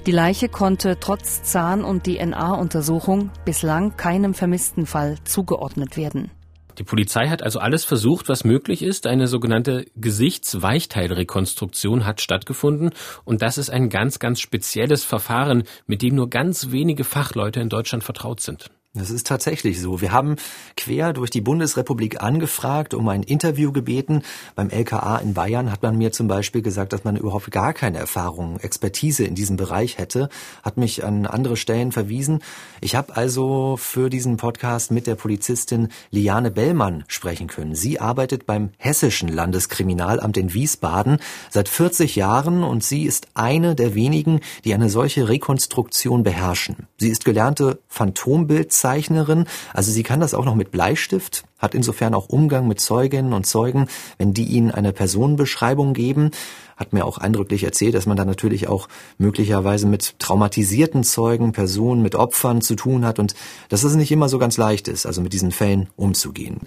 Die 0.06 0.12
Leiche 0.12 0.50
konnte 0.50 0.98
trotz 1.00 1.44
Zahn- 1.44 1.84
und 1.84 2.06
DNA-Untersuchung 2.06 3.32
bislang 3.46 3.98
keinem 3.98 4.34
vermissten 4.34 4.86
Fall 4.86 5.18
zugeordnet 5.24 5.98
werden. 5.98 6.32
Die 6.78 6.84
Polizei 6.84 7.28
hat 7.28 7.42
also 7.42 7.60
alles 7.60 7.86
versucht, 7.86 8.30
was 8.30 8.44
möglich 8.44 8.84
ist. 8.84 9.08
Eine 9.08 9.26
sogenannte 9.28 9.86
Gesichtsweichteilrekonstruktion 9.96 12.06
hat 12.06 12.22
stattgefunden. 12.22 12.92
Und 13.26 13.42
das 13.42 13.58
ist 13.58 13.72
ein 13.72 13.90
ganz, 13.90 14.20
ganz 14.20 14.40
spezielles 14.40 15.04
Verfahren, 15.04 15.64
mit 15.88 16.04
dem 16.04 16.14
nur 16.16 16.30
ganz 16.30 16.72
wenige 16.72 17.04
Fachleute 17.04 17.60
in 17.62 17.70
Deutschland 17.70 18.04
vertraut 18.04 18.42
sind. 18.42 18.70
Das 18.98 19.12
ist 19.12 19.28
tatsächlich 19.28 19.80
so. 19.80 20.02
Wir 20.02 20.12
haben 20.12 20.38
quer 20.76 21.14
durch 21.14 21.30
die 21.30 21.42
Bundesrepublik 21.42 22.22
angefragt, 22.22 22.94
um 22.94 23.08
ein 23.10 23.22
Interview 23.22 23.72
gebeten. 23.72 24.24
Beim 24.56 24.70
LKA 24.70 25.18
in 25.18 25.34
Bayern 25.34 25.72
hat 25.72 25.84
man 25.84 25.98
mir 25.98 26.12
zum 26.12 26.28
Beispiel 26.28 26.64
gesagt, 26.64 26.94
dass 26.94 27.04
man 27.04 27.16
überhaupt 27.16 27.52
gar 27.52 27.74
keine 27.74 28.00
Erfahrung, 28.00 28.60
Expertise 28.60 29.24
in 29.24 29.36
diesem 29.36 29.56
Bereich 29.56 30.00
hätte, 30.00 30.30
hat 30.64 30.78
mich 30.78 31.04
an 31.04 31.28
andere 31.28 31.58
Stellen 31.58 31.92
verwiesen. 31.92 32.40
Ich 32.82 32.96
habe 32.96 33.16
also 33.16 33.78
für 33.78 34.10
diesen 34.10 34.38
Podcast 34.38 34.90
mit 34.92 35.06
der 35.06 35.16
Polizistin 35.16 35.90
Liane 36.10 36.50
Bellmann 36.50 37.04
sprechen 37.08 37.48
können. 37.48 37.76
Sie 37.76 38.00
arbeitet 38.00 38.46
beim 38.46 38.72
Hessischen 38.78 39.30
Landeskriminalamt 39.30 40.38
in 40.38 40.54
Wiesbaden 40.54 41.20
seit 41.52 41.70
40 41.70 42.16
Jahren 42.16 42.64
und 42.64 42.84
sie 42.84 43.04
ist 43.04 43.28
eine 43.36 43.76
der 43.76 43.94
wenigen, 43.94 44.40
die 44.66 44.74
eine 44.74 44.90
solche 44.90 45.30
Rekonstruktion 45.30 46.24
beherrschen. 46.24 46.88
Sie 46.98 47.10
ist 47.10 47.26
gelernte 47.26 47.80
Phantombildzeichnung 47.88 48.87
Bildschnittzeichnerin. 48.88 49.46
Also 49.74 49.92
sie 49.92 50.04
kann 50.04 50.20
das 50.20 50.34
auch 50.34 50.46
noch 50.46 50.56
mit 50.56 50.72
Bleistift, 50.72 51.44
hat 51.60 51.76
insofern 51.76 52.14
auch 52.14 52.30
Umgang 52.30 52.68
mit 52.68 52.80
Zeuginnen 52.80 53.34
und 53.34 53.46
Zeugen, 53.46 53.88
wenn 54.18 54.34
die 54.34 54.46
ihnen 54.46 54.72
eine 54.72 54.94
Personenbeschreibung 54.94 55.94
geben 55.94 56.32
hat 56.76 56.94
mir 56.94 57.06
auch 57.06 57.18
eindrücklich 57.18 57.64
erzählt, 57.64 57.96
dass 57.96 58.06
man 58.06 58.18
da 58.18 58.24
natürlich 58.24 58.68
auch 58.68 58.88
möglicherweise 59.18 59.88
mit 59.88 60.20
traumatisierten 60.20 61.04
Zeugen, 61.04 61.52
Personen, 61.52 62.04
mit 62.04 62.14
Opfern 62.14 62.62
zu 62.62 62.76
tun 62.76 63.04
hat 63.04 63.18
und 63.18 63.34
dass 63.70 63.84
es 63.84 63.96
nicht 63.96 64.12
immer 64.12 64.30
so 64.30 64.38
ganz 64.38 64.58
leicht 64.58 64.88
ist, 64.88 65.08
also 65.08 65.22
mit 65.22 65.34
diesen 65.34 65.52
Fällen 65.52 65.90
umzugehen. 65.96 66.60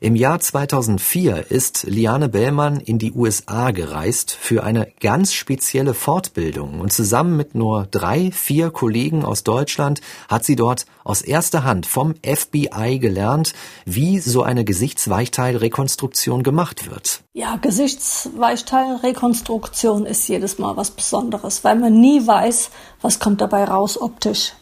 Im 0.00 0.14
Jahr 0.14 0.38
2004 0.38 1.50
ist 1.50 1.82
Liane 1.82 2.28
Bellmann 2.28 2.78
in 2.78 3.00
die 3.00 3.12
USA 3.12 3.72
gereist 3.72 4.30
für 4.30 4.62
eine 4.62 4.86
ganz 5.00 5.32
spezielle 5.32 5.92
Fortbildung 5.92 6.78
und 6.78 6.92
zusammen 6.92 7.36
mit 7.36 7.56
nur 7.56 7.88
drei, 7.90 8.30
vier 8.30 8.70
Kollegen 8.70 9.24
aus 9.24 9.42
Deutschland 9.42 10.00
hat 10.28 10.44
sie 10.44 10.54
dort 10.54 10.86
aus 11.02 11.20
erster 11.20 11.64
Hand 11.64 11.84
vom 11.84 12.14
FBI 12.24 13.00
gelernt, 13.00 13.54
wie 13.86 14.20
so 14.20 14.44
eine 14.44 14.64
Gesichtsweichteilrekonstruktion 14.64 16.44
gemacht 16.44 16.88
wird. 16.88 17.22
Ja, 17.32 17.56
Gesichtsweichteilrekonstruktion 17.56 20.06
ist 20.06 20.28
jedes 20.28 20.60
Mal 20.60 20.76
was 20.76 20.92
Besonderes, 20.92 21.64
weil 21.64 21.74
man 21.74 21.98
nie 21.98 22.24
weiß, 22.24 22.70
was 23.02 23.18
kommt 23.18 23.40
dabei 23.40 23.64
raus 23.64 24.00
optisch. 24.00 24.52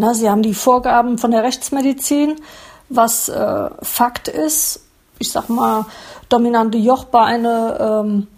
Na, 0.00 0.14
Sie 0.14 0.30
haben 0.30 0.42
die 0.42 0.54
Vorgaben 0.54 1.18
von 1.18 1.32
der 1.32 1.42
Rechtsmedizin, 1.42 2.36
was 2.88 3.28
äh, 3.28 3.70
Fakt 3.82 4.28
ist. 4.28 4.84
Ich 5.18 5.32
sag 5.32 5.48
mal, 5.48 5.86
dominante 6.28 6.78
Jochbeine, 6.78 7.76
ähm, 7.80 8.28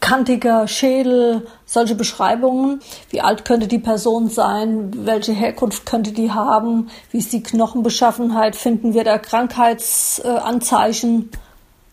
kantiger 0.00 0.66
Schädel, 0.66 1.46
solche 1.64 1.94
Beschreibungen. 1.94 2.80
Wie 3.10 3.20
alt 3.20 3.44
könnte 3.44 3.68
die 3.68 3.78
Person 3.78 4.28
sein? 4.28 4.90
Welche 5.06 5.32
Herkunft 5.32 5.86
könnte 5.86 6.10
die 6.12 6.32
haben? 6.32 6.90
Wie 7.10 7.18
ist 7.18 7.32
die 7.32 7.42
Knochenbeschaffenheit? 7.42 8.56
Finden 8.56 8.94
wir 8.94 9.04
da 9.04 9.18
Krankheitsanzeichen? 9.18 11.30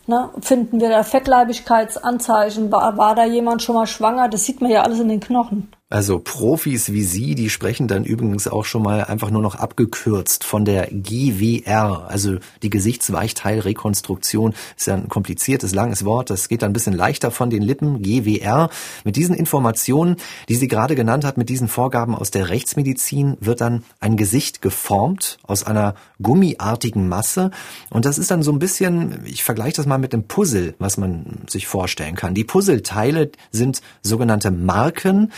Ne? 0.08 0.30
Finden 0.42 0.80
wir 0.80 0.90
da 0.90 1.04
Fettleibigkeitsanzeichen? 1.04 2.72
War, 2.72 2.98
war 2.98 3.16
da 3.16 3.26
jemand 3.26 3.62
schon 3.62 3.76
mal 3.76 3.88
schwanger? 3.88 4.30
Das 4.30 4.46
sieht 4.46 4.62
man 4.62 4.72
ja 4.72 4.84
alles 4.84 5.00
in 5.00 5.10
den 5.10 5.20
Knochen. 5.20 5.72
Also 5.94 6.18
Profis 6.18 6.92
wie 6.92 7.04
Sie, 7.04 7.36
die 7.36 7.52
sprechen 7.52 7.88
dann 7.88 8.04
übrigens 8.04 8.48
auch 8.48 8.66
schon 8.66 8.82
mal 8.82 9.04
einfach 9.04 9.30
nur 9.30 9.44
noch 9.44 9.54
abgekürzt 9.54 10.44
von 10.44 10.66
der 10.66 10.88
GWR, 10.88 12.08
also 12.10 12.38
die 12.64 12.72
Gesichtsweichteilrekonstruktion. 12.72 14.56
Ist 14.76 14.88
ja 14.88 14.96
ein 14.96 15.08
kompliziertes, 15.08 15.76
langes 15.76 16.04
Wort. 16.04 16.32
Das 16.32 16.50
geht 16.50 16.64
dann 16.64 16.72
ein 16.72 16.74
bisschen 16.74 16.96
leichter 16.96 17.30
von 17.30 17.52
den 17.52 17.62
Lippen. 17.62 18.02
GWR. 18.02 18.72
Mit 19.04 19.18
diesen 19.18 19.36
Informationen, 19.36 20.16
die 20.50 20.56
sie 20.56 20.68
gerade 20.68 20.96
genannt 20.96 21.26
hat, 21.26 21.38
mit 21.38 21.50
diesen 21.50 21.68
Vorgaben 21.68 22.16
aus 22.16 22.32
der 22.32 22.50
Rechtsmedizin, 22.50 23.38
wird 23.40 23.62
dann 23.62 23.84
ein 24.00 24.18
Gesicht 24.18 24.64
geformt 24.64 25.38
aus 25.44 25.64
einer 25.64 25.94
gummiartigen 26.20 27.08
Masse. 27.08 27.52
Und 27.92 28.06
das 28.06 28.18
ist 28.18 28.32
dann 28.32 28.42
so 28.42 28.52
ein 28.52 28.58
bisschen, 28.58 29.20
ich 29.26 29.44
vergleiche 29.44 29.76
das 29.76 29.86
mal 29.86 30.00
mit 30.00 30.16
einem 30.16 30.24
Puzzle, 30.24 30.74
was 30.80 30.98
man 30.98 31.44
sich 31.48 31.68
vorstellen 31.68 32.16
kann. 32.16 32.34
Die 32.34 32.46
Puzzleteile 32.46 33.30
sind 33.52 33.84
sogenannte 34.02 34.50
Marken, 34.50 35.32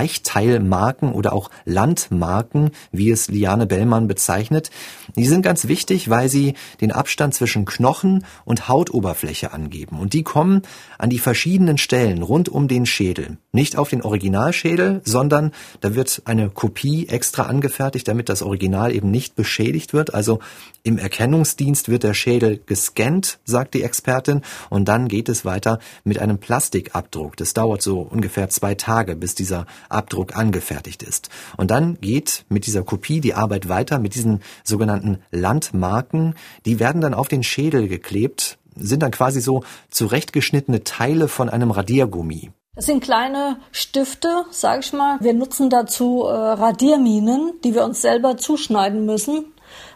Weichteilmarken 0.00 1.12
oder 1.12 1.34
auch 1.34 1.50
Landmarken, 1.66 2.70
wie 2.90 3.10
es 3.10 3.28
Liane 3.28 3.66
Bellmann 3.66 4.08
bezeichnet. 4.08 4.70
Die 5.14 5.26
sind 5.26 5.42
ganz 5.42 5.68
wichtig, 5.68 6.08
weil 6.08 6.30
sie 6.30 6.54
den 6.80 6.90
Abstand 6.90 7.34
zwischen 7.34 7.66
Knochen 7.66 8.24
und 8.46 8.68
Hautoberfläche 8.68 9.52
angeben. 9.52 9.98
Und 9.98 10.14
die 10.14 10.22
kommen 10.22 10.62
an 10.96 11.10
die 11.10 11.18
verschiedenen 11.18 11.76
Stellen 11.76 12.22
rund 12.22 12.48
um 12.48 12.66
den 12.66 12.86
Schädel. 12.86 13.36
Nicht 13.52 13.76
auf 13.76 13.90
den 13.90 14.00
Originalschädel, 14.02 15.02
sondern 15.04 15.52
da 15.80 15.94
wird 15.94 16.22
eine 16.24 16.48
Kopie 16.48 17.08
extra 17.08 17.42
angefertigt, 17.42 18.08
damit 18.08 18.28
das 18.28 18.42
Original 18.42 18.94
eben 18.94 19.10
nicht 19.10 19.34
beschädigt 19.34 19.92
wird. 19.92 20.14
Also 20.14 20.38
im 20.82 20.96
Erkennungsdienst 20.96 21.90
wird 21.90 22.04
der 22.04 22.14
Schädel 22.14 22.60
gescannt, 22.64 23.38
sagt 23.44 23.74
die 23.74 23.82
Expertin, 23.82 24.40
und 24.70 24.88
dann 24.88 25.08
geht 25.08 25.28
es 25.28 25.44
weiter 25.44 25.78
mit 26.04 26.20
einem 26.20 26.38
Plastikabdruck. 26.38 27.36
Das 27.36 27.52
dauert 27.52 27.82
so 27.82 28.00
ungefähr 28.00 28.48
zwei 28.48 28.74
Tage, 28.74 29.14
bis 29.16 29.34
dieser 29.34 29.66
Abdruck 29.90 30.36
angefertigt 30.36 31.02
ist. 31.02 31.28
Und 31.56 31.70
dann 31.70 31.98
geht 32.00 32.44
mit 32.48 32.66
dieser 32.66 32.82
Kopie 32.82 33.20
die 33.20 33.34
Arbeit 33.34 33.68
weiter 33.68 33.98
mit 33.98 34.14
diesen 34.14 34.40
sogenannten 34.64 35.18
Landmarken. 35.30 36.34
Die 36.64 36.80
werden 36.80 37.00
dann 37.00 37.14
auf 37.14 37.28
den 37.28 37.42
Schädel 37.42 37.88
geklebt, 37.88 38.58
sind 38.76 39.02
dann 39.02 39.10
quasi 39.10 39.40
so 39.40 39.64
zurechtgeschnittene 39.90 40.84
Teile 40.84 41.28
von 41.28 41.48
einem 41.48 41.70
Radiergummi. 41.70 42.50
Das 42.76 42.86
sind 42.86 43.02
kleine 43.02 43.58
Stifte, 43.72 44.44
sag 44.52 44.80
ich 44.84 44.92
mal. 44.92 45.18
Wir 45.20 45.34
nutzen 45.34 45.70
dazu 45.70 46.22
äh, 46.24 46.32
Radierminen, 46.32 47.52
die 47.64 47.74
wir 47.74 47.84
uns 47.84 48.00
selber 48.00 48.36
zuschneiden 48.36 49.04
müssen, 49.04 49.44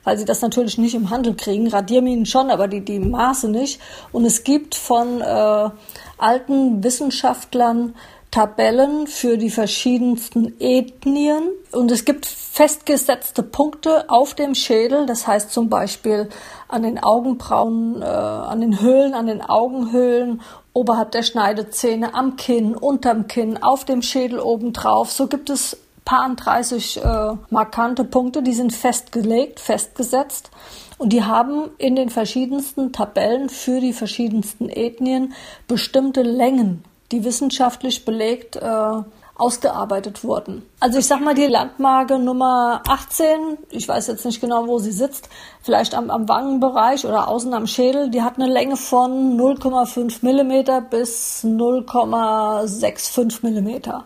weil 0.03 0.19
sie 0.19 0.25
das 0.25 0.43
natürlich 0.43 0.77
nicht 0.77 0.95
im 0.95 1.09
Handel 1.09 1.35
kriegen. 1.35 1.69
Radierminen 1.69 2.27
schon, 2.27 2.51
aber 2.51 2.67
die, 2.67 2.85
die 2.85 2.99
Maße 2.99 3.49
nicht. 3.49 3.81
Und 4.13 4.25
es 4.25 4.43
gibt 4.43 4.75
von 4.75 5.21
äh, 5.21 5.71
alten 6.19 6.83
Wissenschaftlern 6.83 7.95
Tabellen 8.35 9.07
für 9.07 9.39
die 9.39 9.49
verschiedensten 9.49 10.61
Ethnien 10.61 11.51
und 11.71 11.93
es 11.93 12.05
gibt 12.05 12.27
festgesetzte 12.27 13.45
Punkte 13.45 14.11
auf 14.11 14.35
dem 14.35 14.57
Schädel, 14.57 15.07
das 15.07 15.29
heißt 15.29 15.53
zum 15.53 15.69
Beispiel 15.69 16.29
an 16.67 16.83
den 16.83 17.01
Augenbrauen, 17.01 18.03
äh, 18.03 18.05
an 18.05 18.61
den 18.61 18.81
Höhlen, 18.81 19.15
an 19.15 19.29
den 19.29 19.41
Augenhöhlen, 19.41 20.43
oberhalb 20.73 21.13
der 21.13 21.23
Schneidezähne, 21.23 22.15
am 22.15 22.35
Kinn, 22.35 22.75
unterm 22.75 23.29
Kinn, 23.29 23.63
auf 23.63 23.85
dem 23.85 24.03
Schädel 24.03 24.41
obendrauf. 24.41 25.13
So 25.13 25.29
gibt 25.29 25.49
es 25.49 25.77
paar 26.05 26.29
30 26.35 27.05
äh, 27.05 27.37
markante 27.51 28.03
Punkte, 28.03 28.43
die 28.43 28.55
sind 28.55 28.73
festgelegt, 28.73 29.61
festgesetzt. 29.61 30.51
Und 30.99 31.13
die 31.13 31.23
haben 31.23 31.71
in 31.79 31.95
den 31.95 32.11
verschiedensten 32.11 32.93
Tabellen 32.93 33.49
für 33.49 33.79
die 33.79 33.93
verschiedensten 33.93 34.69
Ethnien 34.69 35.35
bestimmte 35.69 36.23
Längen 36.23 36.83
die 37.15 37.25
wissenschaftlich 37.25 38.05
belegt 38.05 38.57
äh, 38.57 39.03
ausgearbeitet 39.37 40.25
wurden. 40.25 40.63
Also 40.81 40.99
ich 40.99 41.07
sag 41.07 41.21
mal 41.21 41.35
die 41.35 41.47
Landmarke 41.47 42.19
Nummer 42.19 42.83
18, 42.89 43.59
ich 43.71 43.87
weiß 43.89 44.07
jetzt 44.09 44.25
nicht 44.25 44.41
genau, 44.41 44.67
wo 44.67 44.79
sie 44.79 44.93
sitzt, 44.93 45.29
vielleicht 45.63 45.95
am, 45.95 46.11
am 46.11 46.29
Wangenbereich 46.29 47.05
oder 47.07 47.29
außen 47.29 47.53
am 47.55 47.67
Schädel, 47.67 48.11
die 48.11 48.23
hat 48.23 48.37
eine 48.37 48.53
Länge 48.53 48.77
von 48.77 49.39
0,5 49.39 50.19
Millimeter 50.23 50.81
bis 50.81 51.45
0,65 51.45 53.39
Millimeter. 53.43 54.05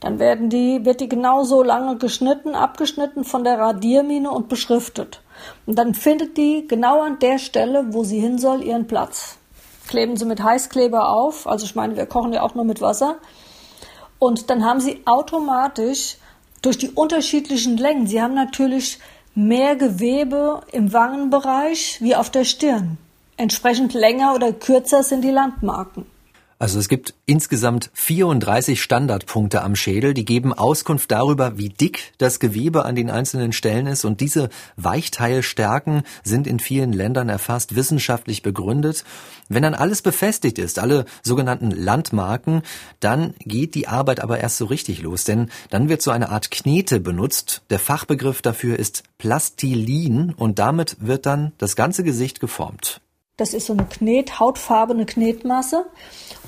Dann 0.00 0.20
werden 0.20 0.48
die, 0.48 0.84
wird 0.84 1.00
die 1.00 1.08
genauso 1.08 1.64
lange 1.64 1.96
geschnitten, 1.96 2.54
abgeschnitten 2.54 3.24
von 3.24 3.42
der 3.42 3.58
Radiermine 3.58 4.30
und 4.30 4.48
beschriftet. 4.48 5.20
Und 5.66 5.76
dann 5.76 5.94
findet 5.94 6.36
die 6.36 6.66
genau 6.68 7.02
an 7.02 7.18
der 7.18 7.38
Stelle, 7.38 7.92
wo 7.92 8.04
sie 8.04 8.20
hin 8.20 8.38
soll, 8.38 8.62
ihren 8.62 8.86
Platz 8.86 9.37
kleben 9.88 10.16
sie 10.16 10.24
mit 10.24 10.42
Heißkleber 10.42 11.08
auf. 11.08 11.46
Also 11.46 11.64
ich 11.64 11.74
meine, 11.74 11.96
wir 11.96 12.06
kochen 12.06 12.32
ja 12.32 12.42
auch 12.42 12.54
nur 12.54 12.64
mit 12.64 12.80
Wasser. 12.80 13.16
Und 14.18 14.50
dann 14.50 14.64
haben 14.64 14.80
sie 14.80 15.02
automatisch 15.06 16.16
durch 16.62 16.78
die 16.78 16.90
unterschiedlichen 16.90 17.76
Längen, 17.76 18.06
sie 18.06 18.20
haben 18.20 18.34
natürlich 18.34 18.98
mehr 19.34 19.76
Gewebe 19.76 20.62
im 20.72 20.92
Wangenbereich 20.92 21.98
wie 22.00 22.16
auf 22.16 22.30
der 22.30 22.44
Stirn. 22.44 22.98
Entsprechend 23.36 23.94
länger 23.94 24.34
oder 24.34 24.52
kürzer 24.52 25.04
sind 25.04 25.22
die 25.22 25.30
Landmarken. 25.30 26.06
Also 26.60 26.80
es 26.80 26.88
gibt 26.88 27.14
insgesamt 27.24 27.88
34 27.94 28.82
Standardpunkte 28.82 29.62
am 29.62 29.76
Schädel, 29.76 30.12
die 30.12 30.24
geben 30.24 30.52
Auskunft 30.52 31.08
darüber, 31.12 31.56
wie 31.56 31.68
dick 31.68 32.12
das 32.18 32.40
Gewebe 32.40 32.84
an 32.84 32.96
den 32.96 33.10
einzelnen 33.10 33.52
Stellen 33.52 33.86
ist 33.86 34.04
und 34.04 34.20
diese 34.20 34.48
Weichteilstärken 34.76 36.02
sind 36.24 36.48
in 36.48 36.58
vielen 36.58 36.92
Ländern 36.92 37.28
erfasst, 37.28 37.76
wissenschaftlich 37.76 38.42
begründet. 38.42 39.04
Wenn 39.48 39.62
dann 39.62 39.74
alles 39.74 40.02
befestigt 40.02 40.58
ist, 40.58 40.80
alle 40.80 41.04
sogenannten 41.22 41.70
Landmarken, 41.70 42.62
dann 42.98 43.34
geht 43.38 43.76
die 43.76 43.86
Arbeit 43.86 44.18
aber 44.20 44.40
erst 44.40 44.56
so 44.56 44.64
richtig 44.64 45.02
los, 45.02 45.22
denn 45.22 45.50
dann 45.70 45.88
wird 45.88 46.02
so 46.02 46.10
eine 46.10 46.30
Art 46.30 46.50
Knete 46.50 46.98
benutzt. 46.98 47.62
Der 47.70 47.78
Fachbegriff 47.78 48.42
dafür 48.42 48.80
ist 48.80 49.04
Plastilin 49.18 50.34
und 50.36 50.58
damit 50.58 50.96
wird 50.98 51.24
dann 51.24 51.52
das 51.58 51.76
ganze 51.76 52.02
Gesicht 52.02 52.40
geformt. 52.40 53.00
Das 53.38 53.54
ist 53.54 53.66
so 53.66 53.72
eine 53.72 53.86
Knet, 53.86 54.40
hautfarbene 54.40 55.06
Knetmasse 55.06 55.86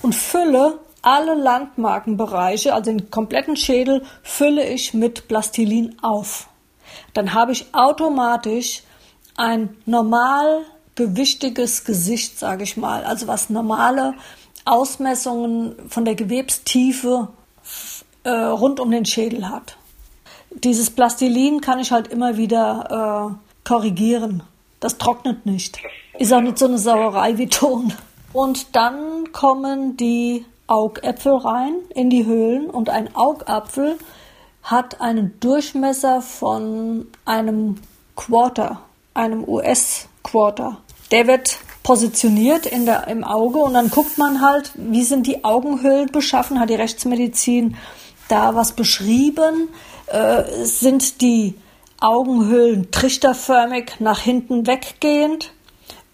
und 0.03 0.15
fülle 0.15 0.81
alle 1.03 1.35
Landmarkenbereiche, 1.35 2.75
also 2.75 2.91
den 2.91 3.11
kompletten 3.11 3.57
Schädel, 3.57 4.05
fülle 4.23 4.69
ich 4.69 4.93
mit 4.93 5.29
Plastilin 5.29 5.97
auf. 6.03 6.49
Dann 7.15 7.33
habe 7.33 7.53
ich 7.53 7.75
automatisch 7.75 8.83
ein 9.37 9.77
normal 9.87 10.65
gewichtiges 10.97 11.85
Gesicht, 11.85 12.39
sage 12.39 12.65
ich 12.65 12.77
mal, 12.77 13.05
also 13.05 13.27
was 13.29 13.49
normale 13.51 14.15
Ausmessungen 14.65 15.77
von 15.89 16.05
der 16.05 16.17
Gewebstiefe 16.17 17.29
äh, 18.25 18.31
rund 18.31 18.81
um 18.81 18.91
den 18.91 19.07
Schädel 19.07 19.49
hat. 19.49 19.77
Dieses 20.51 20.91
Plastilin 20.91 21.61
kann 21.61 21.79
ich 21.79 21.93
halt 21.93 22.09
immer 22.09 22.37
wieder 22.37 23.31
äh, 23.31 23.69
korrigieren. 23.69 24.43
Das 24.81 24.99
trocknet 24.99 25.47
nicht. 25.47 25.79
Ist 26.21 26.35
auch 26.35 26.43
nicht 26.43 26.59
so 26.59 26.67
eine 26.67 26.77
Sauerei 26.77 27.39
wie 27.39 27.47
Ton. 27.47 27.95
Und 28.35 28.77
dann 28.77 29.33
kommen 29.33 29.97
die 29.97 30.45
Augäpfel 30.67 31.35
rein 31.35 31.73
in 31.95 32.11
die 32.11 32.27
Höhlen 32.27 32.69
und 32.69 32.91
ein 32.91 33.17
Augapfel 33.17 33.97
hat 34.63 35.01
einen 35.01 35.41
Durchmesser 35.41 36.21
von 36.21 37.07
einem 37.25 37.77
Quarter, 38.17 38.83
einem 39.15 39.49
US-Quarter. 39.49 40.77
Der 41.11 41.27
wird 41.27 41.57
positioniert 41.83 42.67
in 42.67 42.85
der, 42.85 43.09
im 43.09 43.25
Auge 43.25 43.57
und 43.61 43.73
dann 43.73 43.89
guckt 43.89 44.19
man 44.19 44.43
halt, 44.43 44.73
wie 44.75 45.05
sind 45.05 45.27
die 45.27 45.43
Augenhöhlen 45.43 46.13
beschaffen, 46.13 46.61
hat 46.61 46.69
die 46.69 46.75
Rechtsmedizin 46.75 47.79
da 48.29 48.55
was 48.55 48.73
beschrieben, 48.73 49.71
äh, 50.09 50.43
sind 50.65 51.23
die 51.23 51.55
Augenhöhlen 51.99 52.91
trichterförmig 52.91 53.93
nach 54.01 54.21
hinten 54.21 54.67
weggehend, 54.67 55.55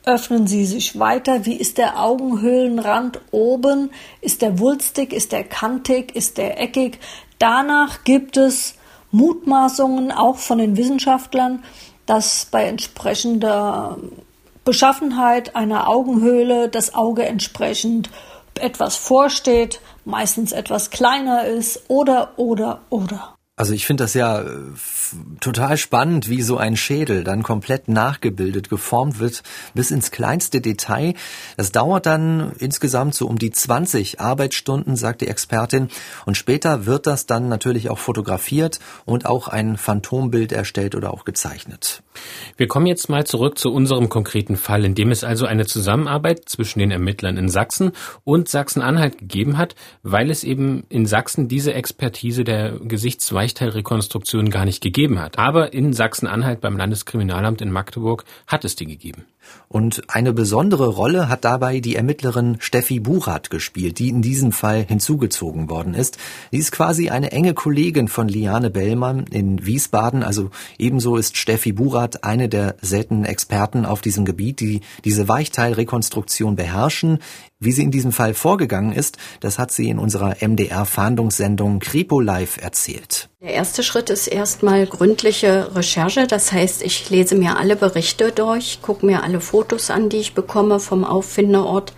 öffnen 0.07 0.47
sie 0.47 0.65
sich 0.65 0.99
weiter, 1.01 1.45
wie 1.47 1.57
ist 1.57 1.79
der 1.79 2.01
Augenhöhlenrand 2.01 3.21
oben, 3.33 3.91
ist 4.21 4.41
der 4.41 4.61
wulstig, 4.61 5.13
ist 5.13 5.33
der 5.33 5.43
kantig, 5.43 6.15
ist 6.15 6.39
der 6.39 6.61
eckig. 6.61 7.01
Danach 7.41 8.05
gibt 8.05 8.37
es 8.37 8.77
Mutmaßungen 9.11 10.13
auch 10.13 10.37
von 10.37 10.59
den 10.59 10.77
Wissenschaftlern, 10.77 11.65
dass 12.07 12.47
bei 12.47 12.65
entsprechender 12.65 13.99
Beschaffenheit 14.65 15.57
einer 15.57 15.89
Augenhöhle 15.89 16.69
das 16.69 16.95
Auge 16.95 17.25
entsprechend 17.25 18.09
etwas 18.61 18.97
vorsteht, 18.97 19.81
meistens 20.05 20.53
etwas 20.53 20.91
kleiner 20.91 21.45
ist 21.47 21.83
oder 21.89 22.33
oder 22.37 22.81
oder. 22.91 23.36
Also 23.59 23.73
ich 23.73 23.87
finde 23.87 24.05
das 24.05 24.13
ja 24.13 24.43
äh, 24.43 24.47
total 25.41 25.79
spannend, 25.79 26.29
wie 26.29 26.43
so 26.43 26.59
ein 26.59 26.77
Schädel 26.77 27.25
dann 27.25 27.43
komplett 27.43 27.89
nachgebildet, 27.89 28.69
geformt 28.69 29.19
wird, 29.19 29.43
bis 29.73 29.91
ins 29.91 30.11
kleinste 30.11 30.61
Detail. 30.61 31.15
Das 31.57 31.73
dauert 31.73 32.05
dann 32.05 32.53
insgesamt 32.59 33.15
so 33.15 33.27
um 33.27 33.39
die 33.39 33.51
20 33.51 34.21
Arbeitsstunden, 34.21 34.95
sagt 34.95 35.23
die 35.23 35.29
Expertin. 35.29 35.89
Und 36.27 36.37
später 36.37 36.85
wird 36.85 37.07
das 37.07 37.25
dann 37.25 37.49
natürlich 37.49 37.89
auch 37.89 37.99
fotografiert 37.99 38.79
und 39.07 39.25
auch 39.25 39.49
ein 39.49 39.79
Phantombild 39.79 40.53
erstellt 40.53 40.95
oder 40.95 41.15
auch 41.15 41.25
gezeichnet. 41.25 42.03
Wir 42.57 42.69
kommen 42.69 42.87
jetzt 42.87 43.09
mal 43.09 43.27
zurück 43.27 43.59
zu 43.59 43.73
unserem 43.73 44.09
konkreten 44.09 44.57
Fall, 44.57 44.85
in 44.85 44.95
dem 44.95 45.11
es 45.11 45.25
also 45.25 45.47
eine 45.47 45.67
Zusammenarbeit 45.67 46.49
zwischen 46.49 46.79
den 46.79 46.91
Ermittlern 46.91 47.37
in 47.37 47.49
Sachsen 47.49 47.93
und 48.25 48.49
Sachsen-Anhalt 48.49 49.19
gegeben 49.19 49.59
hat, 49.59 49.75
weil 50.03 50.31
es 50.31 50.45
eben 50.45 50.85
in 50.89 51.07
Sachsen 51.07 51.49
diese 51.49 51.75
Expertise 51.75 52.45
der 52.45 52.79
Gesichtsweichteilrekonstruktion 52.79 54.51
gar 54.51 54.65
nicht 54.65 54.83
gegeben 54.83 55.21
hat. 55.21 55.39
Aber 55.39 55.73
in 55.73 55.93
Sachsen-Anhalt 55.93 56.61
beim 56.61 56.77
Landeskriminalamt 56.77 57.61
in 57.61 57.71
Magdeburg 57.71 58.25
hat 58.47 58.65
es 58.65 58.77
die 58.77 58.87
gegeben. 58.87 59.25
Und 59.69 60.03
eine 60.09 60.33
besondere 60.33 60.89
Rolle 60.89 61.29
hat 61.29 61.45
dabei 61.45 61.81
die 61.81 61.97
Ermittlerin 61.97 62.57
Steffi 62.61 63.01
Burat 63.01 63.51
gespielt, 63.51 63.99
die 63.99 64.09
in 64.09 64.23
diesem 64.23 64.53
Fall 64.53 64.85
hinzugezogen 64.85 65.69
worden 65.69 65.95
ist. 65.95 66.19
Sie 66.51 66.59
ist 66.59 66.73
quasi 66.73 67.11
eine 67.11 67.33
enge 67.33 67.55
Kollegin 67.55 68.09
von 68.09 68.29
Liane 68.29 68.71
Bellmann 68.71 69.25
in 69.31 69.67
Wiesbaden. 69.67 70.23
Also 70.23 70.51
ebenso 70.79 71.17
ist 71.17 71.37
Steffi 71.37 71.73
Burat 71.73 72.06
eine 72.25 72.49
der 72.49 72.77
seltenen 72.81 73.25
Experten 73.25 73.85
auf 73.85 74.01
diesem 74.01 74.25
Gebiet, 74.25 74.61
die 74.61 74.81
diese 75.05 75.29
Weichteilrekonstruktion 75.29 76.57
beherrschen. 76.57 77.19
Wie 77.59 77.73
sie 77.73 77.83
in 77.83 77.91
diesem 77.91 78.13
Fall 78.13 78.35
vorgegangen 78.35 78.93
ist, 78.93 79.19
das 79.41 79.59
hat 79.59 79.73
sie 79.73 79.89
in 79.89 79.99
unserer 79.99 80.37
MDR-Fahndungssendung 80.41 81.81
Kripo 81.81 82.21
Live 82.21 82.59
erzählt. 82.63 83.29
Der 83.43 83.53
erste 83.53 83.83
Schritt 83.83 84.09
ist 84.09 84.29
erstmal 84.29 84.87
gründliche 84.87 85.77
Recherche. 85.77 86.27
Das 86.27 86.53
heißt, 86.53 86.83
ich 86.83 87.11
lese 87.11 87.35
mir 87.35 87.59
alle 87.59 87.77
Berichte 87.77 88.33
durch, 88.33 88.81
gucke 88.81 89.05
mir 89.05 89.25
alle 89.25 89.43
Fotos 89.43 89.91
an, 89.91 90.09
die 90.09 90.17
ich 90.17 90.33
bekomme 90.33 90.81
vom 90.81 91.05
Auffindeort 91.05 91.93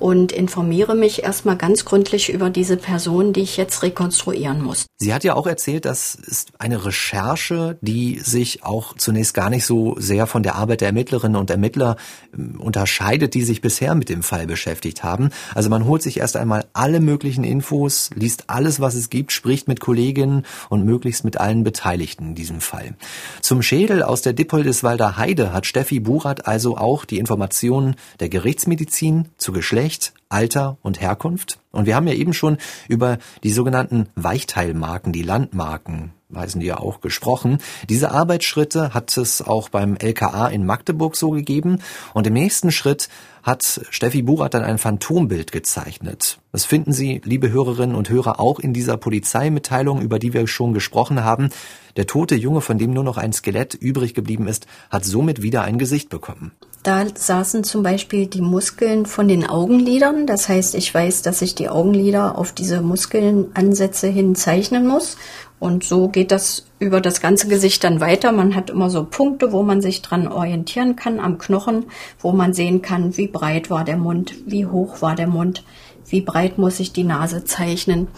und 0.00 0.32
informiere 0.32 0.96
mich 0.96 1.22
erstmal 1.22 1.56
ganz 1.56 1.84
gründlich 1.84 2.32
über 2.32 2.50
diese 2.50 2.76
Person, 2.76 3.32
die 3.32 3.42
ich 3.42 3.56
jetzt 3.56 3.82
rekonstruieren 3.82 4.62
muss. 4.62 4.86
Sie 4.96 5.14
hat 5.14 5.24
ja 5.24 5.34
auch 5.34 5.46
erzählt, 5.46 5.84
das 5.84 6.14
ist 6.14 6.52
eine 6.58 6.84
Recherche, 6.84 7.78
die 7.82 8.18
sich 8.18 8.64
auch 8.64 8.96
zunächst 8.96 9.34
gar 9.34 9.50
nicht 9.50 9.66
so 9.66 9.94
sehr 9.98 10.26
von 10.26 10.42
der 10.42 10.56
Arbeit 10.56 10.80
der 10.80 10.88
Ermittlerinnen 10.88 11.36
und 11.36 11.50
Ermittler 11.50 11.96
ähm, 12.34 12.58
unterscheidet, 12.60 13.34
die 13.34 13.42
sich 13.42 13.60
bisher 13.60 13.94
mit 13.94 14.08
dem 14.08 14.22
Fall 14.22 14.46
beschäftigt 14.46 15.04
haben. 15.04 15.30
Also 15.54 15.68
man 15.68 15.84
holt 15.84 16.02
sich 16.02 16.18
erst 16.18 16.36
einmal 16.36 16.64
alle 16.72 17.00
möglichen 17.00 17.44
Infos, 17.44 18.10
liest 18.14 18.44
alles, 18.48 18.80
was 18.80 18.94
es 18.94 19.10
gibt, 19.10 19.32
spricht 19.32 19.68
mit 19.68 19.80
Kolleginnen 19.80 20.46
und 20.70 20.79
möglichst 20.84 21.24
mit 21.24 21.38
allen 21.38 21.64
Beteiligten 21.64 22.28
in 22.28 22.34
diesem 22.34 22.60
Fall. 22.60 22.94
Zum 23.40 23.62
Schädel 23.62 24.02
aus 24.02 24.22
der 24.22 24.32
Dippoldiswalder 24.32 25.16
Heide 25.16 25.52
hat 25.52 25.66
Steffi 25.66 26.00
Burat 26.00 26.46
also 26.46 26.76
auch 26.76 27.04
die 27.04 27.18
Informationen 27.18 27.96
der 28.20 28.28
Gerichtsmedizin 28.28 29.26
zu 29.36 29.52
Geschlecht, 29.52 30.12
Alter 30.30 30.78
und 30.80 31.00
Herkunft. 31.00 31.58
Und 31.72 31.86
wir 31.86 31.96
haben 31.96 32.06
ja 32.06 32.14
eben 32.14 32.32
schon 32.32 32.56
über 32.88 33.18
die 33.42 33.50
sogenannten 33.50 34.08
Weichteilmarken, 34.14 35.12
die 35.12 35.22
Landmarken, 35.22 36.12
weisen 36.28 36.60
die 36.60 36.66
ja 36.66 36.78
auch 36.78 37.00
gesprochen. 37.00 37.58
Diese 37.88 38.12
Arbeitsschritte 38.12 38.94
hat 38.94 39.16
es 39.16 39.42
auch 39.42 39.68
beim 39.68 39.96
LKA 39.96 40.46
in 40.48 40.64
Magdeburg 40.64 41.16
so 41.16 41.30
gegeben. 41.30 41.80
Und 42.14 42.26
im 42.26 42.34
nächsten 42.34 42.70
Schritt 42.70 43.08
hat 43.42 43.80
Steffi 43.90 44.22
Burat 44.22 44.54
dann 44.54 44.62
ein 44.62 44.78
Phantombild 44.78 45.50
gezeichnet. 45.50 46.38
Das 46.52 46.64
finden 46.64 46.92
Sie, 46.92 47.20
liebe 47.24 47.50
Hörerinnen 47.50 47.96
und 47.96 48.08
Hörer, 48.08 48.38
auch 48.38 48.60
in 48.60 48.72
dieser 48.72 48.96
Polizeimitteilung, 48.96 50.00
über 50.00 50.18
die 50.18 50.32
wir 50.32 50.46
schon 50.46 50.74
gesprochen 50.74 51.24
haben. 51.24 51.50
Der 51.96 52.06
tote 52.06 52.36
Junge, 52.36 52.60
von 52.60 52.78
dem 52.78 52.92
nur 52.92 53.04
noch 53.04 53.16
ein 53.16 53.32
Skelett 53.32 53.74
übrig 53.74 54.14
geblieben 54.14 54.46
ist, 54.46 54.66
hat 54.90 55.04
somit 55.04 55.42
wieder 55.42 55.62
ein 55.62 55.78
Gesicht 55.78 56.08
bekommen. 56.08 56.52
Da 56.82 57.04
saßen 57.14 57.62
zum 57.62 57.82
Beispiel 57.82 58.26
die 58.26 58.40
Muskeln 58.40 59.04
von 59.04 59.28
den 59.28 59.46
Augenlidern. 59.46 60.26
Das 60.26 60.48
heißt, 60.48 60.74
ich 60.74 60.94
weiß, 60.94 61.20
dass 61.20 61.42
ich 61.42 61.54
die 61.54 61.68
Augenlider 61.68 62.38
auf 62.38 62.52
diese 62.52 62.80
Muskelansätze 62.80 64.06
hin 64.08 64.34
zeichnen 64.34 64.86
muss. 64.86 65.18
Und 65.58 65.84
so 65.84 66.08
geht 66.08 66.30
das 66.30 66.64
über 66.78 67.02
das 67.02 67.20
ganze 67.20 67.48
Gesicht 67.48 67.84
dann 67.84 68.00
weiter. 68.00 68.32
Man 68.32 68.54
hat 68.54 68.70
immer 68.70 68.88
so 68.88 69.04
Punkte, 69.04 69.52
wo 69.52 69.62
man 69.62 69.82
sich 69.82 70.00
dran 70.00 70.26
orientieren 70.26 70.96
kann 70.96 71.20
am 71.20 71.36
Knochen, 71.36 71.84
wo 72.18 72.32
man 72.32 72.54
sehen 72.54 72.80
kann, 72.80 73.14
wie 73.18 73.28
breit 73.28 73.68
war 73.68 73.84
der 73.84 73.98
Mund, 73.98 74.32
wie 74.46 74.64
hoch 74.64 75.02
war 75.02 75.14
der 75.14 75.26
Mund, 75.26 75.62
wie 76.08 76.22
breit 76.22 76.56
muss 76.56 76.80
ich 76.80 76.94
die 76.94 77.04
Nase 77.04 77.44
zeichnen. 77.44 78.08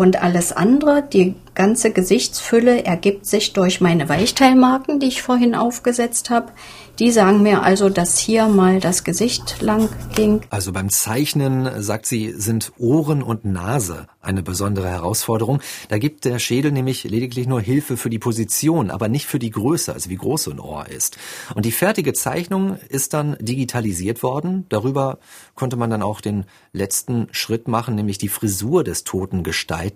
Und 0.00 0.22
alles 0.22 0.52
andere, 0.52 1.02
die 1.02 1.34
ganze 1.54 1.90
Gesichtsfülle 1.90 2.86
ergibt 2.86 3.26
sich 3.26 3.52
durch 3.52 3.82
meine 3.82 4.08
Weichteilmarken, 4.08 4.98
die 4.98 5.08
ich 5.08 5.20
vorhin 5.20 5.54
aufgesetzt 5.54 6.30
habe. 6.30 6.52
Die 6.98 7.10
sagen 7.10 7.42
mir 7.42 7.62
also, 7.62 7.88
dass 7.88 8.18
hier 8.18 8.48
mal 8.48 8.80
das 8.80 9.04
Gesicht 9.04 9.60
lang 9.60 9.88
ging. 10.14 10.42
Also 10.50 10.72
beim 10.72 10.90
Zeichnen, 10.90 11.82
sagt 11.82 12.06
sie, 12.06 12.32
sind 12.32 12.72
Ohren 12.78 13.22
und 13.22 13.44
Nase 13.44 14.06
eine 14.22 14.42
besondere 14.42 14.88
Herausforderung. 14.88 15.60
Da 15.88 15.96
gibt 15.96 16.26
der 16.26 16.38
Schädel 16.38 16.72
nämlich 16.72 17.04
lediglich 17.04 17.46
nur 17.46 17.60
Hilfe 17.60 17.96
für 17.96 18.10
die 18.10 18.18
Position, 18.18 18.90
aber 18.90 19.08
nicht 19.08 19.26
für 19.26 19.38
die 19.38 19.50
Größe, 19.50 19.94
also 19.94 20.10
wie 20.10 20.16
groß 20.16 20.42
so 20.44 20.50
ein 20.50 20.60
Ohr 20.60 20.88
ist. 20.88 21.16
Und 21.54 21.64
die 21.64 21.72
fertige 21.72 22.12
Zeichnung 22.12 22.76
ist 22.88 23.14
dann 23.14 23.36
digitalisiert 23.40 24.22
worden. 24.22 24.66
Darüber 24.68 25.18
konnte 25.54 25.76
man 25.76 25.88
dann 25.88 26.02
auch 26.02 26.20
den 26.20 26.44
letzten 26.72 27.28
Schritt 27.32 27.66
machen, 27.66 27.94
nämlich 27.94 28.18
die 28.18 28.28
Frisur 28.28 28.84
des 28.84 29.04
Toten 29.04 29.42
gestalten. 29.42 29.89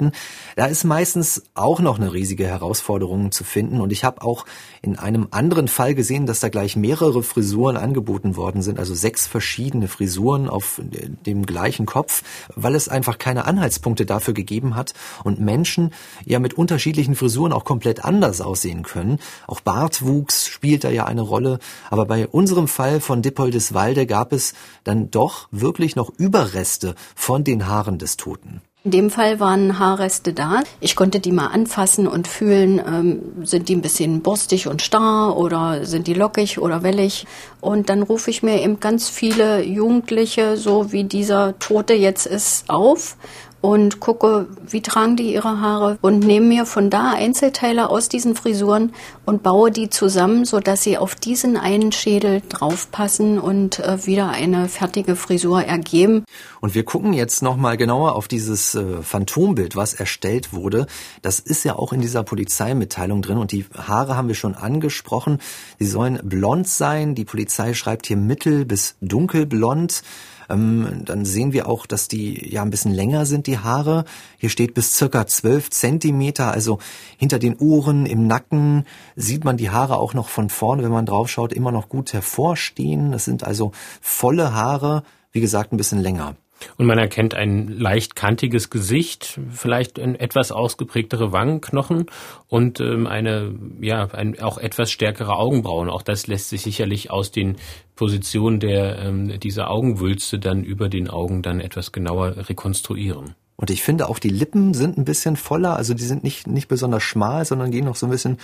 Da 0.57 0.66
ist 0.66 0.84
meistens 0.84 1.42
auch 1.55 1.80
noch 1.80 1.99
eine 1.99 2.12
riesige 2.12 2.47
Herausforderung 2.47 3.32
zu 3.32 3.45
finden. 3.45 3.80
Und 3.80 3.92
ich 3.92 4.05
habe 4.05 4.22
auch 4.22 4.45
in 4.82 4.99
einem 4.99 5.28
anderen 5.30 5.68
Fall 5.68 5.95
gesehen, 5.95 6.26
dass 6.26 6.40
da 6.40 6.49
gleich 6.49 6.76
mehrere 6.76 7.22
Frisuren 7.22 7.76
angeboten 7.76 8.36
worden 8.36 8.62
sind, 8.62 8.78
also 8.78 8.95
sechs 8.95 9.26
verschiedene 9.26 9.88
Frisuren 9.88 10.49
auf 10.49 10.80
dem 10.82 11.47
gleichen 11.47 11.86
Kopf, 11.86 12.22
weil 12.55 12.74
es 12.74 12.88
einfach 12.88 13.18
keine 13.18 13.47
Anhaltspunkte 13.47 14.07
dafür 14.07 14.34
gegeben 14.34 14.76
hat 14.76 14.95
und 15.22 15.40
Menschen 15.40 15.92
ja 16.24 16.38
mit 16.38 16.55
unterschiedlichen 16.55 17.14
Frisuren 17.14 17.53
auch 17.53 17.64
komplett 17.64 18.05
anders 18.05 18.40
aussehen 18.40 18.82
können. 18.82 19.18
Auch 19.47 19.61
Bartwuchs 19.61 20.47
spielt 20.47 20.84
da 20.84 20.90
ja 20.90 21.07
eine 21.07 21.22
Rolle. 21.22 21.59
Aber 21.90 22.07
bei 22.07 22.26
unserem 22.26 22.68
Fall 22.68 23.01
von 23.01 23.22
Dippoldiswalde 23.22 24.07
gab 24.07 24.32
es 24.32 24.55
dann 24.84 25.11
doch 25.11 25.49
wirklich 25.51 25.97
noch 25.97 26.11
Überreste 26.16 26.95
von 27.14 27.45
den 27.45 27.66
Haaren 27.66 27.99
des 27.99 28.16
Toten. 28.16 28.62
In 28.85 28.91
dem 28.91 29.09
Fall 29.09 29.41
waren 29.41 29.78
Haarreste 29.78 30.35
da. 30.35 30.62
Ich 30.78 30.95
konnte 30.95 31.18
die 31.18 31.32
mal 31.32 31.47
anfassen 31.47 32.07
und 32.07 32.28
fühlen, 32.28 32.78
ähm, 32.87 33.47
sind 33.47 33.70
die 33.70 33.76
ein 33.76 33.80
bisschen 33.80 34.20
borstig 34.20 34.68
und 34.68 34.82
starr 34.82 35.39
oder 35.39 35.87
sind 35.87 36.07
die 36.07 36.12
lockig 36.12 36.61
oder 36.61 36.82
wellig. 36.82 37.26
Und 37.62 37.89
dann 37.89 38.03
rufe 38.03 38.28
ich 38.28 38.43
mir 38.43 38.61
eben 38.61 38.80
ganz 38.80 39.09
viele 39.09 39.62
Jugendliche, 39.64 40.59
so 40.59 40.93
wie 40.93 41.05
dieser 41.05 41.59
Tote 41.59 41.95
jetzt 41.95 42.26
ist, 42.26 42.68
auf 42.68 43.16
und 43.64 43.98
gucke, 43.98 44.46
wie 44.68 44.82
tragen 44.82 45.16
die 45.16 45.32
ihre 45.32 45.58
Haare 45.58 45.96
und 46.02 46.18
nehme 46.18 46.48
mir 46.48 46.66
von 46.66 46.90
da 46.90 47.12
Einzelteile 47.12 47.88
aus 47.88 48.10
diesen 48.10 48.34
Frisuren 48.34 48.92
und 49.24 49.42
baue 49.42 49.70
die 49.70 49.88
zusammen, 49.88 50.44
so 50.44 50.60
dass 50.60 50.82
sie 50.82 50.98
auf 50.98 51.14
diesen 51.14 51.56
einen 51.56 51.90
Schädel 51.90 52.42
draufpassen 52.46 53.38
und 53.38 53.78
äh, 53.78 54.04
wieder 54.04 54.28
eine 54.28 54.68
fertige 54.68 55.16
Frisur 55.16 55.62
ergeben. 55.62 56.26
Und 56.60 56.74
wir 56.74 56.84
gucken 56.84 57.14
jetzt 57.14 57.42
noch 57.42 57.56
mal 57.56 57.78
genauer 57.78 58.16
auf 58.16 58.28
dieses 58.28 58.74
äh, 58.74 59.00
Phantombild, 59.00 59.76
was 59.76 59.94
erstellt 59.94 60.52
wurde. 60.52 60.86
Das 61.22 61.38
ist 61.38 61.64
ja 61.64 61.74
auch 61.76 61.94
in 61.94 62.02
dieser 62.02 62.22
Polizeimitteilung 62.22 63.22
drin 63.22 63.38
und 63.38 63.50
die 63.50 63.64
Haare 63.74 64.14
haben 64.14 64.28
wir 64.28 64.34
schon 64.34 64.54
angesprochen. 64.54 65.38
Sie 65.78 65.86
sollen 65.86 66.20
blond 66.22 66.68
sein. 66.68 67.14
Die 67.14 67.24
Polizei 67.24 67.72
schreibt 67.72 68.08
hier 68.08 68.18
mittel 68.18 68.66
bis 68.66 68.96
dunkelblond. 69.00 70.02
Ähm, 70.49 71.03
dann 71.05 71.24
sehen 71.24 71.53
wir 71.53 71.68
auch, 71.68 71.86
dass 71.86 72.09
die 72.09 72.53
ja 72.53 72.62
ein 72.62 72.70
bisschen 72.70 72.92
länger 72.92 73.26
sind, 73.26 73.47
die 73.47 73.59
Haare. 73.59 74.05
Hier 74.38 74.51
steht 74.51 74.74
bis 74.74 74.97
circa 74.97 75.26
zwölf 75.26 75.70
Zentimeter, 75.70 76.53
also 76.53 76.78
hinter 77.16 77.38
den 77.38 77.57
Ohren, 77.59 78.07
im 78.07 78.26
Nacken 78.26 78.84
sieht 79.16 79.45
man 79.45 79.57
die 79.57 79.70
Haare 79.70 79.97
auch 79.97 80.14
noch 80.14 80.28
von 80.28 80.51
vorne, 80.51 80.82
wenn 80.82 80.92
man 80.92 81.07
draufschaut, 81.07 81.53
immer 81.53 81.72
noch 81.72 81.88
gut 81.88 82.12
hervorstehen. 82.12 83.12
Das 83.12 83.24
sind 83.24 83.45
also 83.45 83.72
volle 84.01 84.55
Haare, 84.55 85.03
wie 85.32 85.40
gesagt, 85.40 85.72
ein 85.72 85.76
bisschen 85.76 86.01
länger. 86.01 86.36
Und 86.76 86.86
man 86.86 86.98
erkennt 86.98 87.34
ein 87.34 87.68
leicht 87.68 88.16
kantiges 88.16 88.70
Gesicht, 88.70 89.38
vielleicht 89.50 89.98
etwas 89.98 90.52
ausgeprägtere 90.52 91.32
Wangenknochen 91.32 92.07
und 92.48 92.80
ähm, 92.80 93.07
eine, 93.07 93.55
ja, 93.80 94.07
ein, 94.07 94.40
auch 94.40 94.59
etwas 94.59 94.90
stärkere 94.90 95.36
Augenbrauen. 95.36 95.90
Auch 95.90 96.02
das 96.02 96.26
lässt 96.26 96.48
sich 96.48 96.62
sicherlich 96.62 97.11
aus 97.11 97.30
den 97.30 97.57
Positionen 97.96 98.61
der, 98.61 98.98
ähm, 98.98 99.38
dieser 99.40 99.70
Augenwülste 99.70 100.38
dann 100.38 100.64
über 100.64 100.88
den 100.88 101.09
Augen 101.09 101.42
dann 101.42 101.61
etwas 101.61 101.92
genauer 101.92 102.48
rekonstruieren. 102.48 103.34
Und 103.57 103.70
ich 103.70 103.82
finde 103.82 104.09
auch 104.09 104.18
die 104.18 104.30
Lippen 104.30 104.74
sind 104.74 104.98
ein 104.98 105.05
bisschen 105.05 105.36
voller, 105.36 105.76
also 105.76 105.94
die 105.94 106.02
sind 106.02 106.24
nicht, 106.24 106.46
nicht 106.46 106.66
besonders 106.66 107.05
schmal, 107.05 107.44
sondern 107.44 107.70
gehen 107.70 107.84
noch 107.84 107.94
so 107.94 108.07
ein 108.07 108.11
bisschen 108.11 108.38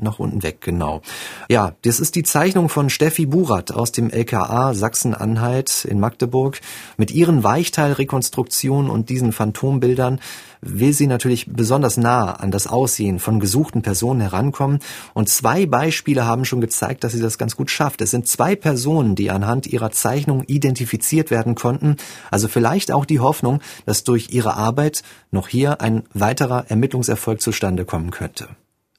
nach 0.00 0.18
unten 0.18 0.42
weg, 0.42 0.60
genau. 0.60 1.02
Ja, 1.48 1.74
das 1.82 2.00
ist 2.00 2.14
die 2.14 2.22
Zeichnung 2.22 2.68
von 2.68 2.90
Steffi 2.90 3.26
Burat 3.26 3.72
aus 3.72 3.92
dem 3.92 4.10
LKA 4.10 4.74
Sachsen-Anhalt 4.74 5.84
in 5.84 6.00
Magdeburg. 6.00 6.60
Mit 6.96 7.10
ihren 7.10 7.44
Weichteilrekonstruktionen 7.44 8.90
und 8.90 9.10
diesen 9.10 9.32
Phantombildern 9.32 10.20
will 10.60 10.92
sie 10.92 11.06
natürlich 11.06 11.46
besonders 11.50 11.96
nah 11.96 12.32
an 12.32 12.50
das 12.50 12.66
Aussehen 12.66 13.18
von 13.18 13.40
gesuchten 13.40 13.82
Personen 13.82 14.20
herankommen. 14.20 14.80
Und 15.14 15.28
zwei 15.28 15.66
Beispiele 15.66 16.24
haben 16.24 16.44
schon 16.44 16.60
gezeigt, 16.60 17.04
dass 17.04 17.12
sie 17.12 17.20
das 17.20 17.38
ganz 17.38 17.56
gut 17.56 17.70
schafft. 17.70 18.00
Es 18.00 18.10
sind 18.10 18.28
zwei 18.28 18.56
Personen, 18.56 19.14
die 19.14 19.30
anhand 19.30 19.66
ihrer 19.66 19.90
Zeichnung 19.90 20.44
identifiziert 20.44 21.30
werden 21.30 21.54
konnten. 21.54 21.96
Also 22.30 22.48
vielleicht 22.48 22.92
auch 22.92 23.04
die 23.04 23.20
Hoffnung, 23.20 23.60
dass 23.86 24.04
durch 24.04 24.30
ihre 24.30 24.54
Arbeit 24.54 25.02
noch 25.30 25.48
hier 25.48 25.80
ein 25.80 26.04
weiterer 26.12 26.66
Ermittlungserfolg 26.68 27.40
zustande 27.40 27.84
kommen 27.84 28.10
könnte. 28.10 28.48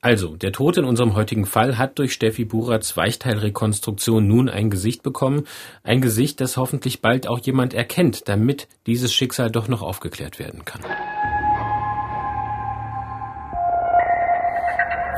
Also, 0.02 0.38
der 0.38 0.54
Tote 0.54 0.80
in 0.80 0.86
unserem 0.86 1.16
heutigen 1.16 1.46
Fall 1.46 1.78
hat 1.78 2.00
durch 2.00 2.14
Steffi 2.14 2.46
Burats 2.46 2.96
Weichteilrekonstruktion 2.96 4.26
nun 4.26 4.48
ein 4.48 4.70
Gesicht 4.70 5.04
bekommen. 5.04 5.44
Ein 5.84 6.00
Gesicht, 6.00 6.40
das 6.40 6.56
hoffentlich 6.56 7.02
bald 7.02 7.28
auch 7.28 7.40
jemand 7.40 7.74
erkennt, 7.74 8.30
damit 8.30 8.70
dieses 8.86 9.14
Schicksal 9.14 9.52
doch 9.52 9.68
noch 9.68 9.82
aufgeklärt 9.82 10.40
werden 10.40 10.64
kann. 10.64 10.82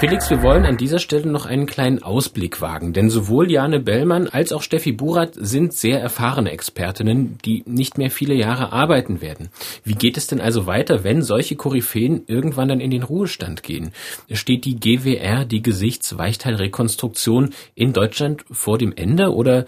Felix, 0.01 0.31
wir 0.31 0.41
wollen 0.41 0.65
an 0.65 0.77
dieser 0.77 0.97
Stelle 0.97 1.27
noch 1.27 1.45
einen 1.45 1.67
kleinen 1.67 2.01
Ausblick 2.01 2.59
wagen, 2.59 2.91
denn 2.91 3.11
sowohl 3.11 3.51
Jane 3.51 3.79
Bellmann 3.79 4.27
als 4.27 4.51
auch 4.51 4.63
Steffi 4.63 4.93
Burat 4.93 5.33
sind 5.35 5.73
sehr 5.73 6.01
erfahrene 6.01 6.49
Expertinnen, 6.49 7.37
die 7.45 7.61
nicht 7.67 7.99
mehr 7.99 8.09
viele 8.09 8.33
Jahre 8.33 8.71
arbeiten 8.71 9.21
werden. 9.21 9.49
Wie 9.83 9.93
geht 9.93 10.17
es 10.17 10.25
denn 10.25 10.41
also 10.41 10.65
weiter, 10.65 11.03
wenn 11.03 11.21
solche 11.21 11.55
Koryphäen 11.55 12.23
irgendwann 12.25 12.69
dann 12.69 12.79
in 12.79 12.89
den 12.89 13.03
Ruhestand 13.03 13.61
gehen? 13.61 13.91
Steht 14.31 14.65
die 14.65 14.79
GWR, 14.79 15.45
die 15.45 15.61
Gesichtsweichteilrekonstruktion 15.61 17.51
in 17.75 17.93
Deutschland 17.93 18.43
vor 18.49 18.79
dem 18.79 18.93
Ende 18.95 19.31
oder 19.31 19.67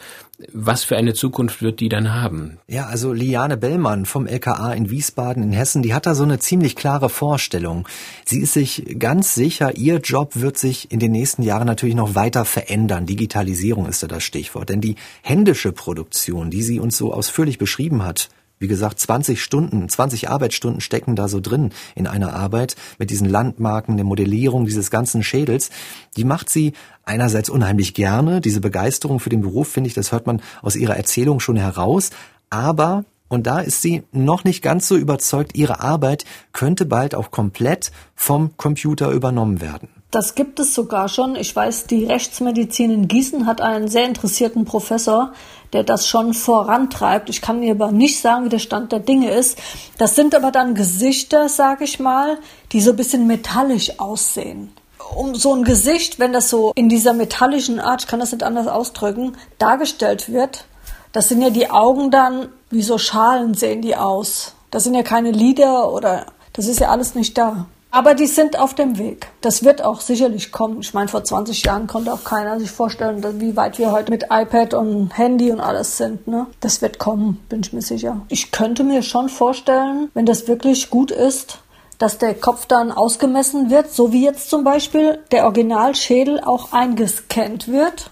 was 0.51 0.83
für 0.83 0.97
eine 0.97 1.13
Zukunft 1.13 1.61
wird 1.61 1.79
die 1.79 1.89
dann 1.89 2.13
haben? 2.13 2.59
Ja, 2.67 2.87
also 2.87 3.13
Liane 3.13 3.57
Bellmann 3.57 4.05
vom 4.05 4.27
LKA 4.27 4.73
in 4.73 4.89
Wiesbaden 4.89 5.43
in 5.43 5.51
Hessen, 5.51 5.83
die 5.83 5.93
hat 5.93 6.05
da 6.05 6.15
so 6.15 6.23
eine 6.23 6.39
ziemlich 6.39 6.75
klare 6.75 7.09
Vorstellung. 7.09 7.87
Sie 8.25 8.39
ist 8.39 8.53
sich 8.53 8.97
ganz 8.99 9.35
sicher, 9.35 9.77
ihr 9.77 9.97
Job 9.97 10.31
wird 10.35 10.57
sich 10.57 10.91
in 10.91 10.99
den 10.99 11.11
nächsten 11.11 11.43
Jahren 11.43 11.67
natürlich 11.67 11.95
noch 11.95 12.15
weiter 12.15 12.45
verändern. 12.45 13.05
Digitalisierung 13.05 13.87
ist 13.87 14.03
da 14.03 14.07
das 14.07 14.23
Stichwort. 14.23 14.69
Denn 14.69 14.81
die 14.81 14.95
händische 15.21 15.71
Produktion, 15.71 16.49
die 16.49 16.63
sie 16.63 16.79
uns 16.79 16.97
so 16.97 17.13
ausführlich 17.13 17.57
beschrieben 17.57 18.03
hat, 18.03 18.29
wie 18.63 18.67
gesagt, 18.69 18.97
20 18.97 19.43
Stunden, 19.43 19.89
20 19.89 20.29
Arbeitsstunden 20.29 20.79
stecken 20.79 21.17
da 21.17 21.27
so 21.27 21.41
drin 21.41 21.71
in 21.95 22.07
einer 22.07 22.33
Arbeit 22.33 22.77
mit 22.97 23.09
diesen 23.09 23.27
Landmarken, 23.27 23.97
der 23.97 24.05
Modellierung 24.05 24.65
dieses 24.65 24.89
ganzen 24.89 25.21
Schädels. 25.21 25.69
Die 26.15 26.23
macht 26.23 26.49
sie 26.49 26.71
einerseits 27.03 27.49
unheimlich 27.49 27.93
gerne. 27.93 28.39
Diese 28.39 28.61
Begeisterung 28.61 29.19
für 29.19 29.29
den 29.29 29.41
Beruf, 29.41 29.67
finde 29.67 29.89
ich, 29.89 29.93
das 29.93 30.13
hört 30.13 30.27
man 30.27 30.41
aus 30.61 30.77
ihrer 30.77 30.95
Erzählung 30.95 31.41
schon 31.41 31.57
heraus. 31.57 32.11
Aber 32.49 33.03
und 33.27 33.47
da 33.47 33.59
ist 33.59 33.81
sie 33.81 34.03
noch 34.13 34.45
nicht 34.45 34.61
ganz 34.61 34.87
so 34.87 34.95
überzeugt, 34.95 35.57
ihre 35.57 35.81
Arbeit 35.81 36.23
könnte 36.53 36.85
bald 36.85 37.15
auch 37.15 37.31
komplett 37.31 37.91
vom 38.15 38.55
Computer 38.55 39.09
übernommen 39.11 39.59
werden. 39.59 39.89
Das 40.13 40.35
gibt 40.35 40.59
es 40.59 40.75
sogar 40.75 41.09
schon. 41.09 41.35
Ich 41.35 41.55
weiß, 41.55 41.87
die 41.87 42.05
Rechtsmedizin 42.05 42.91
in 42.91 43.07
Gießen 43.07 43.47
hat 43.47 43.61
einen 43.61 43.87
sehr 43.87 44.05
interessierten 44.05 44.63
Professor, 44.63 45.33
der 45.73 45.83
das 45.83 46.07
schon 46.07 46.35
vorantreibt. 46.35 47.31
Ich 47.31 47.41
kann 47.41 47.61
mir 47.61 47.71
aber 47.71 47.91
nicht 47.91 48.21
sagen, 48.21 48.45
wie 48.45 48.49
der 48.49 48.59
Stand 48.59 48.91
der 48.91 48.99
Dinge 48.99 49.31
ist. 49.31 49.57
Das 49.97 50.13
sind 50.13 50.35
aber 50.35 50.51
dann 50.51 50.75
Gesichter, 50.75 51.49
sage 51.49 51.85
ich 51.85 51.99
mal, 51.99 52.37
die 52.73 52.79
so 52.79 52.91
ein 52.91 52.95
bisschen 52.95 53.25
metallisch 53.25 53.99
aussehen. 53.99 54.71
Um 55.15 55.33
so 55.33 55.55
ein 55.55 55.63
Gesicht, 55.63 56.19
wenn 56.19 56.31
das 56.31 56.47
so 56.47 56.73
in 56.75 56.89
dieser 56.89 57.13
metallischen 57.13 57.79
Art, 57.79 58.03
ich 58.03 58.07
kann 58.07 58.19
das 58.19 58.33
nicht 58.33 58.43
anders 58.43 58.67
ausdrücken, 58.67 59.35
dargestellt 59.57 60.31
wird, 60.31 60.65
das 61.11 61.27
sind 61.27 61.41
ja 61.41 61.49
die 61.49 61.71
Augen 61.71 62.11
dann, 62.11 62.49
wie 62.69 62.83
so 62.83 62.99
Schalen 62.99 63.55
sehen 63.55 63.81
die 63.81 63.95
aus. 63.95 64.53
Das 64.69 64.83
sind 64.83 64.93
ja 64.93 65.01
keine 65.01 65.31
Lider 65.31 65.91
oder 65.91 66.27
das 66.53 66.67
ist 66.67 66.81
ja 66.81 66.89
alles 66.89 67.15
nicht 67.15 67.35
da. 67.35 67.65
Aber 67.93 68.15
die 68.15 68.25
sind 68.25 68.57
auf 68.57 68.73
dem 68.73 68.97
Weg. 68.97 69.27
Das 69.41 69.63
wird 69.63 69.83
auch 69.83 70.01
sicherlich 70.01 70.51
kommen. 70.51 70.79
Ich 70.81 70.95
meine, 70.95 71.09
vor 71.09 71.23
20 71.23 71.63
Jahren 71.63 71.85
konnte 71.85 72.11
auch 72.11 72.23
keiner 72.23 72.59
sich 72.59 72.71
vorstellen, 72.71 73.23
wie 73.39 73.55
weit 73.55 73.77
wir 73.77 73.91
heute 73.91 74.09
mit 74.09 74.23
iPad 74.31 74.73
und 74.73 75.15
Handy 75.15 75.51
und 75.51 75.59
alles 75.59 75.97
sind. 75.97 76.27
Ne? 76.27 76.47
Das 76.59 76.81
wird 76.81 76.97
kommen, 76.97 77.45
bin 77.49 77.59
ich 77.59 77.71
mir 77.71 77.83
sicher. 77.83 78.21
Ich 78.29 78.51
könnte 78.51 78.83
mir 78.83 79.03
schon 79.03 79.29
vorstellen, 79.29 80.09
wenn 80.15 80.25
das 80.25 80.47
wirklich 80.47 80.89
gut 80.89 81.11
ist, 81.11 81.59
dass 81.99 82.17
der 82.17 82.33
Kopf 82.33 82.65
dann 82.65 82.91
ausgemessen 82.91 83.69
wird, 83.69 83.91
so 83.91 84.11
wie 84.11 84.25
jetzt 84.25 84.49
zum 84.49 84.63
Beispiel 84.63 85.19
der 85.31 85.43
Originalschädel 85.43 86.41
auch 86.43 86.73
eingescannt 86.73 87.67
wird. 87.67 88.09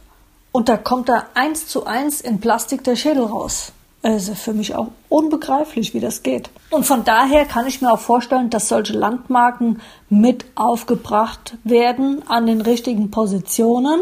Und 0.52 0.70
da 0.70 0.78
kommt 0.78 1.10
da 1.10 1.26
eins 1.34 1.66
zu 1.66 1.88
eins 1.88 2.22
in 2.22 2.40
Plastik 2.40 2.84
der 2.84 2.96
Schädel 2.96 3.24
raus. 3.24 3.72
Also 4.04 4.36
für 4.36 4.54
mich 4.54 4.76
auch 4.76 4.90
unbegreiflich, 5.12 5.93
wie 5.93 5.99
das 5.99 6.24
geht. 6.24 6.49
Und 6.70 6.86
von 6.86 7.03
daher 7.03 7.45
kann 7.45 7.68
ich 7.68 7.82
mir 7.82 7.91
auch 7.91 7.99
vorstellen, 7.99 8.49
dass 8.49 8.70
solche 8.70 8.93
Landmarken 8.93 9.82
mit 10.09 10.45
aufgebracht 10.55 11.57
werden 11.64 12.24
an 12.28 12.45
den 12.45 12.62
richtigen 12.62 13.12
Positionen, 13.12 13.99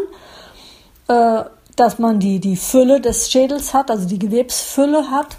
äh, 1.08 1.44
dass 1.76 1.98
man 1.98 2.20
die, 2.20 2.38
die 2.38 2.56
Fülle 2.56 3.00
des 3.00 3.30
Schädels 3.30 3.74
hat, 3.74 3.90
also 3.90 4.06
die 4.06 4.18
Gewebsfülle 4.18 5.10
hat. 5.10 5.36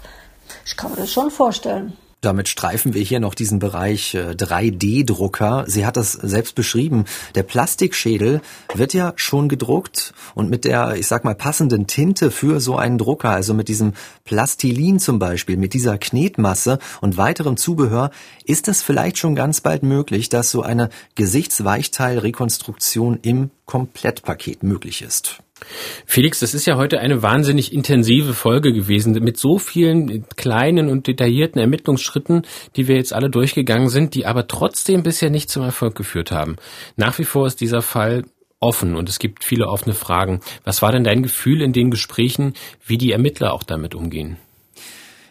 Ich 0.66 0.76
kann 0.76 0.90
mir 0.90 0.98
das 0.98 1.10
schon 1.10 1.30
vorstellen. 1.30 1.96
Damit 2.22 2.48
streifen 2.48 2.94
wir 2.94 3.02
hier 3.02 3.18
noch 3.18 3.34
diesen 3.34 3.58
Bereich 3.58 4.14
3D-Drucker. 4.14 5.64
Äh, 5.66 5.70
Sie 5.70 5.84
hat 5.84 5.96
das 5.96 6.12
selbst 6.12 6.54
beschrieben. 6.54 7.04
Der 7.34 7.42
Plastikschädel 7.42 8.40
wird 8.74 8.94
ja 8.94 9.12
schon 9.16 9.48
gedruckt 9.48 10.14
und 10.36 10.48
mit 10.48 10.64
der, 10.64 10.94
ich 10.94 11.08
sag 11.08 11.24
mal, 11.24 11.34
passenden 11.34 11.88
Tinte 11.88 12.30
für 12.30 12.60
so 12.60 12.76
einen 12.76 12.96
Drucker, 12.96 13.30
also 13.30 13.54
mit 13.54 13.66
diesem 13.66 13.94
Plastilin 14.24 15.00
zum 15.00 15.18
Beispiel, 15.18 15.56
mit 15.56 15.74
dieser 15.74 15.98
Knetmasse 15.98 16.78
und 17.00 17.16
weiterem 17.16 17.56
Zubehör, 17.56 18.12
ist 18.44 18.68
es 18.68 18.82
vielleicht 18.82 19.18
schon 19.18 19.34
ganz 19.34 19.60
bald 19.60 19.82
möglich, 19.82 20.28
dass 20.28 20.52
so 20.52 20.62
eine 20.62 20.90
Gesichtsweichteilrekonstruktion 21.16 23.18
im 23.22 23.50
Komplettpaket 23.66 24.62
möglich 24.62 25.02
ist. 25.02 25.42
Felix, 26.06 26.40
das 26.40 26.54
ist 26.54 26.66
ja 26.66 26.76
heute 26.76 27.00
eine 27.00 27.22
wahnsinnig 27.22 27.72
intensive 27.72 28.34
Folge 28.34 28.72
gewesen 28.72 29.12
mit 29.22 29.36
so 29.36 29.58
vielen 29.58 30.26
kleinen 30.36 30.88
und 30.88 31.06
detaillierten 31.06 31.60
Ermittlungsschritten, 31.60 32.42
die 32.76 32.88
wir 32.88 32.96
jetzt 32.96 33.12
alle 33.12 33.30
durchgegangen 33.30 33.88
sind, 33.88 34.14
die 34.14 34.26
aber 34.26 34.46
trotzdem 34.46 35.02
bisher 35.02 35.30
nicht 35.30 35.50
zum 35.50 35.62
Erfolg 35.62 35.94
geführt 35.94 36.30
haben. 36.30 36.56
Nach 36.96 37.18
wie 37.18 37.24
vor 37.24 37.46
ist 37.46 37.60
dieser 37.60 37.82
Fall 37.82 38.24
offen 38.60 38.94
und 38.94 39.08
es 39.08 39.18
gibt 39.18 39.44
viele 39.44 39.66
offene 39.66 39.94
Fragen. 39.94 40.40
Was 40.64 40.82
war 40.82 40.92
denn 40.92 41.04
dein 41.04 41.22
Gefühl 41.22 41.62
in 41.62 41.72
den 41.72 41.90
Gesprächen, 41.90 42.54
wie 42.86 42.98
die 42.98 43.12
Ermittler 43.12 43.52
auch 43.52 43.64
damit 43.64 43.94
umgehen? 43.94 44.36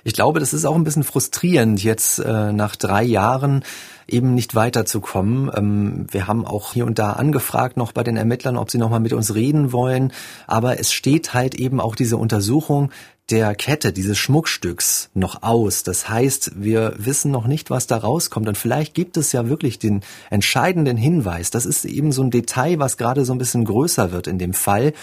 Ich 0.04 0.14
glaube, 0.14 0.40
das 0.40 0.54
ist 0.54 0.66
auch 0.66 0.76
ein 0.76 0.84
bisschen 0.84 1.04
frustrierend 1.04 1.84
jetzt 1.84 2.20
äh, 2.20 2.52
nach 2.52 2.76
drei 2.76 3.04
Jahren 3.04 3.64
eben 4.12 4.34
nicht 4.34 4.56
weiterzukommen. 4.56 5.52
Ähm, 5.56 6.08
wir 6.10 6.28
haben 6.28 6.46
auch 6.46 6.74
hier 6.74 6.86
und 6.86 7.00
da 7.00 7.14
angefragt 7.14 7.78
noch 7.78 7.92
bei 7.92 8.04
den 8.04 8.18
Ermittlern, 8.18 8.58
ob 8.58 8.72
sie 8.72 8.78
noch 8.78 8.90
mal 8.90 9.00
mit 9.00 9.14
uns 9.14 9.36
reden 9.36 9.72
wollen. 9.72 10.12
Aber 10.48 10.80
es 10.80 10.92
steht 10.92 11.34
halt 11.34 11.56
eben 11.56 11.80
auch 11.80 11.96
diese 11.96 12.18
Untersuchung 12.18 12.92
der 13.32 13.56
Kette 13.56 13.94
dieses 13.94 14.18
Schmuckstücks 14.18 15.10
noch 15.14 15.42
aus. 15.42 15.84
Das 15.84 16.10
heißt, 16.10 16.52
wir 16.56 16.94
wissen 16.98 17.32
noch 17.32 17.48
nicht, 17.48 17.70
was 17.70 17.88
da 17.88 17.98
rauskommt. 17.98 18.48
Und 18.48 18.58
vielleicht 18.58 18.94
gibt 18.94 19.16
es 19.16 19.32
ja 19.32 19.48
wirklich 19.48 19.80
den 19.80 20.02
entscheidenden 20.30 20.98
Hinweis. 20.98 21.50
Das 21.50 21.66
ist 21.66 21.86
eben 21.86 22.12
so 22.12 22.24
ein 22.24 22.32
Detail, 22.32 22.80
was 22.80 22.98
gerade 22.98 23.24
so 23.24 23.34
ein 23.34 23.38
bisschen 23.38 23.64
größer 23.64 24.12
wird 24.12 24.28
in 24.28 24.38
dem 24.38 24.54
Fall. 24.54 24.94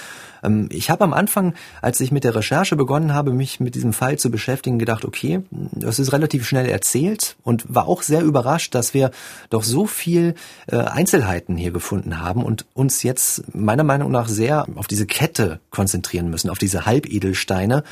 Ähm, 0.48 0.68
ich 0.72 0.90
habe 0.90 1.04
am 1.04 1.12
Anfang, 1.12 1.54
als 1.82 2.00
ich 2.00 2.10
mit 2.10 2.24
der 2.24 2.34
Recherche 2.34 2.76
begonnen 2.76 3.14
habe, 3.14 3.32
mich 3.32 3.60
mit 3.60 3.74
diesem 3.74 3.92
Fall 3.92 4.18
zu 4.18 4.30
beschäftigen, 4.30 4.78
gedacht, 4.78 5.04
okay, 5.04 5.42
das 5.50 5.98
ist 5.98 6.12
relativ 6.12 6.46
schnell 6.46 6.66
erzählt 6.66 7.36
und 7.42 7.64
war 7.68 7.86
auch 7.86 8.02
sehr 8.02 8.22
überrascht, 8.22 8.74
dass 8.74 8.94
wir 8.94 9.10
doch 9.50 9.62
so 9.62 9.86
viel 9.86 10.34
äh, 10.66 10.76
Einzelheiten 10.76 11.56
hier 11.56 11.70
gefunden 11.70 12.20
haben 12.20 12.42
und 12.42 12.66
uns 12.74 13.02
jetzt 13.02 13.54
meiner 13.54 13.84
Meinung 13.84 14.10
nach 14.10 14.28
sehr 14.28 14.66
auf 14.74 14.86
diese 14.86 15.06
Kette 15.06 15.60
konzentrieren 15.70 16.30
müssen, 16.30 16.50
auf 16.50 16.58
diese 16.58 16.86
Halbedelsteine. 16.86 17.84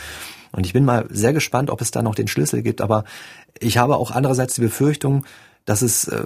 Und 0.53 0.67
ich 0.67 0.73
bin 0.73 0.85
mal 0.85 1.07
sehr 1.11 1.33
gespannt, 1.33 1.71
ob 1.71 1.81
es 1.81 1.91
da 1.91 2.03
noch 2.03 2.15
den 2.15 2.29
Schlüssel 2.29 2.63
gibt. 2.63 2.81
Aber 2.81 3.05
ich 3.59 3.79
habe 3.79 3.97
auch 3.97 4.11
andererseits 4.11 4.55
die 4.55 4.63
Befürchtung, 4.63 5.25
dass 5.65 5.83
es 5.83 6.07
äh, 6.09 6.23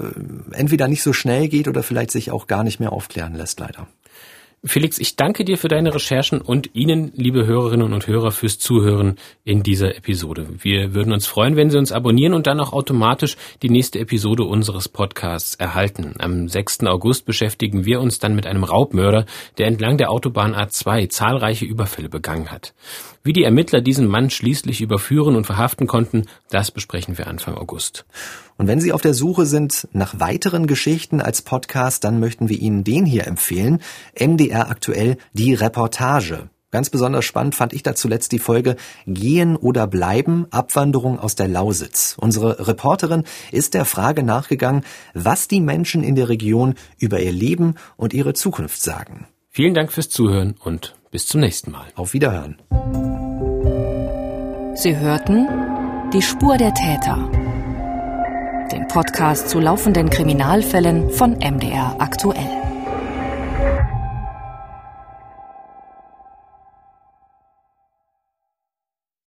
entweder 0.52 0.86
nicht 0.86 1.02
so 1.02 1.12
schnell 1.12 1.48
geht 1.48 1.66
oder 1.66 1.82
vielleicht 1.82 2.10
sich 2.10 2.30
auch 2.30 2.46
gar 2.46 2.62
nicht 2.62 2.78
mehr 2.78 2.92
aufklären 2.92 3.34
lässt, 3.34 3.58
leider. 3.58 3.86
Felix, 4.62 4.98
ich 4.98 5.16
danke 5.16 5.46
dir 5.46 5.56
für 5.56 5.68
deine 5.68 5.94
Recherchen 5.94 6.42
und 6.42 6.74
Ihnen, 6.74 7.12
liebe 7.14 7.46
Hörerinnen 7.46 7.94
und 7.94 8.06
Hörer, 8.06 8.30
fürs 8.30 8.58
Zuhören 8.58 9.16
in 9.42 9.62
dieser 9.62 9.96
Episode. 9.96 10.48
Wir 10.58 10.92
würden 10.92 11.14
uns 11.14 11.26
freuen, 11.26 11.56
wenn 11.56 11.70
Sie 11.70 11.78
uns 11.78 11.92
abonnieren 11.92 12.34
und 12.34 12.46
dann 12.46 12.60
auch 12.60 12.74
automatisch 12.74 13.38
die 13.62 13.70
nächste 13.70 14.00
Episode 14.00 14.44
unseres 14.44 14.90
Podcasts 14.90 15.54
erhalten. 15.54 16.12
Am 16.18 16.46
6. 16.46 16.80
August 16.80 17.24
beschäftigen 17.24 17.86
wir 17.86 18.02
uns 18.02 18.18
dann 18.18 18.34
mit 18.34 18.46
einem 18.46 18.64
Raubmörder, 18.64 19.24
der 19.56 19.66
entlang 19.66 19.96
der 19.96 20.10
Autobahn 20.10 20.54
A2 20.54 21.08
zahlreiche 21.08 21.64
Überfälle 21.64 22.10
begangen 22.10 22.50
hat. 22.50 22.74
Wie 23.22 23.34
die 23.34 23.44
Ermittler 23.44 23.82
diesen 23.82 24.06
Mann 24.06 24.30
schließlich 24.30 24.80
überführen 24.80 25.36
und 25.36 25.44
verhaften 25.44 25.86
konnten, 25.86 26.24
das 26.48 26.70
besprechen 26.70 27.18
wir 27.18 27.26
Anfang 27.26 27.54
August. 27.54 28.06
Und 28.56 28.66
wenn 28.66 28.80
Sie 28.80 28.94
auf 28.94 29.02
der 29.02 29.12
Suche 29.12 29.44
sind 29.44 29.88
nach 29.92 30.20
weiteren 30.20 30.66
Geschichten 30.66 31.20
als 31.20 31.42
Podcast, 31.42 32.02
dann 32.04 32.18
möchten 32.18 32.48
wir 32.48 32.58
Ihnen 32.58 32.82
den 32.82 33.04
hier 33.04 33.26
empfehlen. 33.26 33.82
MDR 34.18 34.70
aktuell 34.70 35.18
die 35.34 35.52
Reportage. 35.52 36.48
Ganz 36.70 36.88
besonders 36.88 37.26
spannend 37.26 37.54
fand 37.54 37.74
ich 37.74 37.82
da 37.82 37.94
zuletzt 37.94 38.32
die 38.32 38.38
Folge 38.38 38.76
Gehen 39.06 39.56
oder 39.56 39.86
bleiben, 39.86 40.46
Abwanderung 40.50 41.18
aus 41.18 41.34
der 41.34 41.48
Lausitz. 41.48 42.16
Unsere 42.18 42.68
Reporterin 42.68 43.24
ist 43.52 43.74
der 43.74 43.84
Frage 43.84 44.22
nachgegangen, 44.22 44.82
was 45.12 45.46
die 45.46 45.60
Menschen 45.60 46.02
in 46.02 46.14
der 46.14 46.30
Region 46.30 46.74
über 46.98 47.20
ihr 47.20 47.32
Leben 47.32 47.74
und 47.98 48.14
ihre 48.14 48.32
Zukunft 48.32 48.80
sagen. 48.80 49.26
Vielen 49.50 49.74
Dank 49.74 49.92
fürs 49.92 50.08
Zuhören 50.08 50.54
und 50.62 50.94
bis 51.10 51.26
zum 51.26 51.40
nächsten 51.40 51.70
Mal. 51.70 51.86
Auf 51.94 52.12
Wiederhören. 52.12 52.56
Sie 54.74 54.96
hörten 54.96 55.48
Die 56.12 56.22
Spur 56.22 56.56
der 56.56 56.72
Täter. 56.74 57.30
Den 58.72 58.86
Podcast 58.88 59.48
zu 59.48 59.58
laufenden 59.58 60.10
Kriminalfällen 60.10 61.10
von 61.10 61.32
MDR 61.32 61.96
aktuell. 61.98 62.69